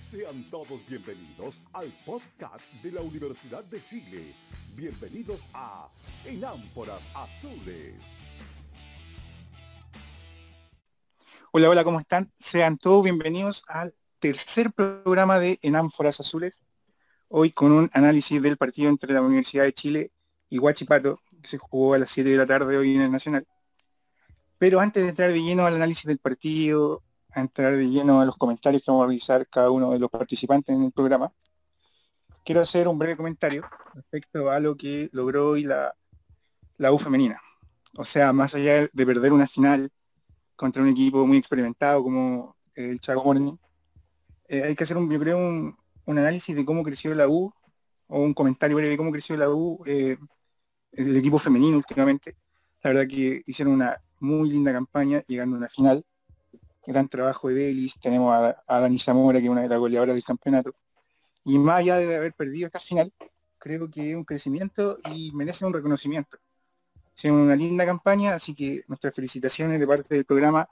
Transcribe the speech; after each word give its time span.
sean 0.00 0.50
todos 0.50 0.84
bienvenidos 0.88 1.62
al 1.72 1.86
podcast 2.04 2.64
de 2.82 2.90
la 2.90 3.00
Universidad 3.00 3.62
de 3.64 3.80
Chile. 3.84 4.34
Bienvenidos 4.74 5.40
a 5.52 5.88
En 6.24 6.44
Ánforas 6.44 7.06
Azules. 7.14 7.94
Hola, 11.52 11.70
hola, 11.70 11.84
¿cómo 11.84 12.00
están? 12.00 12.32
Sean 12.40 12.76
todos 12.76 13.04
bienvenidos 13.04 13.62
al 13.68 13.94
tercer 14.18 14.72
programa 14.72 15.38
de 15.38 15.60
En 15.62 15.76
Ánforas 15.76 16.18
Azules. 16.18 16.64
Hoy 17.28 17.52
con 17.52 17.70
un 17.70 17.90
análisis 17.92 18.42
del 18.42 18.56
partido 18.56 18.88
entre 18.88 19.12
la 19.12 19.22
Universidad 19.22 19.62
de 19.62 19.74
Chile 19.74 20.10
y 20.50 20.58
Huachipato, 20.58 21.20
que 21.40 21.46
se 21.46 21.58
jugó 21.58 21.94
a 21.94 21.98
las 21.98 22.10
7 22.10 22.30
de 22.30 22.36
la 22.36 22.46
tarde 22.46 22.76
hoy 22.76 22.96
en 22.96 23.02
el 23.02 23.12
Nacional. 23.12 23.46
Pero 24.58 24.80
antes 24.80 25.04
de 25.04 25.10
entrar 25.10 25.32
de 25.32 25.40
lleno 25.40 25.66
al 25.66 25.74
análisis 25.76 26.04
del 26.04 26.18
partido, 26.18 27.04
a 27.34 27.40
entrar 27.40 27.76
de 27.76 27.88
lleno 27.90 28.20
a 28.20 28.24
los 28.24 28.36
comentarios 28.36 28.82
que 28.82 28.90
vamos 28.90 29.04
a 29.04 29.08
revisar 29.08 29.46
cada 29.48 29.70
uno 29.70 29.90
de 29.90 29.98
los 29.98 30.10
participantes 30.10 30.74
en 30.74 30.82
el 30.84 30.92
programa, 30.92 31.32
quiero 32.44 32.60
hacer 32.60 32.86
un 32.88 32.98
breve 32.98 33.16
comentario 33.16 33.64
respecto 33.94 34.50
a 34.50 34.60
lo 34.60 34.76
que 34.76 35.08
logró 35.12 35.50
hoy 35.50 35.64
la, 35.64 35.94
U 36.92 36.98
femenina. 36.98 37.40
O 37.96 38.04
sea, 38.04 38.32
más 38.32 38.54
allá 38.54 38.88
de 38.92 39.06
perder 39.06 39.32
una 39.32 39.46
final 39.46 39.90
contra 40.56 40.82
un 40.82 40.88
equipo 40.88 41.26
muy 41.26 41.38
experimentado 41.38 42.02
como 42.02 42.56
el 42.74 43.00
Chaco 43.00 43.24
Morning, 43.24 43.56
eh, 44.48 44.62
hay 44.64 44.74
que 44.76 44.84
hacer 44.84 44.96
un, 44.96 45.10
yo 45.10 45.18
creo, 45.18 45.38
un, 45.38 45.76
un, 46.06 46.18
análisis 46.18 46.54
de 46.54 46.64
cómo 46.64 46.82
creció 46.82 47.14
la 47.14 47.28
U, 47.28 47.52
o 48.08 48.20
un 48.20 48.34
comentario 48.34 48.76
breve 48.76 48.90
de 48.90 48.96
cómo 48.96 49.12
creció 49.12 49.36
la 49.36 49.48
U, 49.50 49.82
eh, 49.86 50.18
el 50.92 51.16
equipo 51.16 51.38
femenino 51.38 51.76
últimamente. 51.76 52.36
La 52.82 52.90
verdad 52.90 53.08
que 53.08 53.42
hicieron 53.46 53.74
una 53.74 53.96
muy 54.20 54.50
linda 54.50 54.72
campaña, 54.72 55.22
llegando 55.26 55.56
a 55.56 55.58
una 55.60 55.68
final 55.68 56.04
gran 56.86 57.08
trabajo 57.08 57.48
de 57.48 57.54
Belis, 57.54 57.94
tenemos 58.00 58.34
a, 58.34 58.80
Dani 58.80 58.98
Zamora, 58.98 59.38
que 59.38 59.46
es 59.46 59.50
una 59.50 59.62
de 59.62 59.68
las 59.68 59.78
goleadoras 59.78 60.14
del 60.14 60.24
campeonato. 60.24 60.74
Y 61.44 61.58
más 61.58 61.80
allá 61.80 61.96
de 61.96 62.16
haber 62.16 62.32
perdido 62.32 62.66
esta 62.66 62.80
final, 62.80 63.12
creo 63.58 63.90
que 63.90 64.10
es 64.10 64.16
un 64.16 64.24
crecimiento 64.24 64.98
y 65.12 65.32
merece 65.32 65.64
un 65.64 65.72
reconocimiento. 65.72 66.38
Es 67.16 67.30
una 67.30 67.54
linda 67.56 67.86
campaña, 67.86 68.34
así 68.34 68.54
que 68.54 68.82
nuestras 68.88 69.14
felicitaciones 69.14 69.78
de 69.78 69.86
parte 69.86 70.14
del 70.14 70.24
programa 70.24 70.68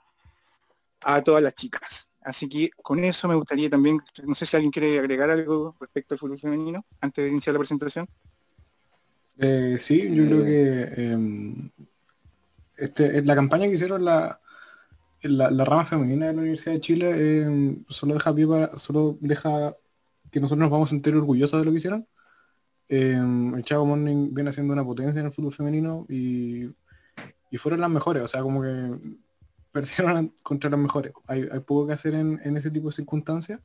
a 1.01 1.21
todas 1.21 1.41
las 1.41 1.55
chicas. 1.55 2.09
Así 2.21 2.47
que 2.47 2.69
con 2.81 3.03
eso 3.03 3.27
me 3.27 3.35
gustaría 3.35 3.69
también, 3.69 3.99
no 4.25 4.35
sé 4.35 4.45
si 4.45 4.55
alguien 4.55 4.71
quiere 4.71 4.99
agregar 4.99 5.29
algo 5.29 5.75
respecto 5.79 6.15
al 6.15 6.19
fútbol 6.19 6.39
femenino 6.39 6.85
antes 7.01 7.23
de 7.23 7.29
iniciar 7.31 7.53
la 7.53 7.59
presentación. 7.59 8.07
Eh, 9.37 9.77
sí, 9.79 10.09
yo 10.13 10.25
creo 10.25 10.43
que 10.43 10.93
eh, 10.95 11.71
este, 12.77 13.21
la 13.23 13.35
campaña 13.35 13.67
que 13.67 13.73
hicieron 13.73 14.05
la, 14.05 14.39
la, 15.23 15.65
rama 15.65 15.85
femenina 15.85 16.27
de 16.27 16.33
la 16.33 16.39
Universidad 16.39 16.73
de 16.73 16.81
Chile 16.81 17.11
eh, 17.15 17.77
solo 17.89 18.13
deja 18.13 18.77
solo 18.77 19.17
deja 19.21 19.75
que 20.31 20.39
nosotros 20.39 20.59
nos 20.59 20.71
vamos 20.71 20.89
a 20.89 20.91
sentir 20.91 21.15
orgullosos 21.15 21.59
de 21.59 21.65
lo 21.65 21.71
que 21.71 21.77
hicieron. 21.77 22.07
Eh, 22.89 23.13
el 23.55 23.63
Chavo 23.63 23.85
Morning 23.85 24.33
viene 24.33 24.49
haciendo 24.49 24.73
una 24.73 24.83
potencia 24.83 25.19
en 25.19 25.27
el 25.27 25.31
fútbol 25.31 25.53
femenino 25.53 26.05
y, 26.09 26.73
fueron 27.57 27.81
las 27.81 27.89
mejores, 27.89 28.23
o 28.23 28.27
sea, 28.27 28.41
como 28.41 28.63
que 28.63 28.97
perdieron 29.71 30.33
contra 30.43 30.69
las 30.69 30.79
mejores. 30.79 31.13
Hay, 31.27 31.47
poco 31.61 31.87
que 31.87 31.93
hacer 31.93 32.15
en, 32.15 32.57
ese 32.57 32.71
tipo 32.71 32.87
de 32.87 32.93
circunstancias. 32.93 33.61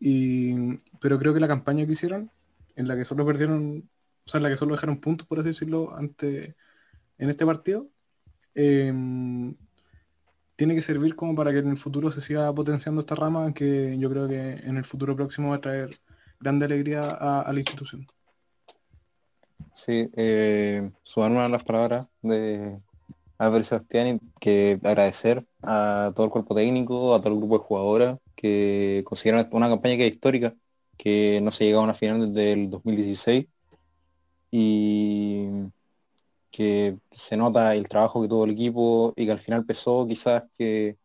Y, 0.00 0.76
pero 1.00 1.18
creo 1.18 1.34
que 1.34 1.40
la 1.40 1.48
campaña 1.48 1.84
que 1.84 1.92
hicieron, 1.92 2.30
en 2.76 2.88
la 2.88 2.96
que 2.96 3.04
solo 3.04 3.26
perdieron, 3.26 3.88
o 4.24 4.28
sea, 4.28 4.38
en 4.38 4.44
la 4.44 4.50
que 4.50 4.56
solo 4.56 4.74
dejaron 4.74 5.00
puntos, 5.00 5.26
por 5.26 5.38
así 5.38 5.48
decirlo, 5.48 5.94
ante, 5.94 6.56
en 7.18 7.30
este 7.30 7.44
partido, 7.44 7.88
eh, 8.54 8.92
tiene 10.58 10.74
que 10.74 10.82
servir 10.82 11.14
como 11.14 11.36
para 11.36 11.52
que 11.52 11.58
en 11.58 11.70
el 11.70 11.76
futuro 11.76 12.10
se 12.10 12.20
siga 12.20 12.52
potenciando 12.52 13.00
esta 13.00 13.14
rama 13.14 13.54
que 13.54 13.96
yo 13.96 14.10
creo 14.10 14.26
que 14.26 14.54
en 14.54 14.76
el 14.76 14.84
futuro 14.84 15.14
próximo 15.14 15.50
va 15.50 15.56
a 15.56 15.60
traer 15.60 15.88
grande 16.40 16.64
alegría 16.64 17.00
a, 17.00 17.52
la 17.52 17.60
institución. 17.60 18.04
Sí, 19.72 20.10
eh, 20.16 20.90
sumarme 21.04 21.38
a 21.38 21.48
las 21.48 21.62
palabras 21.62 22.08
de 22.22 22.76
Álvaro 23.38 23.62
Sebastián 23.62 24.18
que 24.40 24.80
agradecer 24.82 25.46
a 25.62 26.10
todo 26.16 26.26
el 26.26 26.32
cuerpo 26.32 26.56
técnico, 26.56 27.14
a 27.14 27.20
todo 27.20 27.34
el 27.34 27.38
grupo 27.38 27.58
de 27.58 27.64
jugadoras 27.64 28.18
que 28.34 29.04
consiguieron 29.06 29.48
una 29.52 29.68
campaña 29.68 29.96
que 29.96 30.08
es 30.08 30.14
histórica, 30.14 30.56
que 30.96 31.38
no 31.40 31.52
se 31.52 31.66
llegaba 31.66 31.82
a 31.82 31.84
una 31.84 31.94
final 31.94 32.34
desde 32.34 32.52
el 32.52 32.70
2016 32.70 33.46
y 34.50 35.46
que 36.50 36.98
se 37.10 37.36
nota 37.36 37.74
el 37.74 37.88
trabajo 37.88 38.22
que 38.22 38.28
tuvo 38.28 38.44
el 38.44 38.52
equipo 38.52 39.12
y 39.16 39.26
que 39.26 39.32
al 39.32 39.38
final 39.38 39.64
pesó 39.64 40.06
quizás 40.06 40.44
que 40.56 40.96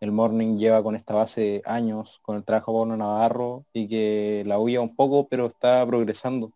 el 0.00 0.12
Morning 0.12 0.56
lleva 0.56 0.82
con 0.82 0.96
esta 0.96 1.14
base 1.14 1.62
años, 1.64 2.18
con 2.22 2.36
el 2.36 2.44
trabajo 2.44 2.72
de 2.72 2.78
Pablo 2.78 2.96
Navarro 2.96 3.64
y 3.72 3.86
que 3.86 4.42
la 4.46 4.58
huía 4.58 4.80
un 4.80 4.96
poco, 4.96 5.28
pero 5.28 5.46
está 5.46 5.86
progresando 5.86 6.50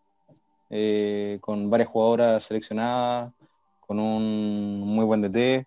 eh, 0.69 1.39
con 1.41 1.71
varias 1.71 1.89
jugadoras 1.89 2.43
seleccionadas, 2.43 3.33
con 3.87 4.01
un 4.01 4.81
muy 4.81 5.05
buen 5.05 5.23
DT 5.23 5.67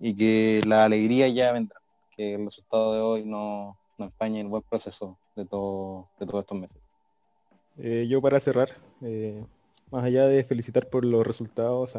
y 0.00 0.14
que 0.14 0.62
la 0.66 0.84
alegría 0.84 1.28
ya 1.28 1.52
vendrá, 1.52 1.78
que 2.16 2.34
el 2.34 2.46
resultado 2.46 2.94
de 2.94 3.00
hoy 3.00 3.24
no, 3.24 3.76
no 3.98 4.06
empañe 4.06 4.40
el 4.40 4.48
buen 4.48 4.62
proceso 4.62 5.18
de, 5.36 5.44
todo, 5.44 6.08
de 6.18 6.26
todos 6.26 6.40
estos 6.40 6.58
meses. 6.58 6.78
Eh, 7.76 8.06
yo 8.08 8.22
para 8.22 8.40
cerrar, 8.40 8.70
eh, 9.02 9.44
más 9.90 10.04
allá 10.04 10.26
de 10.26 10.44
felicitar 10.44 10.88
por 10.88 11.04
los 11.04 11.26
resultados, 11.26 11.98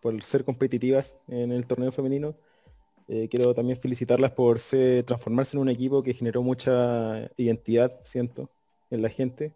por 0.00 0.22
ser 0.24 0.44
competitivas 0.44 1.18
en 1.28 1.52
el 1.52 1.66
torneo 1.66 1.92
femenino, 1.92 2.36
eh, 3.08 3.28
quiero 3.30 3.54
también 3.54 3.78
felicitarlas 3.78 4.32
por 4.32 4.58
transformarse 4.60 5.56
en 5.56 5.62
un 5.62 5.68
equipo 5.68 6.02
que 6.02 6.14
generó 6.14 6.42
mucha 6.42 7.30
identidad, 7.36 8.00
siento, 8.02 8.50
en 8.90 9.02
la 9.02 9.08
gente. 9.08 9.52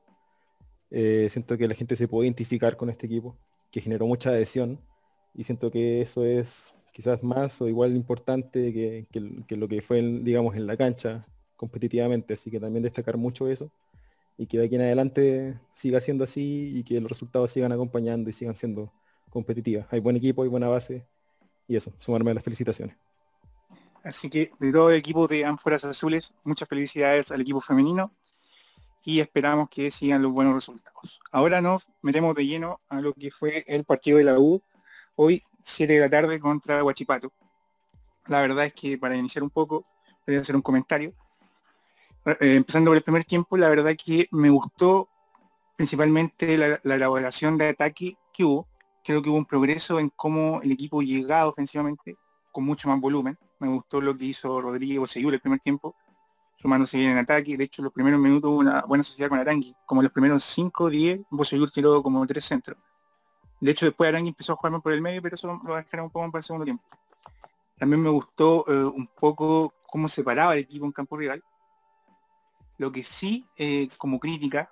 Eh, 0.91 1.29
siento 1.31 1.57
que 1.59 1.69
la 1.69 1.75
gente 1.75 1.97
se 1.97 2.09
puede 2.09 2.27
identificar 2.27 2.77
con 2.77 2.91
este 2.91 3.07
equipo, 3.07 3.37
que 3.71 3.81
generó 3.81 4.07
mucha 4.07 4.31
adhesión 4.31 4.81
y 5.35 5.45
siento 5.45 5.71
que 5.71 6.03
eso 6.03 6.25
es 6.25 6.75
quizás 6.93 7.23
más 7.23 7.61
o 7.63 7.69
igual 7.69 7.95
importante 7.97 8.73
que, 8.73 9.07
que 9.47 9.57
lo 9.57 9.69
que 9.69 9.83
fue, 9.83 10.03
digamos, 10.03 10.57
en 10.57 10.67
la 10.67 10.77
cancha 10.77 11.27
competitivamente, 11.57 12.35
así 12.35 12.51
que 12.51 12.61
también 12.61 12.83
destacar 12.83 13.17
mucho 13.17 13.49
eso 13.49 13.71
y 14.39 14.47
que 14.47 14.59
de 14.59 14.67
aquí 14.67 14.77
en 14.77 14.83
adelante 14.83 15.59
siga 15.75 16.01
siendo 16.01 16.25
así 16.25 16.73
y 16.75 16.85
que 16.85 17.01
los 17.01 17.11
resultados 17.11 17.51
sigan 17.51 17.73
acompañando 17.73 18.31
y 18.31 18.33
sigan 18.33 18.55
siendo 18.55 18.91
competitivas. 19.29 19.87
Hay 19.91 20.01
buen 20.01 20.17
equipo, 20.17 20.45
y 20.45 20.49
buena 20.49 20.69
base 20.69 21.05
y 21.69 21.77
eso, 21.77 21.93
sumarme 21.99 22.31
a 22.31 22.35
las 22.35 22.43
felicitaciones. 22.43 22.97
Así 24.03 24.31
que 24.31 24.51
de 24.59 24.73
todo 24.73 24.91
el 24.91 24.97
equipo 24.97 25.29
de 25.29 25.45
Ánforas 25.45 25.85
Azules, 25.85 26.33
muchas 26.43 26.69
felicidades 26.69 27.31
al 27.31 27.43
equipo 27.43 27.61
femenino 27.61 28.11
y 29.05 29.21
esperamos 29.21 29.69
que 29.69 29.91
sigan 29.91 30.23
los 30.23 30.33
buenos 30.33 30.55
resultados. 30.55 31.21
Ahora 31.31 31.61
nos 31.61 31.87
metemos 32.01 32.35
de 32.35 32.47
lleno 32.47 32.81
a 32.89 33.01
lo 33.01 33.13
que 33.13 33.31
fue 33.31 33.65
el 33.67 33.85
partido 33.85 34.19
de 34.19 34.25
la 34.25 34.39
U, 34.39 34.63
hoy 35.15 35.43
7 35.63 35.93
de 35.93 36.01
la 36.01 36.09
tarde 36.09 36.41
contra 36.41 36.83
Huachipato. 36.83 37.33
La 38.27 38.41
verdad 38.41 38.65
es 38.65 38.73
que 38.73 38.97
para 38.97 39.17
iniciar 39.17 39.43
un 39.43 39.51
poco, 39.51 39.85
voy 40.27 40.37
a 40.37 40.41
hacer 40.41 40.57
un 40.57 40.63
comentario. 40.63 41.13
Eh, 42.41 42.57
empezando 42.57 42.91
por 42.91 42.97
el 42.97 43.03
primer 43.03 43.25
tiempo, 43.25 43.57
la 43.57 43.69
verdad 43.69 43.95
que 43.97 44.29
me 44.33 44.51
gustó 44.51 45.09
principalmente 45.77 46.59
la, 46.59 46.81
elaboración 46.85 47.57
de 47.57 47.69
ataque 47.69 48.17
que 48.33 48.45
hubo. 48.45 48.67
Creo 49.05 49.23
que 49.23 49.31
hubo 49.31 49.39
un 49.39 49.47
progreso 49.47 49.99
en 49.99 50.11
cómo 50.11 50.61
el 50.63 50.73
equipo 50.73 51.01
llegaba 51.01 51.49
ofensivamente 51.49 52.19
con 52.53 52.65
mucho 52.65 52.89
más 52.89 53.01
volumen. 53.01 53.39
Me 53.61 53.69
gustó 53.69 54.01
lo 54.01 54.17
que 54.17 54.27
hizo 54.27 54.61
Rodríguez 54.61 54.99
Boseyur 54.99 55.33
el 55.33 55.41
primer 55.41 55.61
tiempo, 55.61 55.95
sumándose 56.57 56.99
bien 56.99 57.13
en 57.13 57.19
ataque. 57.19 57.57
De 57.57 57.65
hecho, 57.65 57.83
los 57.83 57.93
primeros 57.93 58.21
minutos 58.21 58.51
hubo 58.51 58.59
una 58.59 58.83
buena 58.83 59.03
sociedad 59.03 59.31
con 59.31 59.39
Arangui. 59.39 59.75
Como 59.87 60.03
los 60.03 60.13
primeros 60.13 60.45
5 60.45 60.91
10, 60.91 61.21
Boseyur 61.31 61.71
tiró 61.71 62.03
como 62.03 62.27
tres 62.27 62.45
centros. 62.45 62.77
De 63.61 63.71
hecho, 63.71 63.87
después 63.87 64.09
Arangui 64.09 64.31
empezó 64.31 64.53
a 64.53 64.57
jugar 64.57 64.83
por 64.83 64.93
el 64.93 65.01
medio, 65.01 65.23
pero 65.23 65.35
eso 65.35 65.61
lo 65.65 65.75
dejaron 65.77 66.07
un 66.07 66.11
poco 66.11 66.31
para 66.31 66.41
el 66.41 66.45
segundo 66.45 66.65
tiempo. 66.65 66.85
También 67.79 68.03
me 68.03 68.11
gustó 68.11 68.65
eh, 68.67 68.85
un 68.85 69.07
poco 69.07 69.73
cómo 69.87 70.09
separaba 70.09 70.55
el 70.55 70.61
equipo 70.61 70.85
en 70.85 70.93
campo 70.93 71.17
rival. 71.17 71.43
Lo 72.79 72.93
que 72.93 73.03
sí, 73.03 73.45
eh, 73.57 73.89
como 73.99 74.21
crítica, 74.21 74.71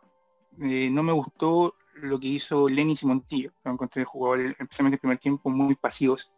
eh, 0.61 0.89
no 0.91 1.03
me 1.03 1.13
gustó 1.13 1.75
lo 1.97 2.19
que 2.21 2.29
hizo 2.29 2.69
Lenis 2.69 3.03
y 3.03 3.07
Montillo. 3.07 3.53
Lo 3.65 3.73
encontré 3.73 4.05
jugadores, 4.05 4.55
especialmente 4.59 4.95
el 4.95 5.01
primer 5.01 5.19
tiempo, 5.19 5.51
muy 5.51 5.75
pasivos. 5.75 6.33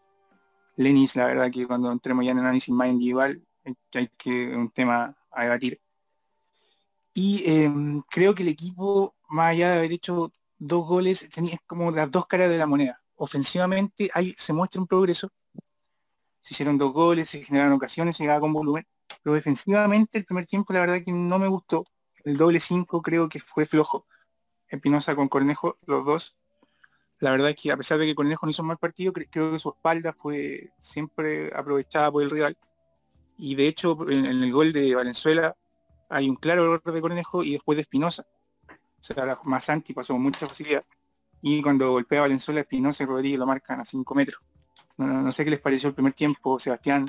Lenis, 0.77 1.17
la 1.17 1.27
verdad 1.27 1.51
que 1.51 1.67
cuando 1.67 1.93
entremos 1.93 2.25
ya 2.25 2.33
en 2.33 2.39
análisis 2.39 2.75
más 2.75 2.89
individual, 2.89 3.43
que 3.91 3.99
hay 3.99 4.09
que 4.17 4.57
un 4.57 4.71
tema 4.71 5.15
a 5.31 5.43
debatir. 5.43 5.81
Y 7.13 7.43
em, 7.47 8.01
creo 8.09 8.35
que 8.35 8.45
el 8.45 8.49
equipo, 8.49 9.15
más 9.29 9.51
allá 9.51 9.73
de 9.73 9.79
haber 9.79 9.93
hecho 9.93 10.33
dos 10.59 10.87
goles, 10.87 11.29
tenía 11.31 11.59
como 11.67 11.91
las 11.91 12.11
dos 12.11 12.27
caras 12.27 12.49
de 12.49 12.59
la 12.59 12.67
moneda. 12.67 12.99
Ofensivamente 13.17 14.11
hay, 14.15 14.33
se 14.33 14.53
muestra 14.53 14.81
un 14.81 14.87
progreso. 14.87 15.31
Se 16.41 16.55
hicieron 16.55 16.79
dos 16.79 16.93
goles, 16.93 17.29
se 17.29 17.45
generaron 17.45 17.75
ocasiones, 17.75 18.17
se 18.17 18.23
llegaba 18.23 18.41
con 18.41 18.53
volumen 18.53 18.87
pero 19.23 19.35
defensivamente 19.35 20.19
el 20.19 20.25
primer 20.25 20.47
tiempo 20.47 20.73
la 20.73 20.81
verdad 20.81 21.03
que 21.05 21.13
no 21.13 21.39
me 21.39 21.49
gustó. 21.49 21.85
El 22.25 22.37
doble 22.37 22.61
5 22.61 23.03
creo 23.03 23.29
que 23.29 23.41
fue 23.41 23.67
flojo. 23.67 24.07
Espinosa 24.69 25.17
con 25.17 25.29
Cornejo, 25.29 25.79
los 25.87 26.05
dos. 26.05 26.37
La 27.21 27.31
verdad 27.31 27.51
es 27.51 27.57
que 27.57 27.73
a 27.73 27.77
pesar 27.77 27.99
de 27.99 28.07
que 28.07 28.15
Cornejo 28.15 28.47
no 28.47 28.51
hizo 28.51 28.63
un 28.63 28.69
mal 28.69 28.79
partido, 28.79 29.13
creo 29.13 29.53
que 29.53 29.59
su 29.59 29.71
espalda 29.71 30.13
fue 30.13 30.71
siempre 30.81 31.51
aprovechada 31.55 32.13
por 32.13 32.23
el 32.23 32.31
rival. 32.31 32.57
Y 33.39 33.55
de 33.55 33.67
hecho, 33.67 34.09
en, 34.09 34.27
el 34.27 34.53
gol 34.53 34.73
de 34.73 34.95
Valenzuela, 34.95 35.57
hay 36.09 36.29
un 36.29 36.37
claro 36.37 36.65
error 36.65 36.93
de 36.93 37.01
Cornejo 37.01 37.43
y 37.43 37.53
después 37.53 37.77
de 37.77 37.83
Espinosa. 37.83 38.27
O 39.01 39.03
sea, 39.03 39.39
Masanti 39.45 39.95
pasó 39.95 40.13
con 40.15 40.23
mucha 40.23 40.49
facilidad. 40.49 40.85
Y 41.41 41.63
cuando 41.63 41.93
golpea 41.93 42.23
Valenzuela, 42.23 42.61
Espinosa 42.61 43.05
y 43.05 43.07
Rodríguez 43.07 43.39
lo 43.39 43.47
marcan 43.47 43.81
a 43.81 43.85
5 43.85 44.15
metros. 44.15 44.43
No, 44.97 45.31
sé 45.31 45.45
qué 45.45 45.51
les 45.51 45.61
pareció 45.61 45.89
el 45.89 45.95
primer 45.95 46.15
tiempo, 46.15 46.59
Sebastián. 46.59 47.09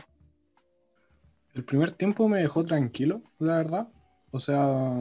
El 1.53 1.63
primer 1.63 1.91
tiempo 1.91 2.27
me 2.29 2.39
dejó 2.39 2.65
tranquilo, 2.65 3.21
la 3.39 3.57
verdad. 3.57 3.89
O 4.31 4.39
sea, 4.39 4.93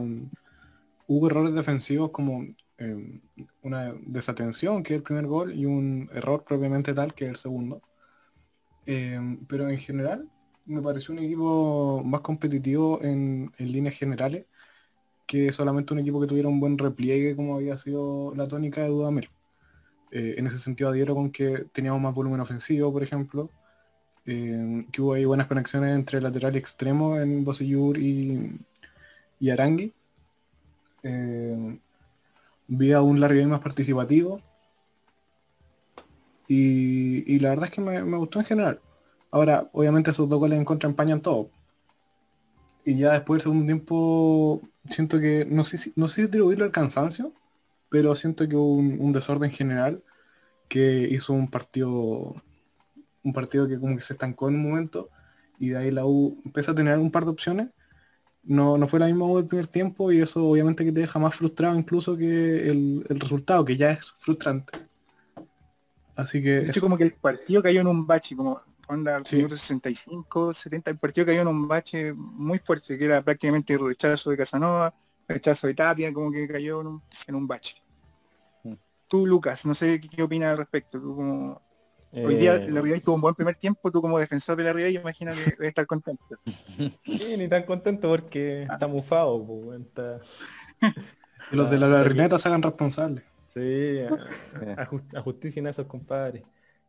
hubo 1.07 1.27
errores 1.27 1.53
defensivos 1.53 2.11
como 2.11 2.45
em, 2.77 3.21
una 3.61 3.93
desatención, 4.01 4.83
que 4.83 4.93
es 4.93 4.97
el 4.97 5.03
primer 5.03 5.27
gol, 5.27 5.53
y 5.53 5.65
un 5.65 6.09
error 6.13 6.43
propiamente 6.45 6.93
tal, 6.93 7.13
que 7.13 7.25
es 7.25 7.31
el 7.31 7.37
segundo. 7.37 7.81
Em, 8.85 9.45
pero 9.45 9.69
en 9.69 9.77
general, 9.77 10.27
me 10.65 10.81
pareció 10.81 11.13
un 11.13 11.19
equipo 11.19 12.01
más 12.05 12.21
competitivo 12.21 12.99
en, 13.03 13.51
líneas 13.57 13.95
generales 13.95 14.45
que 15.27 15.53
solamente 15.53 15.93
un 15.93 15.99
equipo 15.99 16.21
que 16.21 16.27
tuviera 16.27 16.49
un 16.49 16.59
buen 16.59 16.77
repliegue 16.77 17.35
como 17.35 17.55
había 17.55 17.77
sido 17.77 18.33
la 18.35 18.47
tónica 18.47 18.81
de 18.81 18.89
Dudamel. 18.89 19.29
Eh, 20.11 20.35
en 20.37 20.47
ese 20.47 20.57
sentido 20.57 20.89
adhiero 20.89 21.15
con 21.15 21.31
que 21.31 21.65
teníamos 21.71 22.01
más 22.01 22.15
volumen 22.15 22.39
ofensivo, 22.41 22.91
por 22.91 23.03
ejemplo, 23.03 23.51
eh, 24.29 24.85
que 24.91 25.01
hubo 25.01 25.13
ahí 25.13 25.25
buenas 25.25 25.47
conexiones 25.47 25.95
entre 25.95 26.21
lateral 26.21 26.55
y 26.55 26.59
extremo 26.59 27.17
en 27.17 27.43
Bosellur 27.43 27.97
y, 27.97 28.59
y 29.39 29.49
Arangui. 29.49 29.93
Eh, 31.03 31.79
vi 32.67 32.91
a 32.93 33.01
un 33.01 33.19
Larry 33.19 33.45
más 33.45 33.61
participativo. 33.61 34.41
Y, 36.47 37.39
la 37.39 37.49
verdad 37.49 37.65
es 37.65 37.71
que 37.71 37.81
me, 37.81 38.17
gustó 38.17 38.39
en 38.39 38.45
general. 38.45 38.81
Ahora, 39.31 39.69
obviamente 39.73 40.11
esos 40.11 40.27
dos 40.29 40.39
goles 40.39 40.57
en 40.57 40.65
contra 40.65 40.89
empañan 40.89 41.21
todo. 41.21 41.49
Y 42.85 42.97
ya 42.97 43.13
después 43.13 43.37
del 43.37 43.43
segundo 43.43 43.65
tiempo, 43.65 44.61
siento 44.89 45.19
que, 45.19 45.45
no 45.49 45.63
sé 45.63 45.77
si, 45.77 45.93
no 45.95 46.07
sé 46.07 46.23
atribuirlo 46.23 46.65
al 46.65 46.71
cansancio, 46.71 47.33
pero 47.89 48.15
siento 48.15 48.47
que 48.47 48.55
hubo 48.55 48.75
un, 48.75 49.11
desorden 49.13 49.51
general 49.51 50.03
que 50.67 51.07
hizo 51.11 51.33
un 51.33 51.49
partido 51.49 52.35
un 53.29 53.33
partido 53.33 53.67
que 53.67 53.79
como 53.79 53.95
que 53.95 54.01
se 54.01 54.13
estancó 54.13 54.49
en 54.49 54.55
un 54.55 54.69
momento 54.69 55.09
y 55.59 55.69
de 55.69 55.77
ahí 55.77 55.91
la 55.91 56.05
U 56.05 56.41
empieza 56.45 56.71
a 56.71 56.75
tener 56.75 56.97
un 56.97 57.11
par 57.11 57.25
de 57.25 57.31
opciones. 57.31 57.69
No, 58.43 58.77
no 58.77 58.87
fue 58.87 58.99
la 58.99 59.05
misma 59.05 59.25
U 59.25 59.37
del 59.37 59.47
primer 59.47 59.67
tiempo 59.67 60.11
y 60.11 60.21
eso 60.21 60.43
obviamente 60.45 60.85
que 60.85 60.91
te 60.91 61.01
deja 61.01 61.19
más 61.19 61.35
frustrado 61.35 61.75
incluso 61.75 62.17
que 62.17 62.69
el, 62.69 63.05
resultado, 63.09 63.65
que 63.65 63.75
ya 63.75 63.91
es 63.91 64.11
frustrante. 64.17 64.79
Así 66.15 66.41
que... 66.41 66.61
De 66.61 66.81
como 66.81 66.97
que 66.97 67.03
el 67.03 67.13
partido 67.13 67.61
cayó 67.61 67.81
en 67.81 67.87
un 67.87 68.07
bache, 68.07 68.35
como 68.35 68.61
onda 68.87 69.23
65, 69.23 70.53
70, 70.53 70.91
el 70.91 70.97
partido 70.97 71.27
cayó 71.27 71.41
en 71.41 71.47
un 71.47 71.67
bache 71.67 72.13
muy 72.13 72.57
fuerte, 72.59 72.97
que 72.97 73.05
era 73.05 73.21
prácticamente 73.21 73.73
el 73.73 73.85
rechazo 73.85 74.31
de 74.31 74.37
Casanova, 74.37 74.93
rechazo 75.27 75.67
de 75.67 75.75
Tapia, 75.75 76.11
como 76.11 76.31
que 76.31 76.47
cayó 76.47 76.81
en 76.81 77.35
un, 77.35 77.47
bache. 77.47 77.75
Mm. 78.63 78.73
Tú, 79.07 79.27
Lucas, 79.27 79.65
no 79.65 79.75
sé 79.75 79.99
qué, 79.99 80.23
opinas 80.23 80.51
al 80.51 80.57
respecto. 80.57 80.99
Tú 80.99 81.15
como... 81.15 81.61
Hoy 82.11 82.35
día 82.35 82.55
eh, 82.55 82.69
la 82.69 82.81
Ribey 82.81 83.01
tuvo 83.01 83.15
un 83.15 83.21
buen 83.21 83.35
primer 83.35 83.55
tiempo, 83.55 83.91
tú 83.91 84.01
como 84.01 84.17
defensor 84.17 84.57
de 84.57 84.63
la 84.63 84.73
Ribey, 84.73 84.95
imagina 84.95 85.31
que 85.33 85.51
debe 85.51 85.67
estar 85.67 85.85
contento. 85.85 86.23
Sí, 87.05 87.35
ni 87.37 87.47
tan 87.47 87.63
contento 87.63 88.09
porque 88.09 88.65
ah. 88.67 88.73
está 88.73 88.87
mufado. 88.87 89.45
los 91.51 91.71
de 91.71 91.77
la 91.77 91.87
Larrineta 91.87 92.39
se 92.39 92.47
hagan 92.47 92.63
responsables. 92.63 93.23
Sí, 93.53 93.99
a, 94.77 95.21
justicia 95.21 95.59
en 95.59 95.67
esos 95.67 95.85
compadres. 95.85 96.43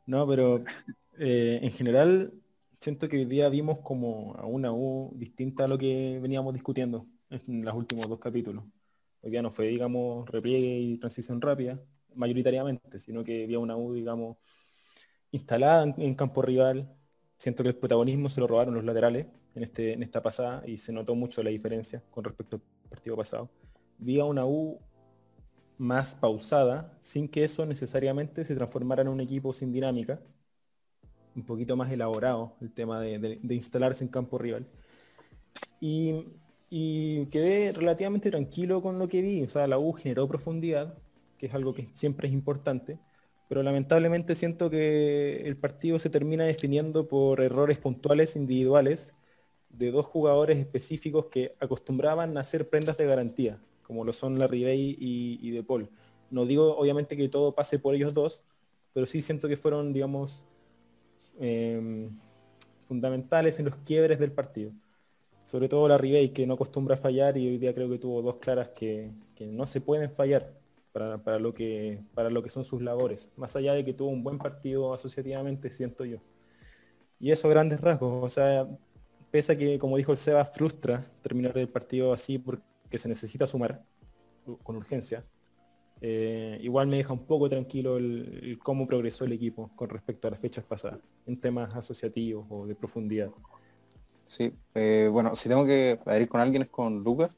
No, 0.06 0.26
pero 0.26 0.62
eh, 1.19 1.61
en 1.62 1.73
general 1.73 2.32
siento 2.78 3.08
que 3.08 3.19
hoy 3.19 3.25
día 3.26 3.49
vimos 3.49 3.81
como 3.81 4.34
a 4.37 4.46
una 4.46 4.73
U 4.73 5.12
distinta 5.14 5.64
a 5.64 5.69
lo 5.69 5.76
que 5.76 6.19
veníamos 6.23 6.55
discutiendo 6.55 7.06
en 7.28 7.64
los 7.64 7.75
últimos 7.75 8.08
dos 8.08 8.19
capítulos. 8.19 8.64
Hoy 9.23 9.31
día 9.31 9.43
no 9.43 9.50
fue, 9.50 9.66
digamos, 9.66 10.28
repliegue 10.31 10.78
y 10.78 10.96
transición 10.96 11.40
rápida, 11.43 11.78
mayoritariamente, 12.14 12.99
sino 12.99 13.23
que 13.23 13.44
había 13.44 13.58
una 13.58 13.76
U, 13.76 13.93
digamos, 13.93 14.38
instalada 15.32 15.94
en, 15.97 16.15
campo 16.15 16.43
rival. 16.43 16.88
Siento 17.37 17.62
que 17.62 17.71
el 17.71 17.77
protagonismo 17.77 18.29
se 18.29 18.41
lo 18.41 18.47
robaron 18.47 18.75
los 18.75 18.85
laterales 18.85 19.27
en, 19.55 19.62
este, 19.62 19.93
en 19.94 20.03
esta 20.03 20.23
pasada 20.23 20.62
y 20.67 20.77
se 20.77 20.93
notó 20.93 21.15
mucho 21.15 21.43
la 21.43 21.50
diferencia 21.50 22.03
con 22.11 22.25
respecto 22.25 22.56
al 22.56 22.88
partido 22.91 23.17
pasado. 23.17 23.50
Vi 23.99 24.19
a 24.21 24.25
una 24.25 24.44
U 24.47 24.81
más 25.79 26.15
pausada, 26.15 26.93
sin 27.00 27.29
que 27.29 27.44
eso 27.44 27.65
necesariamente 27.65 28.44
se 28.44 28.55
transformara 28.55 29.03
en 29.03 29.09
un 29.09 29.21
equipo 29.21 29.53
sin 29.55 29.73
dinámica, 29.73 30.21
un 31.35 31.44
poquito 31.44 31.76
más 31.76 31.91
elaborado 31.91 32.55
el 32.61 32.73
tema 32.73 33.00
de, 33.00 33.38
instalarse 33.43 34.05
en 34.05 34.11
campo 34.11 34.37
rival. 34.37 34.67
Y, 35.81 36.26
y, 36.69 37.26
quedé 37.26 37.73
relativamente 37.73 38.31
tranquilo 38.31 38.83
con 38.83 38.99
lo 38.99 39.09
que 39.09 39.23
vi. 39.23 39.43
O 39.43 39.49
sea, 39.49 39.67
la 39.67 39.79
U 39.79 39.93
generó 39.93 40.29
profundidad, 40.29 40.99
que 41.38 41.47
es 41.47 41.55
algo 41.55 41.73
que 41.73 41.88
siempre 41.94 42.29
es 42.29 42.35
importante, 42.35 42.99
pero 43.50 43.64
lamentablemente 43.64 44.37
siento 44.37 44.70
que 44.70 45.43
el 45.44 45.56
partido 45.56 45.99
se 45.99 46.08
termina 46.08 46.44
definiendo 46.44 47.08
por 47.08 47.41
errores 47.41 47.79
puntuales 47.79 48.37
individuales 48.37 49.12
de 49.70 49.91
dos 49.91 50.06
jugadores 50.06 50.58
específicos 50.58 51.26
que 51.26 51.56
acostumbraban 51.58 52.38
a 52.38 52.43
hacer 52.43 52.70
prendas 52.70 52.97
de 52.97 53.06
garantía 53.06 53.61
como 53.91 54.05
lo 54.05 54.12
son 54.12 54.38
Larry 54.38 54.62
Bay 54.62 54.97
y, 55.00 55.50
De 55.50 55.64
Paul. 55.64 55.88
No 56.31 56.47
digo 56.47 56.76
obviamente 56.76 57.17
que 57.17 57.29
todo 57.29 57.56
pase 57.56 57.81
por 57.81 57.97
ellos 57.97 58.14
dos, 58.14 58.44
pero 58.93 59.05
sí 59.05 59.20
siento 59.20 59.49
que 59.49 59.56
fueron, 59.56 59.93
digamos, 59.93 60.44
em, 61.41 62.17
fundamentales 62.87 63.58
en 63.58 63.64
los 63.64 63.76
quiebres 63.79 64.20
del 64.20 64.31
partido. 64.31 64.70
Sobre 65.44 65.69
todo 65.69 65.88
Larry 65.88 66.12
Bay, 66.12 66.29
que 66.29 66.47
no 66.47 66.55
acostumbra 66.55 66.94
a 66.94 66.99
fallar 66.99 67.37
y 67.37 67.49
hoy 67.49 67.58
día 67.58 67.75
creo 67.75 67.91
que 67.91 67.99
tuvo 67.99 68.23
dos 68.23 68.37
claras 68.37 68.69
que, 68.69 69.11
no 69.41 69.67
se 69.67 69.81
pueden 69.81 70.12
fallar 70.12 70.52
para, 70.92 71.38
lo 71.38 71.54
que, 71.54 72.00
para 72.14 72.31
lo 72.31 72.42
que 72.42 72.48
son 72.48 72.64
sus 72.64 72.82
labores. 72.82 73.31
Más 73.37 73.56
allá 73.56 73.75
de 73.75 73.84
que 73.84 73.92
tuvo 73.92 74.10
un 74.10 74.22
buen 74.22 74.38
partido 74.38 74.92
asociativamente, 74.92 75.70
siento 75.70 76.04
yo. 76.04 76.19
Y 77.19 77.31
eso 77.31 77.48
grandes 77.48 77.81
rasgos. 77.81 78.25
O 78.25 78.28
sea, 78.28 78.66
pese 79.31 79.52
a 79.52 79.58
que, 79.58 79.78
como 79.78 79.96
dijo 79.96 80.12
el 80.12 80.19
Seba, 80.19 80.44
frustra 80.44 81.04
terminar 81.22 81.56
el 81.59 81.68
partido 81.68 82.12
así 82.12 82.38
porque 82.38 82.70
que 82.90 82.99
se 82.99 83.09
necesita 83.09 83.47
sumar 83.47 83.82
con 84.64 84.76
urgencia, 84.76 85.25
eh, 86.00 86.59
igual 86.61 86.88
me 86.88 86.97
deja 86.97 87.12
un 87.12 87.25
poco 87.25 87.49
tranquilo 87.49 87.97
el, 87.99 88.59
cómo 88.62 88.87
progresó 88.87 89.25
el 89.25 89.32
equipo 89.32 89.70
con 89.76 89.88
respecto 89.88 90.28
a 90.28 90.32
las 90.32 90.40
fechas 90.40 90.64
pasadas, 90.64 90.99
en 91.26 91.38
temas 91.40 91.75
asociativos 91.75 92.47
o 92.50 92.66
de 92.66 92.75
profundidad. 92.75 93.30
Sí, 94.26 94.52
eh, 94.75 95.09
bueno, 95.11 95.35
si 95.35 95.49
tengo 95.49 95.64
que 95.64 95.99
ir 96.18 96.28
con 96.28 96.40
alguien 96.40 96.62
es 96.62 96.68
con 96.68 97.02
Lucas, 97.02 97.37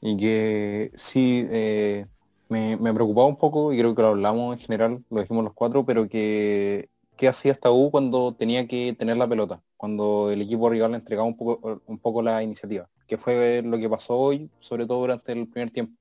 y 0.00 0.16
que 0.16 0.92
sí, 0.94 1.46
eh, 1.50 2.06
me, 2.48 2.76
me, 2.76 2.94
preocupaba 2.94 3.26
un 3.26 3.36
poco, 3.36 3.72
y 3.72 3.78
creo 3.78 3.94
que 3.94 4.02
lo 4.02 4.08
hablamos 4.08 4.54
en 4.54 4.58
general, 4.60 5.04
lo 5.10 5.20
dijimos 5.20 5.44
los 5.44 5.54
cuatro, 5.54 5.84
pero 5.84 6.08
que 6.08 6.88
qué 7.16 7.28
hacía 7.28 7.52
esta 7.52 7.70
U 7.72 7.90
cuando 7.90 8.34
tenía 8.34 8.66
que 8.68 8.94
tener 8.98 9.16
la 9.16 9.28
pelota, 9.28 9.62
cuando 9.76 10.30
el 10.30 10.42
equipo 10.42 10.70
rival 10.70 10.92
le 10.92 10.98
entregaba 10.98 11.26
un 11.28 11.36
poco, 11.36 11.82
un 11.86 11.98
poco 11.98 12.22
la 12.22 12.42
iniciativa 12.42 12.88
que 13.08 13.18
fue 13.18 13.62
lo 13.62 13.78
que 13.78 13.88
pasó 13.88 14.16
hoy, 14.18 14.50
sobre 14.60 14.86
todo 14.86 15.00
durante 15.00 15.32
el 15.32 15.48
primer 15.48 15.70
tiempo. 15.70 15.98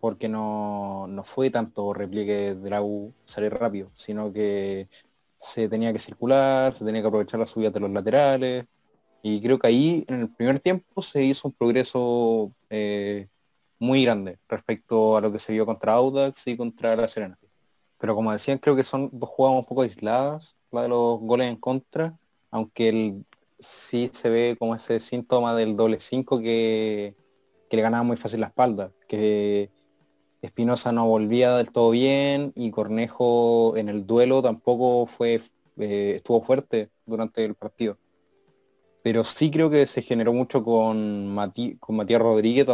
Porque 0.00 0.28
no, 0.28 1.08
fue 1.24 1.50
tanto 1.50 1.92
repliegue 1.94 2.54
de 2.54 2.70
la 2.70 2.82
U 2.82 3.14
salir 3.24 3.52
rápido, 3.54 3.90
sino 3.94 4.32
que 4.32 4.88
se 5.38 5.68
tenía 5.68 5.92
que 5.92 5.98
circular, 5.98 6.74
se 6.74 6.84
tenía 6.84 7.02
que 7.02 7.08
aprovechar 7.08 7.40
las 7.40 7.50
subidas 7.50 7.72
de 7.72 7.80
los 7.80 7.90
laterales. 7.90 8.66
Y 9.22 9.40
creo 9.42 9.58
que 9.58 9.66
ahí 9.66 10.04
en 10.08 10.20
el 10.20 10.28
primer 10.30 10.60
tiempo 10.60 11.02
se 11.02 11.22
hizo 11.24 11.48
un 11.48 11.54
progreso 11.54 12.52
eh, 12.70 13.28
muy 13.78 14.04
grande 14.04 14.38
respecto 14.48 15.16
a 15.16 15.20
lo 15.20 15.32
que 15.32 15.38
se 15.38 15.52
vio 15.52 15.66
contra 15.66 15.94
Audax 15.94 16.46
y 16.46 16.56
contra 16.56 16.96
la 16.96 17.08
Serena. 17.08 17.38
Pero 17.98 18.14
como 18.14 18.32
decían, 18.32 18.58
creo 18.58 18.76
que 18.76 18.84
son 18.84 19.10
dos 19.12 19.28
jugadas 19.28 19.58
un 19.58 19.66
poco 19.66 19.82
aisladas, 19.82 20.56
la 20.70 20.82
de 20.82 20.88
los 20.88 21.20
goles 21.20 21.48
en 21.48 21.56
contra, 21.56 22.18
aunque 22.50 22.88
el, 22.88 23.24
sí 23.58 24.10
se 24.12 24.30
ve 24.30 24.56
como 24.58 24.74
ese 24.74 25.00
síntoma 25.00 25.54
del 25.54 25.76
doble 25.76 26.00
5 26.00 26.40
que, 26.40 27.14
le 27.70 27.82
ganaba 27.82 28.02
muy 28.02 28.16
fácil 28.16 28.40
la 28.40 28.48
espalda, 28.48 28.90
que 29.06 29.70
Espinosa 30.42 30.90
no 30.92 31.06
volvía 31.06 31.54
del 31.56 31.70
todo 31.70 31.90
bien 31.90 32.52
y 32.56 32.70
Cornejo 32.70 33.76
en 33.76 33.88
el 33.88 34.06
duelo 34.06 34.42
tampoco 34.42 35.06
fue 35.06 35.40
eh, 35.78 36.14
estuvo 36.16 36.42
fuerte 36.42 36.90
durante 37.06 37.44
el 37.44 37.54
partido. 37.54 37.96
Pero 39.02 39.24
sí 39.24 39.50
creo 39.50 39.70
que 39.70 39.86
se 39.86 40.02
generó 40.02 40.32
mucho 40.32 40.62
con, 40.62 41.36
con 41.78 41.96
Matías 41.96 42.20
Rodríguez 42.20 42.66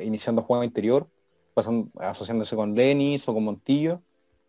iniciando 0.00 0.42
juego 0.42 0.64
interior, 0.64 1.08
pasando, 1.52 1.90
asociándose 2.00 2.56
con 2.56 2.74
Lenis 2.74 3.28
o 3.28 3.34
con 3.34 3.44
Montillo, 3.44 4.00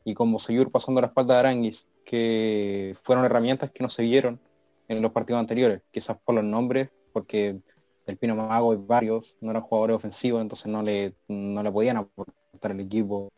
y 0.05 0.13
con 0.13 0.29
Moseyur 0.29 0.71
pasando 0.71 1.01
la 1.01 1.07
espalda 1.07 1.33
de 1.33 1.39
Aranguis, 1.41 1.87
que 2.05 2.95
fueron 3.03 3.25
herramientas 3.25 3.71
que 3.71 3.83
no 3.83 3.89
se 3.89 4.03
vieron 4.03 4.39
en 4.87 5.01
los 5.01 5.11
partidos 5.11 5.39
anteriores, 5.39 5.81
quizás 5.91 6.17
por 6.23 6.35
los 6.35 6.43
nombres, 6.43 6.89
porque 7.11 7.59
el 8.05 8.17
Pino 8.17 8.35
Mago 8.35 8.73
y 8.73 8.77
varios 8.77 9.35
no 9.41 9.49
eran 9.49 9.63
jugadores 9.63 9.95
ofensivos, 9.97 10.41
entonces 10.41 10.67
no 10.67 10.83
le, 10.83 11.15
no 11.27 11.63
le 11.63 11.71
podían 11.71 11.97
aportar 11.97 12.71
el 12.71 12.79
equipo 12.81 13.31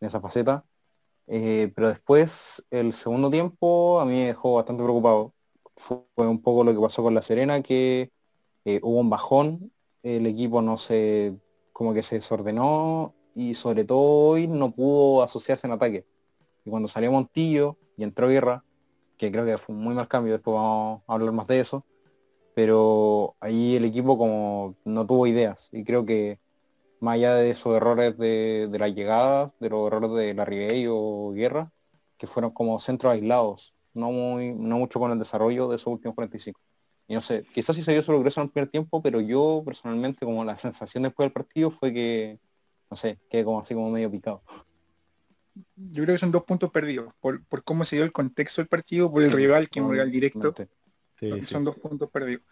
en 0.00 0.08
esa 0.08 0.20
faceta. 0.20 0.64
Eh, 1.28 1.70
pero 1.76 1.88
después, 1.88 2.64
el 2.70 2.92
segundo 2.92 3.30
tiempo, 3.30 4.00
a 4.00 4.04
mí 4.04 4.14
me 4.14 4.26
dejó 4.26 4.54
bastante 4.54 4.82
preocupado. 4.82 5.32
Fue 5.80 5.98
un 6.16 6.42
poco 6.42 6.64
lo 6.64 6.72
que 6.74 6.80
pasó 6.80 7.02
con 7.02 7.14
La 7.14 7.22
Serena, 7.22 7.62
que 7.62 8.10
eh, 8.64 8.80
hubo 8.82 9.00
un 9.00 9.10
bajón 9.10 9.72
el 10.02 10.26
equipo 10.26 10.62
no 10.62 10.78
se, 10.78 11.36
como 11.72 11.92
que 11.92 12.02
se 12.02 12.16
desordenó 12.16 13.14
y 13.34 13.54
sobre 13.54 13.84
todo 13.84 13.98
hoy 14.00 14.46
no 14.48 14.70
pudo 14.72 15.22
asociarse 15.22 15.66
en 15.66 15.74
ataque. 15.74 16.06
Y 16.64 16.70
cuando 16.70 16.88
salió 16.88 17.12
Montillo 17.12 17.76
y 17.96 18.04
entró 18.04 18.28
Guerra, 18.28 18.64
que 19.18 19.30
creo 19.30 19.44
que 19.44 19.58
fue 19.58 19.74
un 19.74 19.82
muy 19.82 19.94
mal 19.94 20.08
cambio, 20.08 20.32
después 20.32 20.54
vamos 20.54 21.02
a 21.06 21.14
hablar 21.14 21.32
más 21.32 21.46
de 21.46 21.60
eso, 21.60 21.84
pero 22.54 23.36
ahí 23.40 23.76
el 23.76 23.84
equipo 23.84 24.16
como 24.16 24.76
no 24.84 25.06
tuvo 25.06 25.26
ideas 25.26 25.68
y 25.72 25.84
creo 25.84 26.04
que 26.06 26.38
más 27.00 27.14
allá 27.14 27.34
de 27.34 27.50
esos 27.50 27.76
errores 27.76 28.16
de, 28.18 28.68
la 28.78 28.88
llegada, 28.88 29.52
de 29.60 29.70
los 29.70 29.86
errores 29.86 30.12
de 30.12 30.34
la 30.34 30.44
Ribey 30.44 30.86
o 30.88 31.32
Guerra, 31.32 31.72
que 32.18 32.26
fueron 32.26 32.50
como 32.50 32.78
centros 32.80 33.12
aislados, 33.12 33.74
no, 33.94 34.10
muy, 34.10 34.52
no 34.52 34.78
mucho 34.78 34.98
con 34.98 35.12
el 35.12 35.18
desarrollo 35.18 35.68
de 35.68 35.76
esos 35.76 35.88
últimos 35.88 36.14
45. 36.14 36.60
Y 37.08 37.14
no 37.14 37.20
sé, 37.20 37.44
quizás 37.52 37.74
sí 37.74 37.82
se 37.82 37.92
vio 37.92 38.02
su 38.02 38.12
progreso 38.12 38.40
en 38.40 38.46
el 38.46 38.52
primer 38.52 38.70
tiempo, 38.70 39.02
pero 39.02 39.20
yo 39.20 39.62
personalmente 39.64 40.24
como 40.24 40.44
la 40.44 40.56
sensación 40.56 41.02
después 41.02 41.26
del 41.26 41.32
partido 41.32 41.70
fue 41.70 41.92
que, 41.92 42.38
no 42.88 42.96
sé, 42.96 43.18
quedé 43.28 43.44
como 43.44 43.60
así 43.60 43.74
como 43.74 43.90
medio 43.90 44.10
picado. 44.10 44.42
Yo 45.74 46.04
creo 46.04 46.14
que 46.14 46.20
son 46.20 46.30
dos 46.30 46.44
puntos 46.44 46.70
perdidos, 46.70 47.12
por, 47.20 47.42
cómo 47.64 47.84
se 47.84 47.96
dio 47.96 48.04
el 48.04 48.12
contexto 48.12 48.60
del 48.60 48.68
partido, 48.68 49.10
por 49.10 49.22
el 49.22 49.32
rival, 49.32 49.68
que 49.68 49.80
es 49.80 49.84
un 49.84 49.90
rival 49.90 50.10
directo. 50.10 50.54
son 51.42 51.64
dos 51.64 51.76
puntos 51.76 52.08
perdidos. 52.10 52.44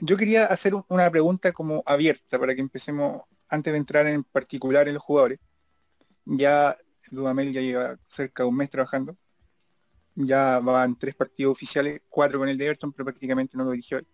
Yo 0.00 0.16
quería 0.16 0.46
hacer 0.46 0.74
una 0.88 1.10
pregunta 1.10 1.52
como 1.52 1.82
abierta 1.84 2.38
para 2.38 2.54
que 2.54 2.60
empecemos 2.60 3.22
antes 3.48 3.72
de 3.72 3.78
entrar 3.78 4.06
en 4.06 4.24
particular 4.24 4.88
en 4.88 4.94
los 4.94 5.02
jugadores, 5.02 5.38
ya 6.24 6.76
Dudamel 7.10 7.52
ya 7.52 7.60
lleva 7.60 7.98
cerca 8.06 8.42
de 8.44 8.48
un 8.48 8.56
mes 8.56 8.70
trabajando. 8.70 9.16
Ya 10.14 10.60
van 10.60 10.98
tres 10.98 11.14
partidos 11.14 11.52
oficiales, 11.52 12.02
cuatro 12.08 12.38
con 12.38 12.48
el 12.48 12.58
de 12.58 12.66
Everton, 12.66 12.92
pero 12.92 13.06
prácticamente 13.06 13.56
no 13.56 13.64
lo 13.64 13.70
dirigió 13.70 13.98
él. 13.98 14.06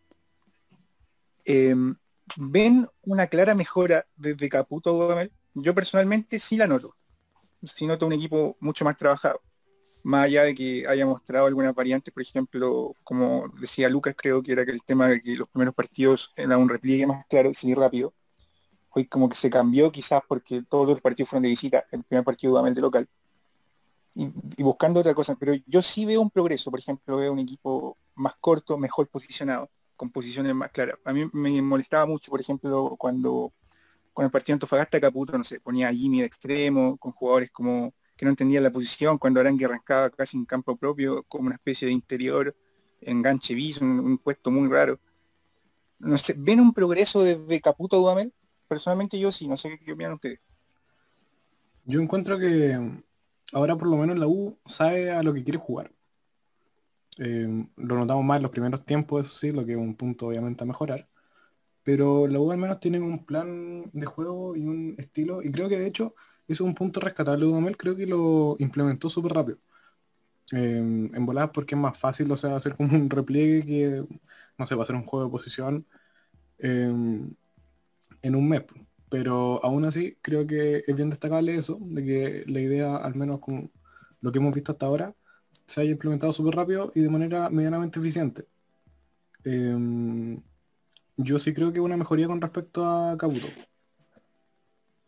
Em, 1.45 1.97
¿Ven 2.37 2.87
una 3.03 3.27
clara 3.27 3.55
mejora 3.55 4.07
desde 4.17 4.49
Caputo 4.49 4.93
Dudamel? 4.93 5.33
Yo 5.55 5.75
personalmente 5.75 6.39
sí 6.39 6.57
la 6.57 6.67
noto. 6.67 6.95
Sí 7.65 7.87
noto 7.87 8.07
un 8.07 8.13
equipo 8.13 8.57
mucho 8.61 8.85
más 8.85 8.97
trabajado. 8.97 9.41
Más 10.05 10.27
allá 10.27 10.45
de 10.45 10.55
que 10.55 10.87
haya 10.87 11.07
mostrado 11.07 11.47
algunas 11.47 11.75
variantes, 11.75 12.13
por 12.13 12.23
ejemplo, 12.23 12.93
como 13.03 13.49
decía 13.61 13.89
Lucas, 13.89 14.15
creo 14.17 14.43
que 14.43 14.53
era 14.53 14.65
que 14.65 14.73
el 14.73 14.83
tema 14.83 15.09
de 15.09 15.21
que 15.23 15.37
los 15.37 15.49
primeros 15.49 15.75
partidos 15.75 16.33
era 16.37 16.57
un 16.57 16.69
repliegue 16.69 17.07
más 17.07 17.27
claro 17.27 17.51
y 17.51 17.55
seguir 17.55 17.79
rápido 17.79 18.15
hoy 18.91 19.07
como 19.07 19.29
que 19.29 19.37
se 19.37 19.51
cambió 19.51 19.91
quizás 19.93 20.23
porque 20.27 20.63
todos 20.63 20.89
los 20.89 21.01
partidos 21.01 21.31
fueron 21.31 21.45
de 21.45 21.51
visita, 21.51 21.85
el 21.91 22.05
primer 22.05 22.25
partido 22.25 22.53
nuevamente 22.53 22.81
local. 22.81 23.09
Y, 24.19 24.33
buscando 24.65 24.99
otra 24.99 25.15
cosa, 25.15 25.37
pero 25.37 25.55
yo 25.67 25.81
sí 25.81 26.05
veo 26.05 26.21
un 26.21 26.31
progreso, 26.31 26.73
por 26.73 26.81
ejemplo, 26.81 27.19
veo 27.19 27.33
un 27.33 27.39
equipo 27.39 27.97
más 28.17 28.35
corto, 28.41 28.77
mejor 28.77 29.07
posicionado, 29.07 29.71
con 29.95 30.11
posiciones 30.11 30.57
más 30.57 30.73
claras. 30.73 30.97
A 31.05 31.13
mí 31.13 31.31
me 31.33 31.63
molestaba 31.63 32.05
mucho, 32.05 32.33
por 32.33 32.41
ejemplo, 32.41 32.97
cuando 32.99 33.53
con 34.13 34.25
el 34.25 34.33
partido 34.33 34.55
Antofagasta 34.55 35.01
Caputo, 35.01 35.39
no 35.39 35.45
sé, 35.45 35.61
ponía 35.61 35.87
a 35.87 35.93
Jimmy 35.93 36.19
de 36.19 36.27
extremo, 36.27 36.97
con 36.97 37.13
jugadores 37.13 37.51
como 37.53 37.95
que 38.17 38.25
no 38.25 38.31
entendían 38.31 38.65
la 38.65 38.73
posición, 38.73 39.19
cuando 39.19 39.39
Arangue 39.39 39.67
arrancaba 39.67 40.11
casi 40.11 40.37
en 40.37 40.45
campo 40.45 40.77
propio, 40.77 41.23
como 41.29 41.47
una 41.47 41.55
especie 41.55 41.87
de 41.87 41.95
interior, 41.95 42.57
enganche 43.01 43.55
bis, 43.55 43.79
un, 43.81 44.19
puesto 44.19 44.51
muy 44.51 44.69
raro. 44.69 44.99
No 46.01 46.19
sé, 46.19 46.35
¿ven 46.37 46.59
un 46.59 46.73
progreso 46.75 47.23
desde 47.23 47.61
Caputo 47.61 47.97
a 47.97 48.01
Dudamel? 48.01 48.33
personalmente 48.67 49.19
yo 49.19 49.31
sí, 49.31 49.47
no 49.47 49.57
sé 49.57 49.79
qué 49.79 49.93
opinan 49.93 50.15
ustedes. 50.15 50.41
Yo 51.85 52.03
encuentro 52.03 52.39
que 52.39 52.77
ahora 53.53 53.77
por 53.77 53.89
lo 53.89 53.97
menos 53.97 54.19
la 54.19 54.27
U 54.27 54.59
sabe 54.67 55.11
a 55.11 55.23
lo 55.23 55.35
que 55.35 55.45
quiere 55.45 55.59
jugar. 55.59 55.93
Eh, 57.19 57.67
lo 57.77 57.97
notamos 57.97 58.25
más 58.25 58.37
en 58.37 58.43
los 58.43 58.53
primeros 58.53 58.85
tiempos, 58.85 59.27
eso 59.27 59.35
sí, 59.37 59.53
lo 59.53 59.65
que 59.67 59.73
es 59.73 59.79
un 59.79 59.95
punto 59.97 60.29
obviamente 60.29 60.65
a 60.65 60.67
mejorar. 60.67 61.09
Pero 61.83 62.27
la 62.29 62.41
U 62.41 62.51
al 62.51 62.59
menos 62.59 62.81
tiene 62.81 63.01
un 63.01 63.25
plan 63.25 63.91
de 63.93 64.07
juego 64.07 64.57
y 64.57 64.67
un 64.67 64.95
estilo, 64.99 65.43
y 65.43 65.51
creo 65.51 65.69
que 65.69 65.79
de 65.79 65.87
hecho 65.87 66.15
eso 66.47 66.65
es 66.65 66.69
un 66.69 66.75
punto 66.75 67.01
rescatable 67.01 67.47
de 67.47 67.75
creo 67.77 67.97
que 67.97 68.07
lo 68.07 68.57
implementó 68.59 69.09
súper 69.09 69.33
rápido. 69.33 69.59
Eh, 70.53 70.79
en 70.79 71.27
voladas 71.27 71.51
porque 71.53 71.75
es 71.75 71.81
más 71.81 71.99
fácil, 71.99 72.31
o 72.33 72.37
sea, 72.37 72.57
hacer 72.57 72.77
como 72.77 72.97
un 72.97 73.11
repliegue 73.11 73.67
que, 73.67 74.05
no 74.59 74.67
sé, 74.67 74.75
va 74.75 74.83
a 74.85 74.87
ser 74.87 74.97
un 74.97 75.05
juego 75.05 75.27
de 75.27 75.31
posición. 75.31 75.87
Eh, 76.59 76.93
en 78.23 78.35
un 78.35 78.49
mes. 78.49 78.63
Pero 79.11 79.65
aún 79.65 79.85
así 79.87 80.17
creo 80.23 80.47
que 80.47 80.85
es 80.87 80.97
bien 80.97 81.11
destacable 81.11 81.57
eso, 81.57 81.79
de 81.81 82.05
que 82.05 82.45
la 82.47 82.61
idea, 82.61 82.97
al 82.97 83.15
menos 83.15 83.41
con 83.41 83.71
lo 84.21 84.33
que 84.33 84.39
hemos 84.39 84.55
visto 84.55 84.73
hasta 84.73 84.87
ahora, 84.87 85.15
se 85.67 85.81
haya 85.83 85.93
implementado 85.93 86.33
súper 86.33 86.57
rápido 86.57 86.93
y 86.95 87.01
de 87.03 87.11
manera 87.11 87.51
medianamente 87.51 88.01
eficiente. 88.01 88.47
Em, 89.45 90.41
yo 91.17 91.39
sí 91.39 91.55
creo 91.55 91.73
que 91.73 91.81
una 91.81 91.97
mejoría 91.97 92.27
con 92.27 92.41
respecto 92.41 92.87
a 92.87 93.17
Kabuto. 93.19 93.47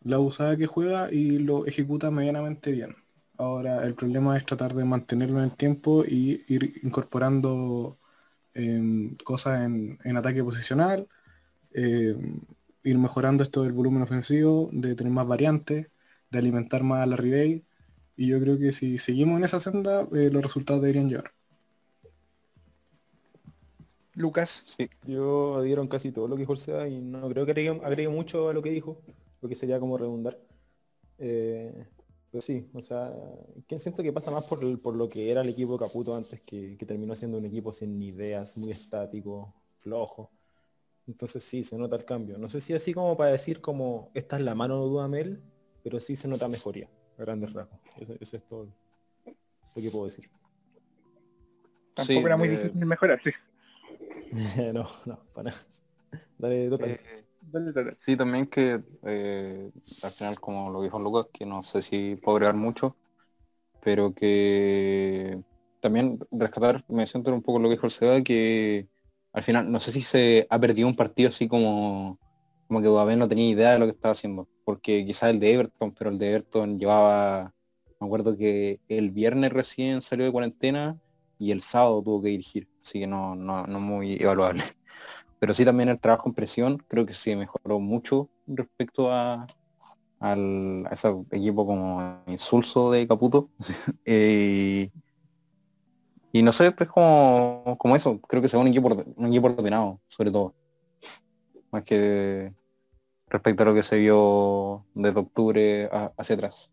La 0.03 0.19
usada 0.19 0.57
que 0.57 0.67
juega 0.67 1.11
y 1.11 1.39
lo 1.39 1.65
ejecuta 1.65 2.11
medianamente 2.11 2.71
bien. 2.71 2.95
Ahora 3.37 3.83
el 3.85 3.95
problema 3.95 4.37
es 4.37 4.45
tratar 4.45 4.73
de 4.75 4.85
mantenerlo 4.85 5.39
en 5.39 5.45
el 5.45 5.55
tiempo 5.55 6.03
y 6.05 6.43
ir 6.47 6.79
incorporando 6.83 7.97
em, 8.53 9.15
cosas 9.23 9.61
en, 9.65 9.99
en, 10.03 10.17
ataque 10.17 10.43
posicional, 10.43 11.07
em, 11.73 12.41
ir 12.83 12.97
mejorando 12.97 13.43
esto 13.43 13.63
del 13.63 13.73
volumen 13.73 14.01
ofensivo, 14.01 14.69
de 14.71 14.95
tener 14.95 15.13
más 15.13 15.27
variantes, 15.27 15.87
de 16.29 16.39
alimentar 16.39 16.83
más 16.83 17.03
a 17.03 17.05
la 17.05 17.15
Ribey. 17.15 17.65
Y 18.15 18.27
yo 18.27 18.39
creo 18.39 18.57
que 18.57 18.71
si 18.71 18.97
seguimos 18.97 19.37
en 19.37 19.45
esa 19.45 19.59
senda, 19.59 20.07
eh, 20.13 20.29
los 20.31 20.43
resultados 20.43 20.81
deberían 20.81 21.09
llegar. 21.09 21.31
Lucas. 24.15 24.63
Sí, 24.65 24.89
yo 25.07 25.55
adhieron 25.55 25.87
casi 25.87 26.11
todo 26.11 26.27
lo 26.27 26.35
que 26.35 26.41
dijo 26.41 26.53
el 26.53 26.59
SEA 26.59 26.87
y 26.87 26.99
no 27.01 27.29
creo 27.29 27.45
que 27.45 27.51
agregue, 27.51 28.09
mucho 28.09 28.49
a 28.49 28.53
lo 28.53 28.61
que 28.61 28.69
dijo, 28.69 29.01
porque 29.39 29.55
sería 29.55 29.79
como 29.79 29.97
redundar. 29.97 30.37
Eh, 31.17 31.87
pero 32.29 32.41
sí, 32.41 32.69
o 32.73 32.81
sea, 32.81 33.13
que 33.67 33.79
siento 33.79 34.03
que 34.03 34.13
pasa 34.13 34.31
más 34.31 34.45
por, 34.45 34.81
por, 34.81 34.95
lo 34.95 35.09
que 35.09 35.31
era 35.31 35.41
el 35.41 35.49
equipo 35.49 35.77
Caputo 35.77 36.15
antes, 36.15 36.41
que, 36.41 36.77
que 36.77 36.85
terminó 36.85 37.15
siendo 37.15 37.37
un 37.37 37.45
equipo 37.45 37.71
sin 37.71 38.01
ideas, 38.01 38.57
muy 38.57 38.71
estático, 38.71 39.53
flojo. 39.77 40.29
Entonces 41.07 41.43
sí, 41.43 41.63
se 41.63 41.77
nota 41.77 41.95
el 41.95 42.05
cambio. 42.05 42.37
No 42.37 42.49
sé 42.49 42.61
si 42.61 42.73
así 42.73 42.93
como 42.93 43.17
para 43.17 43.31
decir 43.31 43.61
como 43.61 44.11
esta 44.13 44.37
es 44.37 44.43
la 44.43 44.55
mano 44.55 44.81
de 44.81 44.89
Dudamel, 44.89 45.41
pero 45.83 45.99
sí 45.99 46.15
se 46.15 46.27
nota 46.27 46.47
mejoría, 46.47 46.89
a 47.17 47.21
grandes 47.21 47.53
rasgos. 47.53 47.79
Eso, 48.19 48.37
es 48.37 48.43
todo 48.43 48.65
lo 48.65 49.81
que 49.81 49.89
puedo 49.89 50.05
decir. 50.05 50.29
Tampoco 51.93 52.27
era 52.27 52.37
muy 52.37 52.47
eh, 52.47 52.51
difícil 52.51 52.85
mejorarte. 52.85 53.33
no, 54.73 54.87
no, 55.05 55.19
para 55.33 55.51
nada. 55.51 55.61
Dale, 56.37 56.67
eh, 56.67 57.23
Sí, 58.05 58.15
también 58.15 58.47
que 58.47 58.81
eh, 59.03 59.71
al 60.03 60.11
final, 60.11 60.39
como 60.39 60.69
lo 60.69 60.83
dijo 60.83 60.99
Lucas, 60.99 61.27
que 61.33 61.45
no 61.45 61.63
sé 61.63 61.81
si 61.81 62.15
puedo 62.15 62.37
agregar 62.37 62.55
mucho, 62.55 62.95
pero 63.83 64.13
que 64.13 65.41
también 65.79 66.19
rescatar, 66.31 66.85
me 66.87 67.07
siento 67.07 67.33
un 67.33 67.41
poco 67.41 67.59
lo 67.59 67.67
que 67.67 67.75
dijo 67.75 67.87
el 67.87 67.91
SEBA, 67.91 68.21
que 68.21 68.87
al 69.33 69.43
final 69.43 69.71
no 69.71 69.79
sé 69.79 69.91
si 69.91 70.01
se 70.01 70.47
ha 70.49 70.59
perdido 70.59 70.87
un 70.87 70.95
partido 70.95 71.29
así 71.29 71.47
como, 71.47 72.19
como 72.67 72.81
que 72.81 72.87
Dudamel 72.87 73.19
no 73.19 73.27
tenía 73.27 73.49
idea 73.49 73.71
de 73.71 73.79
lo 73.79 73.85
que 73.85 73.91
estaba 73.91 74.13
haciendo, 74.13 74.47
porque 74.65 75.05
quizás 75.05 75.29
el 75.29 75.39
de 75.39 75.53
Everton, 75.53 75.93
pero 75.93 76.09
el 76.09 76.17
de 76.17 76.29
Everton 76.29 76.79
llevaba, 76.79 77.53
me 77.99 78.07
acuerdo 78.07 78.37
que 78.37 78.79
el 78.87 79.11
viernes 79.11 79.51
recién 79.51 80.01
salió 80.01 80.25
de 80.25 80.31
cuarentena 80.31 80.99
y 81.39 81.51
el 81.51 81.61
sábado 81.61 82.03
tuvo 82.03 82.21
que 82.21 82.29
dirigir, 82.29 82.67
así 82.83 82.99
que 82.99 83.07
no, 83.07 83.35
no, 83.35 83.65
no 83.65 83.79
muy 83.79 84.15
evaluable. 84.21 84.63
Pero 85.39 85.55
sí 85.55 85.65
también 85.65 85.89
el 85.89 85.99
trabajo 85.99 86.29
en 86.29 86.35
presión 86.35 86.77
creo 86.87 87.03
que 87.07 87.13
sí 87.13 87.35
mejoró 87.35 87.79
mucho 87.79 88.29
respecto 88.45 89.11
a, 89.11 89.47
al, 90.19 90.85
a 90.85 90.93
ese 90.93 91.09
equipo 91.31 91.65
como 91.65 92.21
insulso 92.27 92.91
de 92.91 93.07
Caputo. 93.07 93.49
eh, 94.05 94.91
y 96.31 96.43
no 96.43 96.51
sé, 96.51 96.71
pues 96.71 96.89
como, 96.89 97.77
como 97.77 97.95
eso, 97.95 98.19
creo 98.21 98.41
que 98.41 98.47
sea 98.47 98.59
un 98.59 98.67
equipo, 98.67 98.87
un 99.15 99.27
equipo 99.27 99.47
ordenado, 99.47 99.99
sobre 100.07 100.31
todo. 100.31 100.55
Más 101.71 101.83
que 101.83 102.53
respecto 103.27 103.63
a 103.63 103.65
lo 103.65 103.73
que 103.73 103.83
se 103.83 103.97
vio 103.97 104.85
desde 104.93 105.19
octubre 105.19 105.89
hacia 106.17 106.35
atrás. 106.35 106.69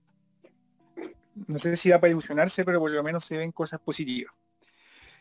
No 1.46 1.58
sé 1.58 1.76
si 1.76 1.88
da 1.88 2.00
para 2.00 2.10
ilusionarse, 2.10 2.64
pero 2.64 2.80
por 2.80 2.90
lo 2.90 3.02
menos 3.02 3.24
se 3.24 3.36
ven 3.36 3.52
cosas 3.52 3.80
positivas. 3.80 4.32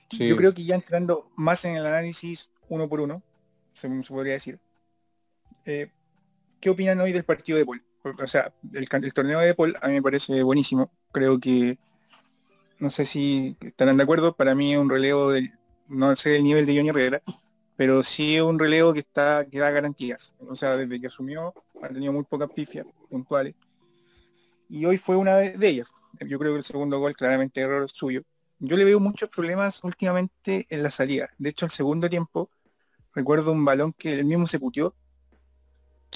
Yo 0.10 0.36
creo 0.38 0.54
que 0.54 0.64
ya 0.64 0.76
entrando 0.76 1.30
más 1.36 1.66
en 1.66 1.76
el 1.76 1.86
análisis 1.86 2.50
uno 2.70 2.88
por 2.88 3.02
uno, 3.02 3.22
se, 3.74 3.90
podría 4.08 4.34
decir. 4.34 4.60
Eh, 5.66 5.92
¿Qué 6.60 6.70
opinan 6.70 7.00
hoy 7.00 7.12
del 7.12 7.26
partido 7.26 7.58
de 7.58 7.66
Paul? 7.66 7.84
O 8.04 8.28
sea, 8.28 8.54
el, 8.74 8.88
el 8.90 9.14
torneo 9.14 9.40
de 9.40 9.54
Paul 9.54 9.76
a 9.82 9.88
mí 9.88 9.96
me 9.96 10.02
parece 10.02 10.42
buenísimo. 10.44 10.90
Creo 11.12 11.40
que 11.40 11.78
no 12.80 12.90
sé 12.90 13.06
si 13.06 13.58
estarán 13.62 13.98
de 13.98 14.04
acuerdo, 14.04 14.36
para 14.36 14.56
mí 14.56 14.74
es 14.74 14.80
un 14.80 14.90
relevo 14.90 15.32
del, 15.32 15.52
no 15.88 16.16
sé 16.16 16.36
el 16.36 16.44
nivel 16.44 16.66
de 16.66 16.76
Johnny 16.76 16.90
Herrera, 16.90 17.22
pero 17.76 18.04
sí 18.04 18.36
es 18.36 18.42
un 18.42 18.60
relevo 18.60 18.94
que 18.94 19.00
está 19.00 19.44
da 19.44 19.72
garantías. 19.72 20.34
O 20.48 20.56
sea, 20.56 20.76
desde 20.76 21.00
que 21.00 21.08
asumió 21.08 21.54
ha 21.82 21.90
tenido 21.90 22.14
muy 22.14 22.24
pocas 22.24 22.50
pifias 22.50 22.86
puntuales. 23.10 23.56
Y 24.70 24.86
hoy 24.86 24.98
fue 24.98 25.16
una 25.16 25.36
de, 25.38 25.68
ellas. 25.68 25.88
Yo 26.20 26.40
creo 26.40 26.54
que 26.54 26.60
el 26.60 26.64
segundo 26.64 27.00
gol 27.00 27.16
claramente 27.16 27.62
error 27.62 27.90
suyo. 27.90 28.24
Yo 28.60 28.76
le 28.76 28.86
veo 28.86 29.00
muchos 29.00 29.30
problemas 29.30 29.84
últimamente 29.84 30.66
en 30.70 30.82
la 30.82 30.90
salida. 30.90 31.30
De 31.38 31.50
hecho, 31.50 31.66
el 31.66 31.72
segundo 31.72 32.10
tiempo, 32.10 32.50
recuerdo 33.14 33.52
un 33.52 33.64
balón 33.64 33.94
que 33.94 34.14
él 34.14 34.26
mismo 34.26 34.48
se 34.48 34.60
putió 34.60 34.96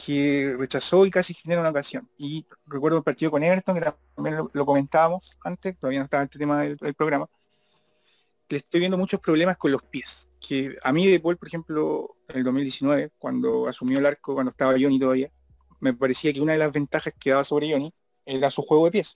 que 0.05 0.55
rechazó 0.57 1.05
y 1.05 1.11
casi 1.11 1.33
genera 1.33 1.61
una 1.61 1.69
ocasión. 1.69 2.09
Y 2.17 2.45
recuerdo 2.65 2.97
el 2.97 3.03
partido 3.03 3.31
con 3.31 3.43
Everton, 3.43 3.75
que 3.75 3.93
también 4.15 4.37
lo, 4.51 4.65
comentábamos 4.65 5.37
antes, 5.43 5.77
todavía 5.77 5.99
no 5.99 6.05
estaba 6.05 6.23
el 6.23 6.29
tema 6.29 6.61
del, 6.61 6.95
programa, 6.95 7.29
que 8.47 8.57
estoy 8.57 8.79
viendo 8.79 8.97
muchos 8.97 9.19
problemas 9.19 9.57
con 9.57 9.71
los 9.71 9.83
pies. 9.83 10.29
Que 10.39 10.75
a 10.83 10.91
mí 10.91 11.05
de 11.07 11.19
Paul, 11.19 11.37
por 11.37 11.47
ejemplo, 11.47 12.15
en 12.27 12.37
el 12.37 12.43
2019, 12.43 13.11
cuando 13.17 13.67
asumió 13.67 13.99
el 13.99 14.05
arco, 14.05 14.33
cuando 14.33 14.49
estaba 14.49 14.73
Johnny 14.73 14.99
todavía, 14.99 15.31
me 15.79 15.93
parecía 15.93 16.33
que 16.33 16.41
una 16.41 16.53
de 16.53 16.59
las 16.59 16.71
ventajas 16.71 17.13
que 17.19 17.29
daba 17.29 17.43
sobre 17.43 17.71
Johnny 17.71 17.93
era 18.25 18.49
su 18.49 18.63
juego 18.63 18.85
de 18.85 18.91
pies. 18.91 19.15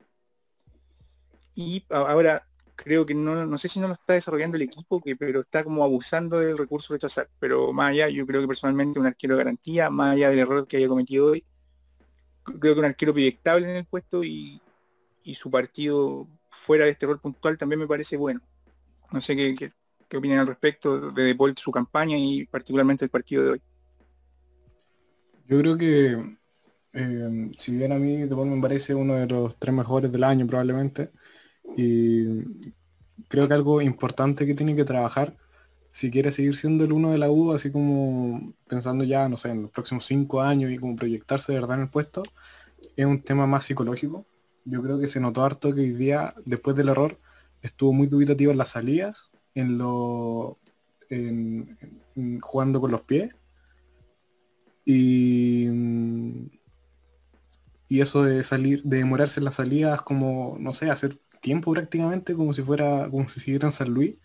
Y 1.56 1.86
ahora 1.90 2.48
creo 2.76 3.06
que 3.06 3.14
no, 3.14 3.46
no 3.46 3.58
sé 3.58 3.68
si 3.68 3.80
no 3.80 3.88
lo 3.88 3.94
está 3.94 4.14
desarrollando 4.14 4.58
el 4.58 4.64
equipo, 4.64 5.02
pero 5.18 5.42
está 5.42 5.64
como 5.64 5.84
abusando 5.84 6.40
del 6.40 6.58
recurso 6.58 6.94
de 6.94 6.98
rechazar. 6.98 7.30
Pero 7.40 7.74
más 7.74 7.92
allá, 7.92 8.10
yo 8.10 8.26
creo 8.26 8.42
que 8.42 8.48
personalmente 8.48 9.00
un 9.00 9.06
arquero 9.06 9.36
de 9.36 9.44
garantía, 9.44 9.90
más 9.90 10.14
allá 10.14 10.30
del 10.30 10.40
error 10.40 10.68
que 10.68 10.78
haya 10.78 10.88
cometido 10.88 11.28
hoy, 11.28 11.46
creo 12.44 12.74
que 12.74 12.80
un 12.80 12.86
arquero 12.86 13.14
proyectable 13.14 13.70
en 13.70 13.76
el 13.78 13.86
puesto 13.86 14.24
y, 14.24 14.62
su 15.34 15.50
partido 15.50 16.28
fuera 16.52 16.86
de 16.86 16.92
este 16.92 17.08
rol 17.08 17.20
puntual 17.20 17.58
también 17.58 17.80
me 17.80 17.88
parece 17.88 18.16
bueno. 18.16 18.42
No 19.12 19.22
sé 19.22 19.36
qué, 19.36 19.56
qué, 19.56 20.18
opinan 20.18 20.40
al 20.40 20.48
respecto 20.48 21.12
de 21.12 21.24
De 21.24 21.54
su 21.58 21.72
campaña 21.72 22.18
y 22.18 22.46
particularmente 22.46 23.06
el 23.06 23.10
partido 23.10 23.44
de 23.44 23.50
hoy. 23.52 23.62
Yo 25.48 25.60
creo 25.60 25.78
que 25.78 26.38
eh, 26.94 27.52
si 27.58 27.76
bien 27.76 27.92
a 27.92 28.00
mí 28.00 28.18
De 28.18 28.36
me 28.36 28.62
parece 28.62 28.96
uno 28.96 29.16
de 29.16 29.28
los 29.28 29.58
tres 29.60 29.74
mejores 29.74 30.12
del 30.12 30.24
año 30.24 30.48
probablemente, 30.48 31.12
y 31.76 32.44
creo 33.28 33.48
que 33.48 33.54
algo 33.54 33.82
importante 33.82 34.46
que 34.46 34.56
tiene 34.56 34.76
que 34.76 34.86
trabajar 34.86 35.36
si 35.96 36.12
quiere 36.12 36.34
seguir 36.34 36.58
siendo 36.58 36.84
el 36.84 36.92
uno 36.92 37.14
de 37.14 37.18
la 37.18 37.32
U, 37.32 37.54
así 37.54 37.72
como 37.72 38.54
pensando 38.68 39.06
ya, 39.06 39.30
no 39.30 39.38
sé, 39.38 39.52
en 39.52 39.62
los 39.62 39.72
próximos 39.72 40.04
cinco 40.04 40.42
años 40.42 40.70
y 40.70 40.78
como 40.78 40.98
proyectarse 40.98 41.54
de 41.54 41.60
verdad 41.62 41.78
en 41.78 41.84
el 41.84 41.90
puesto, 41.90 42.22
es 42.98 43.06
un 43.06 43.22
tema 43.22 43.48
más 43.48 43.64
psicológico. 43.64 44.26
Yo 44.66 44.84
creo 44.84 45.00
que 45.00 45.08
se 45.08 45.22
notó 45.22 45.46
harto 45.46 45.74
que 45.74 45.80
hoy 45.80 45.94
día, 45.94 46.36
después 46.44 46.76
del 46.76 46.90
error, 46.90 47.18
estuvo 47.62 47.94
muy 47.94 48.08
dubitativo 48.08 48.52
en 48.52 48.58
las 48.58 48.72
salidas, 48.72 49.32
en 49.54 49.78
lo 49.78 50.60
en, 51.10 51.78
jugando 52.42 52.82
con 52.82 52.92
los 52.92 53.04
pies. 53.04 53.34
Y, 54.84 55.70
y 57.88 58.02
eso 58.02 58.26
de 58.26 58.44
salir, 58.44 58.84
de 58.84 58.98
demorarse 58.98 59.40
en 59.40 59.46
las 59.46 59.56
salidas, 59.56 60.02
como, 60.02 60.58
no 60.60 60.74
sé, 60.74 60.90
hacer 60.90 61.18
tiempo 61.46 61.72
prácticamente, 61.74 62.34
como 62.34 62.54
si 62.56 62.64
fuera, 62.64 63.08
como 63.12 63.30
si 63.30 63.40
siguiera 63.40 63.68
en 63.68 63.72
San 63.72 63.90
Luis. 63.94 64.16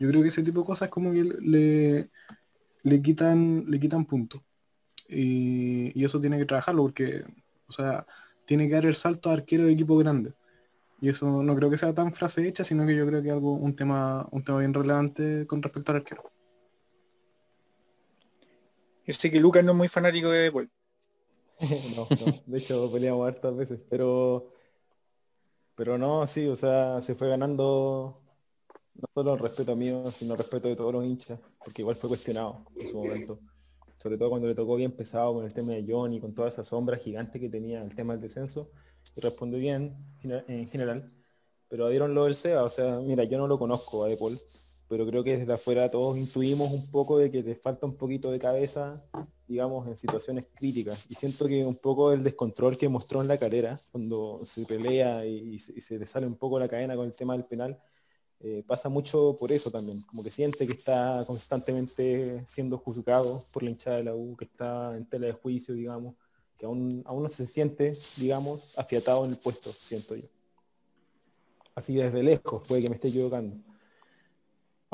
Yo 0.00 0.08
creo 0.08 0.20
que 0.20 0.28
ese 0.28 0.42
tipo 0.42 0.60
de 0.60 0.66
cosas 0.66 0.88
como 0.88 1.12
que 1.12 1.22
le, 1.22 2.10
le 2.82 3.02
quitan, 3.02 3.64
le 3.68 3.78
quitan 3.78 4.04
puntos. 4.04 4.42
Y, 5.08 6.04
eso 6.04 6.20
tiene 6.20 6.38
que 6.38 6.44
trabajarlo 6.44 6.82
porque, 6.82 7.24
o 7.68 7.72
sea, 7.72 8.04
tiene 8.46 8.66
que 8.66 8.74
dar 8.74 8.86
el 8.86 8.96
salto 8.96 9.30
a 9.30 9.34
arquero 9.34 9.64
de 9.64 9.72
equipo 9.72 9.96
grande. 9.96 10.34
Y 11.00 11.08
eso 11.08 11.40
no 11.40 11.54
creo 11.54 11.70
que 11.70 11.76
sea 11.76 11.94
tan 11.94 12.12
frase 12.12 12.48
hecha, 12.48 12.64
sino 12.64 12.84
que 12.84 12.96
yo 12.96 13.06
creo 13.06 13.22
que 13.22 13.28
es 13.28 13.34
algo, 13.34 13.52
un 13.52 13.76
tema, 13.76 14.26
un 14.32 14.42
tema 14.42 14.58
bien 14.58 14.74
relevante 14.74 15.46
con 15.46 15.62
respecto 15.62 15.92
al 15.92 15.98
arquero. 15.98 16.32
Yo 19.06 19.14
sé 19.14 19.30
que 19.30 19.38
Lucas 19.38 19.64
no 19.64 19.70
es 19.70 19.76
muy 19.76 19.88
fanático 19.88 20.30
de 20.30 20.50
Paul. 20.50 20.68
no, 21.96 22.08
no, 22.10 22.42
de 22.44 22.58
hecho 22.58 22.90
peleamos 22.90 23.28
hartas 23.28 23.54
veces, 23.54 23.84
pero 23.88 24.55
pero 25.76 25.98
no, 25.98 26.26
sí, 26.26 26.48
o 26.48 26.56
sea, 26.56 27.00
se 27.02 27.14
fue 27.14 27.28
ganando 27.28 28.20
no 28.94 29.08
solo 29.12 29.34
el 29.34 29.40
respeto 29.40 29.76
mío, 29.76 30.10
sino 30.10 30.32
el 30.32 30.38
respeto 30.38 30.68
de 30.68 30.76
todos 30.76 30.92
los 30.92 31.04
hinchas, 31.04 31.38
porque 31.62 31.82
igual 31.82 31.96
fue 31.96 32.08
cuestionado 32.08 32.64
en 32.74 32.88
su 32.88 32.96
momento. 32.96 33.38
Sobre 33.98 34.16
todo 34.16 34.30
cuando 34.30 34.48
le 34.48 34.54
tocó 34.54 34.76
bien 34.76 34.92
pesado 34.92 35.34
con 35.34 35.44
el 35.44 35.52
tema 35.52 35.72
de 35.72 35.84
Johnny, 35.86 36.20
con 36.20 36.34
toda 36.34 36.48
esa 36.48 36.64
sombra 36.64 36.96
gigante 36.96 37.38
que 37.38 37.48
tenía 37.48 37.82
el 37.82 37.94
tema 37.94 38.14
del 38.14 38.22
descenso, 38.22 38.70
y 39.14 39.20
respondió 39.20 39.58
bien 39.58 39.96
en 40.22 40.68
general. 40.68 41.12
Pero 41.68 41.88
dieron 41.88 42.14
lo 42.14 42.24
del 42.24 42.34
SEA, 42.34 42.62
o 42.64 42.70
sea, 42.70 42.98
mira, 43.00 43.24
yo 43.24 43.38
no 43.38 43.46
lo 43.46 43.58
conozco 43.58 44.04
a 44.04 44.08
De 44.08 44.16
Paul, 44.16 44.38
pero 44.88 45.06
creo 45.06 45.24
que 45.24 45.38
desde 45.38 45.52
afuera 45.52 45.90
todos 45.90 46.16
intuimos 46.16 46.70
un 46.70 46.90
poco 46.90 47.18
de 47.18 47.30
que 47.30 47.42
le 47.42 47.54
falta 47.54 47.86
un 47.86 47.96
poquito 47.96 48.30
de 48.30 48.38
cabeza 48.38 49.02
digamos, 49.48 49.86
en 49.86 49.96
situaciones 49.96 50.44
críticas. 50.54 51.06
Y 51.08 51.14
siento 51.14 51.46
que 51.46 51.64
un 51.64 51.76
poco 51.76 52.12
el 52.12 52.22
descontrol 52.22 52.76
que 52.76 52.88
mostró 52.88 53.20
en 53.22 53.28
la 53.28 53.38
carrera, 53.38 53.78
cuando 53.92 54.40
se 54.44 54.64
pelea 54.64 55.24
y, 55.24 55.58
se 55.58 55.98
le 55.98 56.06
sale 56.06 56.26
un 56.26 56.36
poco 56.36 56.58
la 56.58 56.68
cadena 56.68 56.96
con 56.96 57.06
el 57.06 57.12
tema 57.12 57.34
del 57.34 57.44
penal, 57.44 57.78
eh, 58.40 58.62
pasa 58.66 58.88
mucho 58.88 59.36
por 59.38 59.50
eso 59.50 59.70
también, 59.70 60.02
como 60.02 60.22
que 60.22 60.30
siente 60.30 60.66
que 60.66 60.74
está 60.74 61.24
constantemente 61.26 62.44
siendo 62.46 62.76
juzgado 62.76 63.44
por 63.50 63.62
la 63.62 63.70
hinchada 63.70 63.96
de 63.96 64.04
la 64.04 64.14
U, 64.14 64.36
que 64.36 64.44
está 64.44 64.94
en 64.96 65.06
tela 65.06 65.26
de 65.26 65.32
juicio, 65.32 65.74
digamos, 65.74 66.14
que 66.58 66.66
aún, 66.66 67.02
aún 67.06 67.22
no 67.22 67.28
se 67.28 67.46
siente, 67.46 67.96
digamos, 68.18 68.76
afiatado 68.78 69.24
en 69.24 69.32
el 69.32 69.38
puesto, 69.38 69.70
siento 69.70 70.16
yo. 70.16 70.26
Así 71.74 71.94
desde 71.94 72.22
lejos, 72.22 72.66
puede 72.66 72.82
que 72.82 72.88
me 72.88 72.94
esté 72.94 73.08
equivocando. 73.08 73.56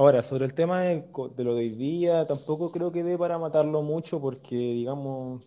Ahora, 0.02 0.20
sobre 0.20 0.46
el 0.46 0.52
tema 0.52 0.80
de, 0.80 1.04
lo 1.14 1.54
de 1.54 1.60
hoy 1.60 1.68
día, 1.68 2.26
tampoco 2.26 2.72
creo 2.72 2.90
que 2.90 3.04
dé 3.04 3.16
para 3.16 3.38
matarlo 3.38 3.82
mucho 3.82 4.20
porque, 4.20 4.56
digamos, 4.56 5.44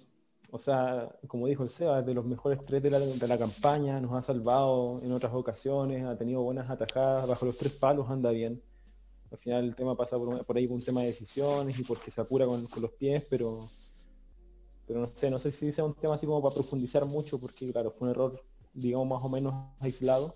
o 0.49 0.57
sea, 0.59 1.13
como 1.27 1.47
dijo 1.47 1.63
el 1.63 1.69
Seba, 1.69 1.99
es 1.99 2.05
de 2.05 2.13
los 2.13 2.23
mejores 2.23 2.59
tres 2.65 2.81
de 2.81 2.89
la, 3.27 3.37
campaña, 3.37 3.99
nos 3.99 4.13
ha 4.13 4.21
salvado 4.21 5.01
en 5.03 5.11
otras 5.11 5.33
ocasiones, 5.33 6.05
ha 6.05 6.17
tenido 6.17 6.41
buenas 6.41 6.69
atajadas, 6.69 7.27
bajo 7.27 7.45
los 7.45 7.57
tres 7.57 7.73
palos 7.73 8.09
anda 8.09 8.31
bien. 8.31 8.63
Al 9.29 9.37
final 9.39 9.65
el 9.65 9.75
tema 9.75 9.97
pasa 9.97 10.17
por, 10.17 10.57
ahí 10.57 10.67
por 10.67 10.77
un 10.77 10.85
tema 10.85 11.01
de 11.01 11.07
decisiones 11.07 11.77
y 11.77 11.83
porque 11.83 12.09
se 12.09 12.21
apura 12.21 12.45
con, 12.45 12.65
los 12.81 12.91
pies, 12.93 13.25
pero 13.29 13.59
pero 14.87 15.01
no 15.01 15.07
sé, 15.07 15.29
no 15.29 15.37
sé 15.37 15.51
si 15.51 15.73
sea 15.73 15.83
un 15.83 15.95
tema 15.95 16.15
así 16.15 16.25
como 16.25 16.41
para 16.41 16.55
profundizar 16.55 17.05
mucho, 17.05 17.39
porque 17.41 17.69
claro, 17.73 17.91
fue 17.91 18.07
un 18.07 18.11
error, 18.11 18.41
digamos, 18.73 19.05
más 19.05 19.21
o 19.21 19.27
menos 19.27 19.53
aislado, 19.81 20.33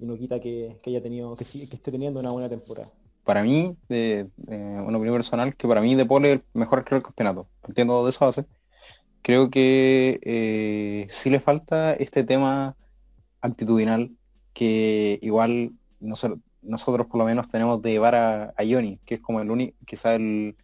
y 0.00 0.06
no 0.06 0.16
quita 0.16 0.40
que, 0.40 0.80
haya 0.84 1.00
tenido, 1.00 1.36
que, 1.36 1.44
que 1.44 1.76
esté 1.76 1.92
teniendo 1.92 2.18
una 2.18 2.32
buena 2.32 2.48
temporada 2.48 2.90
para 3.24 3.42
mí, 3.42 3.76
de, 3.88 4.28
una 4.46 4.98
opinión 4.98 5.16
personal, 5.16 5.56
que 5.56 5.66
para 5.66 5.80
mí 5.80 5.94
De 5.94 6.06
Paul 6.06 6.26
es 6.26 6.32
el 6.34 6.44
mejor 6.52 6.80
arquero 6.80 6.96
del 6.96 7.04
campeonato. 7.04 7.48
Entiendo 7.66 8.04
de 8.04 8.10
eso 8.10 8.24
base. 8.24 8.46
Creo 9.22 9.50
que 9.50 10.20
eh, 10.22 11.08
sí 11.10 11.30
le 11.30 11.40
falta 11.40 11.94
este 11.94 12.24
tema 12.24 12.76
actitudinal 13.40 14.10
que 14.52 15.18
igual 15.22 15.72
nosotros 16.00 17.06
por 17.06 17.16
lo 17.16 17.24
menos 17.24 17.48
tenemos 17.48 17.80
de 17.82 17.92
llevar 17.92 18.14
a, 18.14 18.54
a 18.56 18.64
Ioni, 18.64 18.98
que 19.06 19.16
es 19.16 19.20
como 19.20 19.40
el 19.40 19.50
único, 19.50 19.76
quizá 19.86 20.14
el 20.14 20.56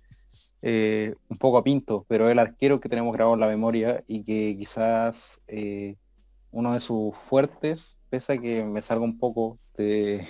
eh, 0.62 1.14
un 1.28 1.38
poco 1.38 1.58
a 1.58 1.64
pinto, 1.64 2.04
pero 2.08 2.28
el 2.28 2.38
arquero 2.38 2.80
que 2.80 2.88
tenemos 2.90 3.14
grabado 3.14 3.34
en 3.34 3.40
la 3.40 3.46
memoria 3.46 4.04
y 4.06 4.24
que 4.24 4.56
quizás 4.58 5.40
eh, 5.48 5.96
uno 6.50 6.74
de 6.74 6.80
sus 6.80 7.16
fuertes, 7.16 7.98
pese 8.10 8.34
a 8.34 8.38
que 8.38 8.64
me 8.64 8.82
salga 8.82 9.04
un 9.04 9.18
poco 9.18 9.58
de, 9.76 10.26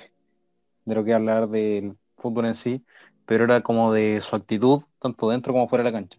de 0.84 0.94
lo 0.94 1.04
que 1.04 1.14
hablar 1.14 1.48
del 1.48 1.96
fútbol 2.20 2.46
en 2.46 2.54
sí, 2.54 2.84
pero 3.26 3.44
era 3.44 3.60
como 3.60 3.92
de 3.92 4.20
su 4.22 4.36
actitud, 4.36 4.82
tanto 4.98 5.30
dentro 5.30 5.52
como 5.52 5.68
fuera 5.68 5.84
de 5.84 5.90
la 5.92 5.98
cancha. 5.98 6.18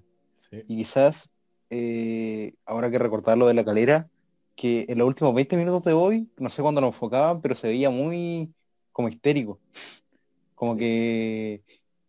Y 0.67 0.77
quizás, 0.77 1.29
eh, 1.69 2.53
ahora 2.65 2.89
que 2.89 2.99
recordarlo 2.99 3.47
de 3.47 3.53
la 3.53 3.65
calera, 3.65 4.09
que 4.55 4.85
en 4.89 4.97
los 4.97 5.07
últimos 5.07 5.33
20 5.33 5.57
minutos 5.57 5.83
de 5.83 5.93
hoy, 5.93 6.29
no 6.37 6.49
sé 6.49 6.61
cuándo 6.61 6.81
lo 6.81 6.87
enfocaban, 6.87 7.41
pero 7.41 7.55
se 7.55 7.67
veía 7.67 7.89
muy 7.89 8.53
como 8.91 9.09
histérico. 9.09 9.59
Como 10.55 10.77
que 10.77 11.63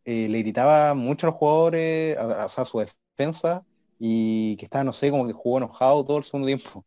eh, 0.04 0.28
le 0.28 0.38
gritaba 0.38 0.94
mucho 0.94 1.26
a 1.26 1.30
los 1.30 1.38
jugadores, 1.38 2.16
a, 2.18 2.64
su 2.64 2.78
defensa, 3.16 3.64
y 3.98 4.56
que 4.56 4.64
estaba, 4.64 4.84
no 4.84 4.92
sé, 4.92 5.10
como 5.10 5.26
que 5.26 5.32
jugó 5.32 5.58
enojado 5.58 6.04
todo 6.04 6.18
el 6.18 6.24
segundo 6.24 6.46
tiempo. 6.46 6.84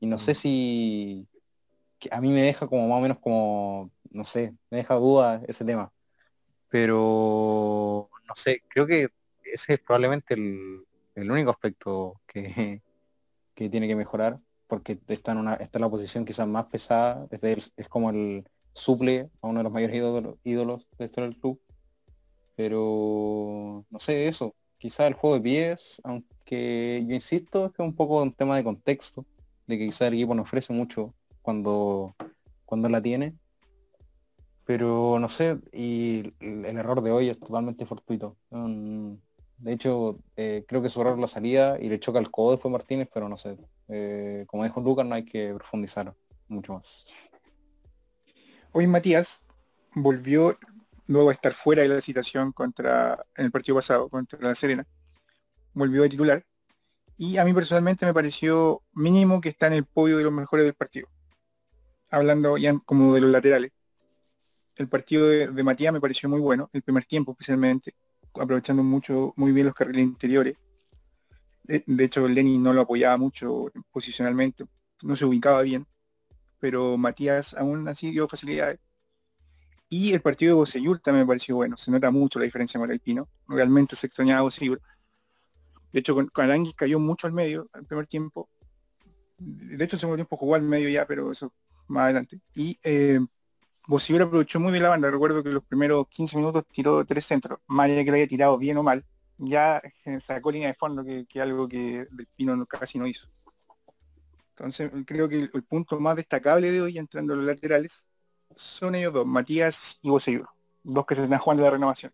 Y 0.00 0.06
no 0.06 0.18
sé 0.18 0.32
mm. 0.32 0.34
si 0.34 1.28
a 2.10 2.20
mí 2.20 2.30
me 2.30 2.42
deja 2.42 2.66
como 2.68 2.88
más 2.88 2.98
o 2.98 3.00
menos 3.00 3.18
como, 3.18 3.90
no 4.10 4.24
sé, 4.24 4.54
me 4.70 4.78
deja 4.78 4.94
duda 4.94 5.42
ese 5.46 5.64
tema 5.64 5.92
pero 6.68 8.08
no 8.26 8.34
sé, 8.34 8.62
creo 8.68 8.86
que 8.86 9.08
ese 9.42 9.74
es 9.74 9.80
probablemente 9.80 10.34
el, 10.34 10.84
único 11.16 11.50
aspecto 11.50 12.20
que, 12.26 12.82
que, 13.54 13.68
tiene 13.68 13.88
que 13.88 13.96
mejorar, 13.96 14.38
porque 14.66 14.98
está 15.08 15.32
en, 15.32 15.38
una, 15.38 15.54
está 15.54 15.78
la 15.78 15.88
posición 15.88 16.24
quizás 16.24 16.46
más 16.46 16.66
pesada, 16.66 17.26
es, 17.30 17.72
es 17.76 17.88
como 17.88 18.10
el 18.10 18.48
suple 18.72 19.30
a 19.42 19.48
uno 19.48 19.60
de 19.60 19.64
los 19.64 19.72
mayores 19.72 19.96
ídolos, 19.96 20.36
ídolos 20.44 20.88
de 20.98 21.06
del 21.06 21.36
club, 21.36 21.60
pero 22.54 23.84
no 23.90 23.98
sé, 23.98 24.28
eso, 24.28 24.54
quizás 24.78 25.08
el 25.08 25.14
juego 25.14 25.36
de 25.36 25.42
pies, 25.42 26.00
aunque 26.04 27.04
yo 27.06 27.14
insisto, 27.14 27.66
es 27.66 27.72
que 27.72 27.82
es 27.82 27.88
un 27.88 27.94
poco 27.94 28.22
un 28.22 28.32
tema 28.32 28.56
de 28.56 28.64
contexto, 28.64 29.26
de 29.66 29.78
que 29.78 29.86
quizás 29.86 30.02
el 30.02 30.14
equipo 30.14 30.34
no 30.34 30.42
ofrece 30.42 30.72
mucho 30.72 31.14
cuando, 31.42 32.14
cuando 32.64 32.88
la 32.88 33.02
tiene, 33.02 33.34
pero 34.68 35.18
no 35.18 35.30
sé, 35.30 35.58
y 35.72 36.34
el 36.40 36.76
error 36.76 37.00
de 37.00 37.10
hoy 37.10 37.30
es 37.30 37.40
totalmente 37.40 37.86
fortuito. 37.86 38.36
de 38.50 39.72
hecho, 39.72 40.18
eh, 40.36 40.66
creo 40.68 40.82
que 40.82 40.90
su 40.90 41.00
error 41.00 41.18
la 41.18 41.26
salida 41.26 41.78
y 41.80 41.88
le 41.88 41.98
choca 41.98 42.18
el 42.18 42.30
codo 42.30 42.50
después 42.50 42.70
Martínez, 42.70 43.08
pero 43.10 43.30
no 43.30 43.38
sé. 43.38 43.56
Eh, 43.88 44.44
como 44.46 44.64
dijo 44.64 44.82
Lucas, 44.82 45.06
no 45.06 45.14
hay 45.14 45.24
que 45.24 45.54
profundizar 45.54 46.14
mucho 46.48 46.74
más. 46.74 47.06
Hoy 48.72 48.86
Matías 48.86 49.46
volvió 49.94 50.58
luego 51.06 51.30
a 51.30 51.32
estar 51.32 51.54
fuera 51.54 51.80
de 51.80 51.88
la 51.88 52.02
citación 52.02 52.52
contra 52.52 53.24
en 53.38 53.46
el 53.46 53.50
partido 53.50 53.76
pasado 53.76 54.10
contra 54.10 54.38
la 54.38 54.54
Serena. 54.54 54.86
Volvió 55.72 56.04
a 56.04 56.10
titular 56.10 56.44
Y 57.16 57.38
a 57.38 57.44
mí 57.46 57.54
personalmente 57.54 58.04
me 58.04 58.12
pareció 58.12 58.82
mínimo 58.92 59.40
que 59.40 59.48
está 59.48 59.68
en 59.68 59.72
el 59.72 59.86
podio 59.86 60.18
de 60.18 60.24
los 60.24 60.32
mejores 60.32 60.66
del 60.66 60.74
partido. 60.74 61.08
Hablando 62.10 62.58
ya 62.58 62.78
como 62.84 63.14
de 63.14 63.22
los 63.22 63.30
laterales. 63.30 63.72
El 64.78 64.88
partido 64.88 65.26
de, 65.28 65.64
Matías 65.64 65.92
me 65.92 66.00
pareció 66.00 66.28
muy 66.28 66.40
bueno, 66.40 66.70
el 66.72 66.82
primer 66.82 67.04
tiempo 67.04 67.32
especialmente, 67.32 67.94
aprovechando 68.34 68.82
mucho, 68.84 69.34
muy 69.36 69.52
bien 69.52 69.66
los 69.66 69.74
carriles 69.74 70.04
interiores. 70.04 70.54
De, 71.64 71.82
de 71.84 72.04
hecho, 72.04 72.26
Lenny 72.28 72.58
no 72.58 72.72
lo 72.72 72.82
apoyaba 72.82 73.16
mucho 73.16 73.72
posicionalmente, 73.90 74.64
no 75.02 75.16
se 75.16 75.24
ubicaba 75.24 75.62
bien, 75.62 75.86
pero 76.60 76.96
Matías 76.96 77.54
aún 77.54 77.88
así 77.88 78.12
dio 78.12 78.28
facilidades. 78.28 78.78
Y 79.88 80.12
el 80.12 80.20
partido 80.20 80.52
de 80.52 80.56
Boseyur 80.56 81.00
también 81.00 81.24
me 81.24 81.28
pareció 81.28 81.56
bueno, 81.56 81.76
se 81.76 81.90
nota 81.90 82.10
mucho 82.10 82.38
la 82.38 82.44
diferencia 82.44 82.78
con 82.78 82.90
el 82.90 83.00
Pino, 83.00 83.28
realmente 83.48 83.96
se 83.96 84.06
extrañaba 84.06 84.42
Boseyur. 84.42 84.80
De 85.92 86.00
hecho, 86.00 86.14
con, 86.14 86.28
con 86.28 86.72
cayó 86.76 87.00
mucho 87.00 87.26
al 87.26 87.32
medio 87.32 87.68
al 87.72 87.84
primer 87.84 88.06
tiempo. 88.06 88.48
De 89.38 89.84
hecho, 89.84 89.96
el 89.96 90.00
segundo 90.00 90.16
tiempo 90.16 90.36
jugó 90.36 90.54
al 90.54 90.62
medio 90.62 90.88
ya, 90.88 91.06
pero 91.06 91.32
eso 91.32 91.52
más 91.88 92.04
adelante. 92.04 92.40
Y 92.54 92.78
eh, 92.82 93.18
aprovechó 93.96 94.60
muy 94.60 94.72
bien 94.72 94.82
la 94.82 94.90
banda. 94.90 95.10
Recuerdo 95.10 95.42
que 95.42 95.50
los 95.50 95.64
primeros 95.64 96.06
15 96.08 96.36
minutos 96.36 96.64
tiró 96.70 97.04
tres 97.04 97.24
centros. 97.24 97.60
Más 97.66 97.86
allá 97.86 98.04
que 98.04 98.10
lo 98.10 98.16
haya 98.16 98.26
tirado 98.26 98.58
bien 98.58 98.76
o 98.76 98.82
mal, 98.82 99.04
ya 99.38 99.80
sacó 100.20 100.50
línea 100.50 100.68
de 100.68 100.74
fondo, 100.74 101.04
que, 101.04 101.26
que 101.26 101.40
algo 101.40 101.68
que 101.68 102.00
el 102.00 102.26
Pino 102.36 102.66
casi 102.66 102.98
no 102.98 103.06
hizo. 103.06 103.28
Entonces, 104.50 104.90
creo 105.06 105.28
que 105.28 105.48
el, 105.52 105.62
punto 105.62 106.00
más 106.00 106.16
destacable 106.16 106.72
de 106.72 106.80
hoy, 106.80 106.98
entrando 106.98 107.32
a 107.32 107.36
los 107.36 107.46
laterales, 107.46 108.08
son 108.56 108.96
ellos 108.96 109.12
dos, 109.12 109.24
Matías 109.24 110.00
y 110.02 110.10
Boseyur. 110.10 110.48
Dos 110.82 111.06
que 111.06 111.14
se 111.14 111.22
están 111.22 111.38
jugando 111.38 111.62
la 111.62 111.70
renovación. 111.70 112.12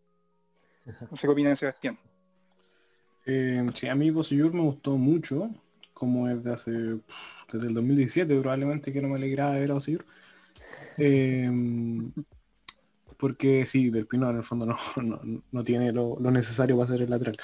No 1.10 1.16
sé 1.16 1.26
qué 1.26 1.32
opina 1.32 1.56
Sebastián. 1.56 1.98
Eh, 3.24 3.64
sí, 3.74 3.88
a 3.88 3.94
mí 3.94 4.10
Bosellur 4.10 4.52
me 4.52 4.60
gustó 4.60 4.98
mucho, 4.98 5.48
como 5.94 6.28
es 6.28 6.44
de 6.44 6.52
hace, 6.52 6.70
desde 6.70 7.68
el 7.68 7.72
2017 7.72 8.38
probablemente 8.38 8.92
que 8.92 9.00
no 9.00 9.08
me 9.08 9.16
alegraba 9.16 9.52
ver 9.52 9.70
a 9.70 9.74
Bosellur. 9.74 10.04
Em, 10.98 12.12
porque 13.18 13.66
sí, 13.66 13.90
Del 13.90 14.06
Pino 14.06 14.28
en 14.30 14.36
el 14.36 14.42
fondo 14.42 14.66
no, 14.66 14.76
no, 15.52 15.64
tiene 15.64 15.92
lo, 15.92 16.18
necesario 16.20 16.76
para 16.76 16.90
ser 16.90 17.02
el 17.02 17.10
lateral. 17.10 17.36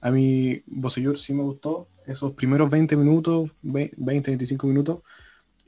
A 0.00 0.10
mí 0.10 0.62
Bosellur 0.66 1.18
sí 1.18 1.32
me 1.32 1.42
gustó, 1.42 1.88
esos 2.06 2.32
primeros 2.32 2.70
20 2.70 2.96
minutos, 2.96 3.50
20, 3.62 4.30
25 4.30 4.66
minutos, 4.66 5.00